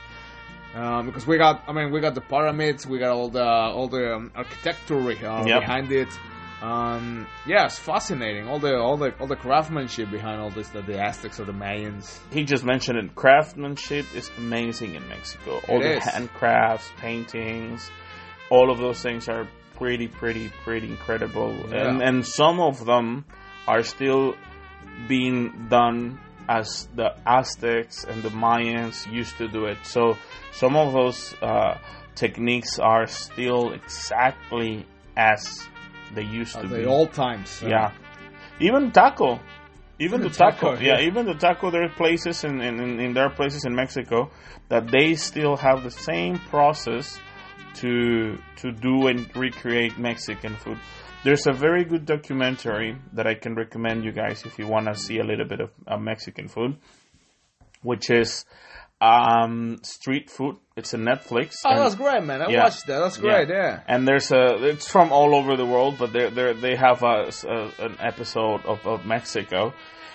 Um, 0.74 1.08
because 1.08 1.28
we 1.28 1.38
got, 1.38 1.64
I 1.68 1.74
mean, 1.74 1.92
we 1.92 2.00
got 2.00 2.16
the 2.16 2.22
pyramids, 2.22 2.88
we 2.88 2.98
got 3.00 3.10
all 3.12 3.30
the 3.30 3.44
all 3.44 3.88
the 3.90 4.16
um, 4.16 4.32
architecture 4.36 4.96
uh, 5.00 5.46
Yep. 5.46 5.60
behind 5.62 5.92
it. 5.92 6.08
Um, 6.62 7.28
yeah, 7.48 7.68
fascinating. 7.68 8.48
All 8.48 8.60
the 8.60 8.78
all 8.78 8.96
the 8.98 9.14
all 9.20 9.28
the 9.28 9.36
craftsmanship 9.36 10.12
behind 10.12 10.40
all 10.40 10.52
this, 10.52 10.70
that 10.70 10.86
the 10.86 11.00
Aztecs 11.02 11.40
or 11.40 11.46
the 11.46 11.54
Mayans. 11.54 12.20
He 12.32 12.44
just 12.44 12.64
mentioned 12.64 13.00
it. 13.00 13.16
Craftsmanship 13.16 14.06
is 14.16 14.30
amazing 14.38 14.96
in 14.96 15.08
Mexico. 15.10 15.60
All 15.68 15.82
It 15.82 15.84
the 15.84 15.98
is. 15.98 16.04
handcrafts, 16.04 16.96
paintings, 16.98 17.90
all 18.52 18.70
of 18.72 18.78
those 18.78 19.02
things 19.02 19.28
are 19.28 19.48
pretty, 19.76 20.08
pretty, 20.08 20.50
pretty 20.64 20.88
incredible. 20.88 21.56
Yeah. 21.70 21.88
And 21.90 22.02
and 22.02 22.26
some 22.26 22.60
of 22.60 22.86
them 22.86 23.26
are 23.68 23.82
still 23.84 24.36
being 25.08 25.68
done 25.70 26.20
as 26.48 26.88
the 26.96 27.16
Aztecs 27.26 28.04
and 28.04 28.22
the 28.22 28.30
Mayans 28.30 29.12
used 29.12 29.38
to 29.38 29.48
do 29.48 29.66
it. 29.66 29.78
So 29.84 30.16
some 30.52 30.76
of 30.76 30.94
those 30.94 31.34
uh, 31.42 31.78
techniques 32.14 32.78
are 32.78 33.08
still 33.08 33.72
exactly 33.74 34.86
as 35.18 35.68
they 36.16 36.24
used 36.24 36.54
to 36.54 36.60
At 36.60 36.70
be. 36.70 36.76
the 36.78 36.86
old 36.86 37.14
times. 37.14 37.62
Yeah. 37.66 37.92
Even 38.60 38.92
taco. 38.92 39.40
Even 40.00 40.22
The 40.22 40.30
the 40.30 40.36
taco. 40.36 40.72
taco, 40.72 40.82
yeah. 40.84 41.00
yeah. 41.00 41.08
even 41.08 41.26
the 41.26 41.36
taco, 41.36 41.70
there 41.72 41.84
are 41.84 41.90
places 41.90 42.44
in, 42.44 42.60
in, 42.62 43.00
in, 43.00 43.14
there 43.14 43.26
are 43.26 43.30
places 43.36 43.66
in 43.66 43.76
Mexico 43.76 44.32
that 44.70 44.90
they 44.92 45.16
still 45.16 45.56
have 45.58 45.84
the 45.84 45.92
same 45.92 46.40
process 46.50 47.20
to 47.76 48.38
to 48.58 48.72
do 48.72 49.08
and 49.08 49.30
recreate 49.36 49.98
Mexican 49.98 50.56
food. 50.56 50.78
There's 51.24 51.46
a 51.48 51.54
very 51.54 51.86
good 51.86 52.06
documentary 52.06 52.98
that 53.14 53.28
I 53.28 53.36
can 53.36 53.54
recommend 53.56 54.04
you 54.04 54.12
guys 54.12 54.44
if 54.46 54.58
you 54.58 54.68
want 54.68 54.88
to 54.88 54.96
see 54.96 55.20
a 55.20 55.24
little 55.24 55.46
bit 55.48 55.60
of 55.62 55.72
uh, 55.88 55.98
Mexican 55.98 56.48
food, 56.48 56.78
which 57.84 58.10
is 58.10 58.44
um, 59.02 59.80
Street 59.84 60.30
Food. 60.30 60.58
It's 60.78 60.94
a 60.94 60.98
Netflix. 60.98 61.56
Oh, 61.66 61.76
that's 61.76 61.96
great, 61.96 62.24
man. 62.24 62.42
I 62.42 62.50
Yeah. 62.50 62.64
watched 62.64 62.86
that. 62.88 63.00
That's 63.00 63.18
great. 63.18 63.50
Yeah. 63.50 63.82
And 63.88 64.08
there's 64.08 64.32
a 64.32 64.64
it's 64.64 64.88
from 64.90 65.12
all 65.12 65.36
over 65.36 65.58
the 65.58 65.66
world, 65.66 65.96
but 65.98 66.14
they 66.14 66.30
they 66.30 66.54
they 66.54 66.76
have 66.76 67.02
a, 67.04 67.32
a- 67.48 67.86
an 67.86 67.98
episode 68.00 68.64
of, 68.66 68.86
of 68.86 69.06
Mexico, 69.06 69.74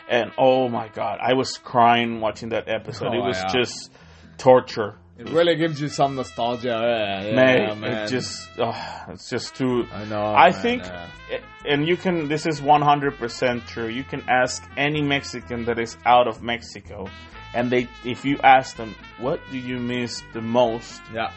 and 0.08 0.30
oh 0.38 0.68
my 0.68 0.88
god, 0.88 1.18
I 1.20 1.34
was 1.34 1.58
crying 1.58 2.20
watching 2.20 2.50
that 2.50 2.68
episode. 2.68 3.12
it 3.14 3.20
Oh, 3.20 3.26
was 3.26 3.36
yeah. 3.38 3.60
just 3.60 3.90
torture. 4.38 4.94
It 5.18 5.30
really 5.30 5.56
gives 5.56 5.80
you 5.80 5.88
some 5.88 6.14
nostalgia. 6.14 6.68
Yeah, 6.68 7.22
yeah, 7.22 7.34
man, 7.34 7.80
man. 7.80 8.04
it 8.04 8.08
just 8.10 8.50
oh, 8.58 9.04
it's 9.08 9.30
just 9.30 9.54
too. 9.56 9.86
I 9.92 10.04
know. 10.04 10.20
I 10.22 10.50
man, 10.50 10.60
think, 10.62 10.82
yeah. 10.84 11.38
and 11.64 11.88
you 11.88 11.96
can. 11.96 12.28
This 12.28 12.46
is 12.46 12.60
one 12.60 12.82
hundred 12.82 13.16
percent 13.18 13.66
true. 13.66 13.88
You 13.88 14.04
can 14.04 14.22
ask 14.28 14.62
any 14.76 15.00
Mexican 15.02 15.64
that 15.64 15.78
is 15.78 15.96
out 16.04 16.28
of 16.28 16.42
Mexico, 16.42 17.08
and 17.56 17.70
they, 17.70 17.88
if 18.04 18.24
you 18.24 18.38
ask 18.44 18.76
them, 18.76 18.94
what 19.18 19.40
do 19.50 19.58
you 19.58 19.78
miss 19.78 20.22
the 20.34 20.42
most? 20.42 21.00
Yeah. 21.12 21.32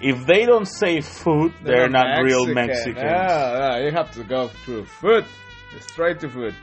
If 0.00 0.26
they 0.26 0.44
don't 0.44 0.66
say 0.66 1.00
food, 1.00 1.54
they're, 1.62 1.88
not, 1.88 2.22
real 2.22 2.46
Mexicans. 2.46 2.98
Yeah, 2.98 3.76
yeah, 3.78 3.84
you 3.84 3.92
have 3.92 4.10
to 4.12 4.24
go 4.24 4.48
through 4.48 4.84
food. 4.84 5.24
Straight 5.80 6.20
to 6.20 6.28
food. 6.28 6.54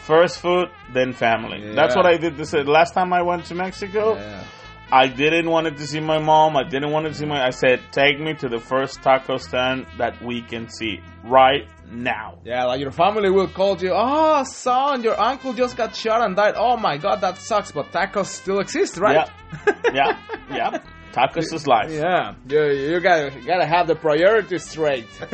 First 0.00 0.40
food, 0.40 0.68
then 0.92 1.12
family. 1.12 1.72
That's 1.74 1.96
what 1.96 2.06
I 2.06 2.16
did. 2.18 2.36
This 2.36 2.52
last 2.52 2.92
time 2.92 3.12
I 3.12 3.22
went 3.22 3.46
to 3.46 3.54
Mexico. 3.54 4.16
Yeah. 4.16 4.44
I 4.90 5.08
didn't 5.08 5.50
want 5.50 5.76
to 5.76 5.86
see 5.86 6.00
my 6.00 6.18
mom. 6.18 6.56
I 6.56 6.64
didn't 6.64 6.90
want 6.92 7.06
to 7.06 7.14
see 7.14 7.26
my. 7.26 7.44
I 7.44 7.50
said, 7.50 7.80
take 7.92 8.18
me 8.18 8.34
to 8.34 8.48
the 8.48 8.58
first 8.58 9.02
taco 9.02 9.36
stand 9.36 9.86
that 9.98 10.22
we 10.22 10.40
can 10.40 10.70
see 10.70 11.00
right 11.24 11.68
now. 11.90 12.38
Yeah, 12.44 12.64
like 12.64 12.80
your 12.80 12.90
family 12.90 13.30
will 13.30 13.48
call 13.48 13.76
you, 13.78 13.92
oh, 13.94 14.44
son, 14.44 15.02
your 15.02 15.20
uncle 15.20 15.52
just 15.52 15.76
got 15.76 15.94
shot 15.94 16.24
and 16.24 16.34
died. 16.34 16.54
Oh 16.56 16.78
my 16.78 16.96
god, 16.96 17.20
that 17.20 17.38
sucks, 17.38 17.70
but 17.70 17.92
tacos 17.92 18.26
still 18.26 18.60
exist, 18.60 18.96
right? 18.96 19.28
Yeah, 19.66 19.72
yeah. 19.92 20.18
yeah. 20.50 20.78
Tacos 21.12 21.52
is 21.52 21.66
life. 21.66 21.90
yeah, 21.90 22.34
you, 22.48 22.64
you 22.92 23.00
gotta, 23.00 23.32
you 23.38 23.46
gotta 23.46 23.66
have 23.66 23.88
the 23.88 23.94
priorities 23.94 24.64
straight. 24.64 25.08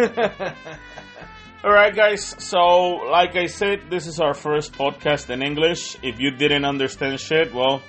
All 1.65 1.73
right, 1.73 1.95
guys. 1.95 2.35
So, 2.39 2.59
like 3.11 3.37
I 3.37 3.47
said, 3.47 3.85
this 3.89 4.07
is 4.07 4.21
our 4.21 4.35
first 4.35 4.75
podcast 4.75 5.31
in 5.31 5.43
English. 5.43 5.97
If 6.03 6.21
you 6.21 6.31
didn't 6.31 6.65
understand 6.65 7.19
shit, 7.21 7.55
well, 7.55 7.83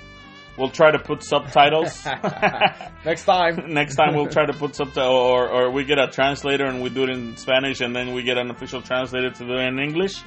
we'll 0.58 0.70
try 0.70 0.90
to 0.90 0.98
put 0.98 1.22
subtitles. 1.22 2.04
Next 3.04 3.24
time. 3.24 3.64
Next 3.72 3.96
time 3.96 4.14
we'll 4.14 4.28
try 4.28 4.46
to 4.46 4.52
put 4.52 4.74
subtitles, 4.74 5.32
or, 5.32 5.48
or 5.48 5.70
we 5.70 5.84
get 5.84 5.98
a 5.98 6.08
translator 6.08 6.66
and 6.66 6.82
we 6.82 6.90
do 6.90 7.04
it 7.04 7.10
in 7.10 7.36
Spanish, 7.36 7.80
and 7.80 7.94
then 7.94 8.12
we 8.12 8.22
get 8.22 8.38
an 8.38 8.50
official 8.50 8.82
translator 8.82 9.30
to 9.30 9.46
do 9.46 9.52
it 9.54 9.66
in 9.66 9.78
English. 9.78 10.22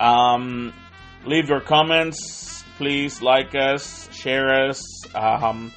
Um, 0.00 0.72
leave 1.24 1.48
your 1.48 1.60
comments, 1.60 2.64
please. 2.76 3.22
Like 3.22 3.54
us, 3.54 4.08
share 4.12 4.68
us. 4.68 4.82
Um, 5.14 5.72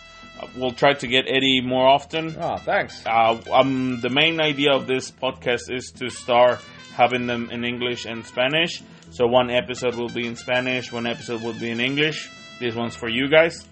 we'll 0.55 0.71
try 0.71 0.93
to 0.93 1.07
get 1.07 1.25
Eddy 1.27 1.61
more 1.61 1.87
often. 1.87 2.35
Oh, 2.39 2.57
thanks. 2.57 3.05
Uh, 3.05 3.39
um, 3.51 3.99
the 4.01 4.09
main 4.09 4.41
idea 4.41 4.73
of 4.73 4.87
this 4.87 5.11
podcast 5.11 5.69
is 5.69 5.91
to 5.97 6.09
start 6.09 6.59
having 6.93 7.27
them 7.27 7.49
in 7.51 7.63
English 7.63 8.05
and 8.05 8.25
Spanish. 8.25 8.81
So 9.11 9.27
one 9.27 9.49
episode 9.49 9.95
will 9.95 10.09
be 10.09 10.27
in 10.27 10.35
Spanish, 10.35 10.91
one 10.91 11.07
episode 11.07 11.41
will 11.41 11.53
be 11.53 11.69
in 11.69 11.79
English. 11.79 12.29
This 12.59 12.75
one's 12.75 12.95
for 12.95 13.07
you 13.07 13.29
guys. 13.29 13.65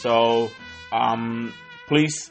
So 0.00 0.48
um, 0.92 1.52
please 1.88 2.30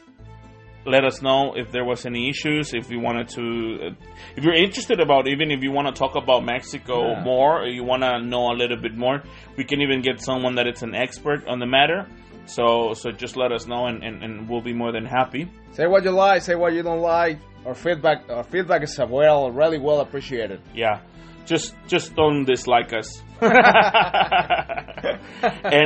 let 0.86 1.04
us 1.04 1.20
know 1.22 1.52
if 1.56 1.70
there 1.72 1.84
was 1.84 2.06
any 2.06 2.28
issues. 2.30 2.72
If 2.74 2.90
you 2.90 3.00
wanted 3.00 3.28
to, 3.36 3.42
uh, 3.42 3.94
if 4.36 4.44
you're 4.44 4.54
interested 4.54 4.98
about, 5.00 5.26
even 5.28 5.50
if 5.50 5.62
you 5.62 5.70
want 5.72 5.88
to 5.88 5.92
talk 5.98 6.14
about 6.16 6.42
Mexico 6.44 7.10
Yeah. 7.12 7.22
more, 7.22 7.62
or 7.62 7.66
you 7.68 7.84
want 7.84 8.02
to 8.02 8.18
know 8.20 8.50
a 8.50 8.56
little 8.56 8.78
bit 8.80 8.96
more, 8.96 9.22
we 9.56 9.64
can 9.64 9.80
even 9.82 10.00
get 10.02 10.20
someone 10.20 10.54
that 10.56 10.66
is 10.66 10.82
an 10.82 10.94
expert 10.94 11.46
on 11.46 11.58
the 11.58 11.66
matter. 11.66 12.06
So 12.46 12.94
so 12.94 13.10
just 13.12 13.36
let 13.36 13.52
us 13.52 13.66
know, 13.66 13.86
and, 13.86 14.02
and, 14.02 14.22
and 14.24 14.48
we'll 14.48 14.62
be 14.62 14.72
more 14.72 14.90
than 14.92 15.04
happy. 15.04 15.46
Say 15.72 15.86
what 15.86 16.02
you 16.02 16.10
like, 16.10 16.42
say 16.42 16.54
what 16.56 16.72
you 16.72 16.82
don't 16.82 17.00
like. 17.02 17.38
Our 17.66 17.74
feedback, 17.74 18.28
our 18.30 18.42
feedback 18.42 18.82
is 18.82 18.98
uh, 18.98 19.06
well, 19.08 19.50
really 19.52 19.78
well 19.78 20.00
appreciated. 20.00 20.60
Yeah. 20.74 21.00
Just 21.44 21.74
just 21.86 22.14
don't 22.16 22.44
dislike 22.46 22.92
us. 22.92 23.22
and, 23.40 23.52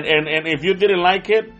and 0.07 0.29
and 0.29 0.47
if 0.47 0.63
you 0.65 0.75
didn't 0.75 1.03
like 1.03 1.29
it, 1.31 1.53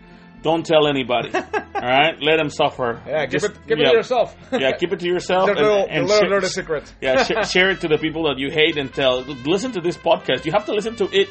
don't 0.45 0.65
tell 0.65 0.85
anybody. 0.87 1.29
All 1.35 1.81
right? 1.81 2.15
Let 2.21 2.37
them 2.37 2.49
suffer. 2.49 3.01
Yeah, 3.07 3.25
keep 3.25 3.31
Just- 3.31 3.45
it, 3.45 3.53
keep 3.67 3.77
yeah. 3.79 3.87
it 3.87 3.91
to 3.91 3.97
yourself. 4.01 4.27
yeah, 4.51 4.71
keep 4.79 4.91
it 4.93 4.99
to 4.99 5.07
yourself. 5.07 5.47
the 5.47 5.51
and- 5.53 5.61
little, 5.67 5.85
and 5.89 6.03
the 6.03 6.13
little 6.13 6.19
share- 6.29 6.29
dirty 6.39 6.47
secret. 6.59 6.93
yeah, 7.01 7.23
sh- 7.27 7.49
share 7.51 7.69
it 7.71 7.81
to 7.81 7.87
the 7.87 7.97
people 7.97 8.23
that 8.29 8.37
you 8.37 8.49
hate 8.51 8.77
and 8.77 8.93
tell. 8.93 9.21
Listen 9.55 9.71
to 9.73 9.81
this 9.81 9.97
podcast. 9.97 10.45
You 10.45 10.51
have 10.53 10.65
to 10.65 10.73
listen 10.73 10.95
to 10.97 11.05
it, 11.11 11.27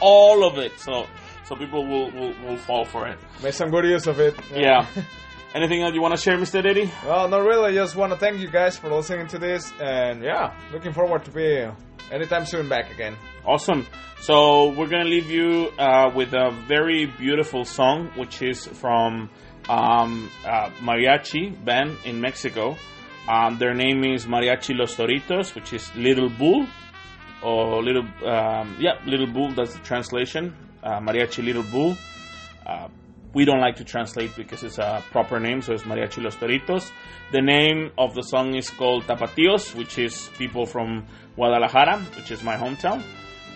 all 0.00 0.44
of 0.46 0.58
it, 0.58 0.72
so 0.78 1.06
so 1.46 1.56
people 1.56 1.84
will 1.86 2.10
will, 2.12 2.32
will 2.44 2.56
fall 2.56 2.84
for 2.84 3.06
it. 3.08 3.18
Make 3.42 3.54
some 3.54 3.70
good 3.70 3.84
use 3.84 4.06
of 4.06 4.18
it. 4.20 4.34
Yeah. 4.54 4.86
Anything 5.54 5.82
else 5.82 5.94
you 5.94 6.02
want 6.02 6.16
to 6.16 6.20
share, 6.20 6.36
Mr. 6.36 6.62
Diddy? 6.62 6.90
Well, 7.06 7.28
not 7.28 7.42
really. 7.44 7.70
I 7.72 7.74
just 7.74 7.94
want 7.96 8.12
to 8.12 8.18
thank 8.18 8.40
you 8.40 8.48
guys 8.50 8.76
for 8.76 8.88
listening 8.88 9.26
to 9.28 9.38
this, 9.38 9.72
and 9.80 10.22
yeah, 10.22 10.52
looking 10.72 10.92
forward 10.92 11.24
to 11.26 11.30
be 11.30 11.68
anytime 12.10 12.46
soon 12.46 12.68
back 12.68 12.90
again. 12.92 13.16
Awesome. 13.44 13.86
So 14.20 14.72
we're 14.72 14.88
gonna 14.88 15.04
leave 15.04 15.30
you 15.30 15.70
uh, 15.78 16.10
with 16.14 16.32
a 16.32 16.50
very 16.66 17.06
beautiful 17.06 17.64
song, 17.64 18.10
which 18.16 18.42
is 18.42 18.66
from 18.66 19.30
um, 19.68 20.30
uh, 20.46 20.70
mariachi 20.80 21.62
band 21.64 21.96
in 22.04 22.20
Mexico. 22.20 22.76
Um, 23.28 23.58
their 23.58 23.74
name 23.74 24.04
is 24.04 24.26
Mariachi 24.26 24.76
Los 24.76 24.96
Toritos, 24.96 25.54
which 25.54 25.72
is 25.72 25.94
Little 25.94 26.28
Bull, 26.28 26.66
or 27.42 27.82
Little 27.82 28.06
um, 28.26 28.76
yeah, 28.78 28.98
Little 29.06 29.26
Bull. 29.26 29.52
That's 29.52 29.74
the 29.74 29.80
translation. 29.80 30.54
Uh, 30.82 31.00
mariachi 31.00 31.44
Little 31.44 31.62
Bull. 31.62 31.96
Uh, 32.66 32.88
we 33.34 33.44
don't 33.44 33.60
like 33.60 33.76
to 33.76 33.84
translate 33.84 34.34
because 34.36 34.62
it's 34.62 34.78
a 34.78 35.02
proper 35.10 35.40
name, 35.40 35.60
so 35.60 35.72
it's 35.72 35.82
Mariachi 35.82 36.22
Los 36.22 36.36
Toritos. 36.36 36.90
The 37.32 37.42
name 37.42 37.90
of 37.98 38.14
the 38.14 38.22
song 38.22 38.54
is 38.54 38.70
called 38.70 39.04
Tapatios, 39.04 39.74
which 39.74 39.98
is 39.98 40.30
people 40.38 40.66
from 40.66 41.06
Guadalajara, 41.36 42.00
which 42.16 42.30
is 42.30 42.42
my 42.42 42.56
hometown. 42.56 43.02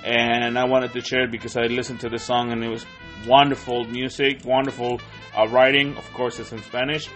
And 0.05 0.59
I 0.59 0.65
wanted 0.65 0.93
to 0.93 1.01
share 1.01 1.25
it 1.25 1.31
because 1.33 1.57
I 1.57 1.63
listened 1.67 2.01
to 2.01 2.09
the 2.09 2.19
song 2.19 2.53
and 2.53 2.63
it 2.63 2.69
was 2.69 2.87
wonderful 3.27 3.85
music, 3.85 4.45
wonderful 4.45 5.01
uh, 5.37 5.47
writing. 5.49 5.97
Of 5.97 6.11
course, 6.13 6.39
it's 6.39 6.53
in 6.53 6.63
Spanish. 6.63 7.09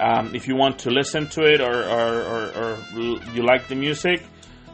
Um, 0.00 0.34
if 0.34 0.46
you 0.46 0.54
want 0.54 0.78
to 0.80 0.90
listen 0.90 1.28
to 1.30 1.42
it 1.42 1.60
or, 1.60 1.82
or, 1.84 2.22
or, 2.22 2.52
or 2.56 2.78
you 3.34 3.42
like 3.42 3.66
the 3.68 3.74
music, 3.74 4.22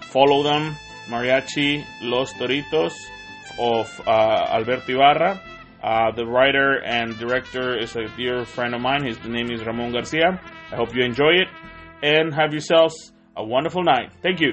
follow 0.02 0.42
them, 0.42 0.76
Mariachi 1.08 1.84
Los 2.02 2.32
Toritos 2.34 2.92
of 3.58 4.00
uh, 4.06 4.10
Alberto 4.50 4.92
Ibarra. 4.92 5.40
Uh, 5.82 6.10
the 6.12 6.24
writer 6.24 6.82
and 6.82 7.18
director 7.18 7.76
is 7.78 7.94
a 7.96 8.06
dear 8.16 8.44
friend 8.44 8.74
of 8.74 8.80
mine. 8.80 9.04
His 9.04 9.18
name 9.24 9.50
is 9.50 9.64
Ramon 9.64 9.92
Garcia. 9.92 10.40
I 10.72 10.76
hope 10.76 10.94
you 10.94 11.02
enjoy 11.04 11.32
it 11.42 11.48
and 12.02 12.34
have 12.34 12.52
yourselves 12.52 13.12
a 13.36 13.44
wonderful 13.44 13.82
night. 13.82 14.12
Thank 14.22 14.40
you. 14.40 14.52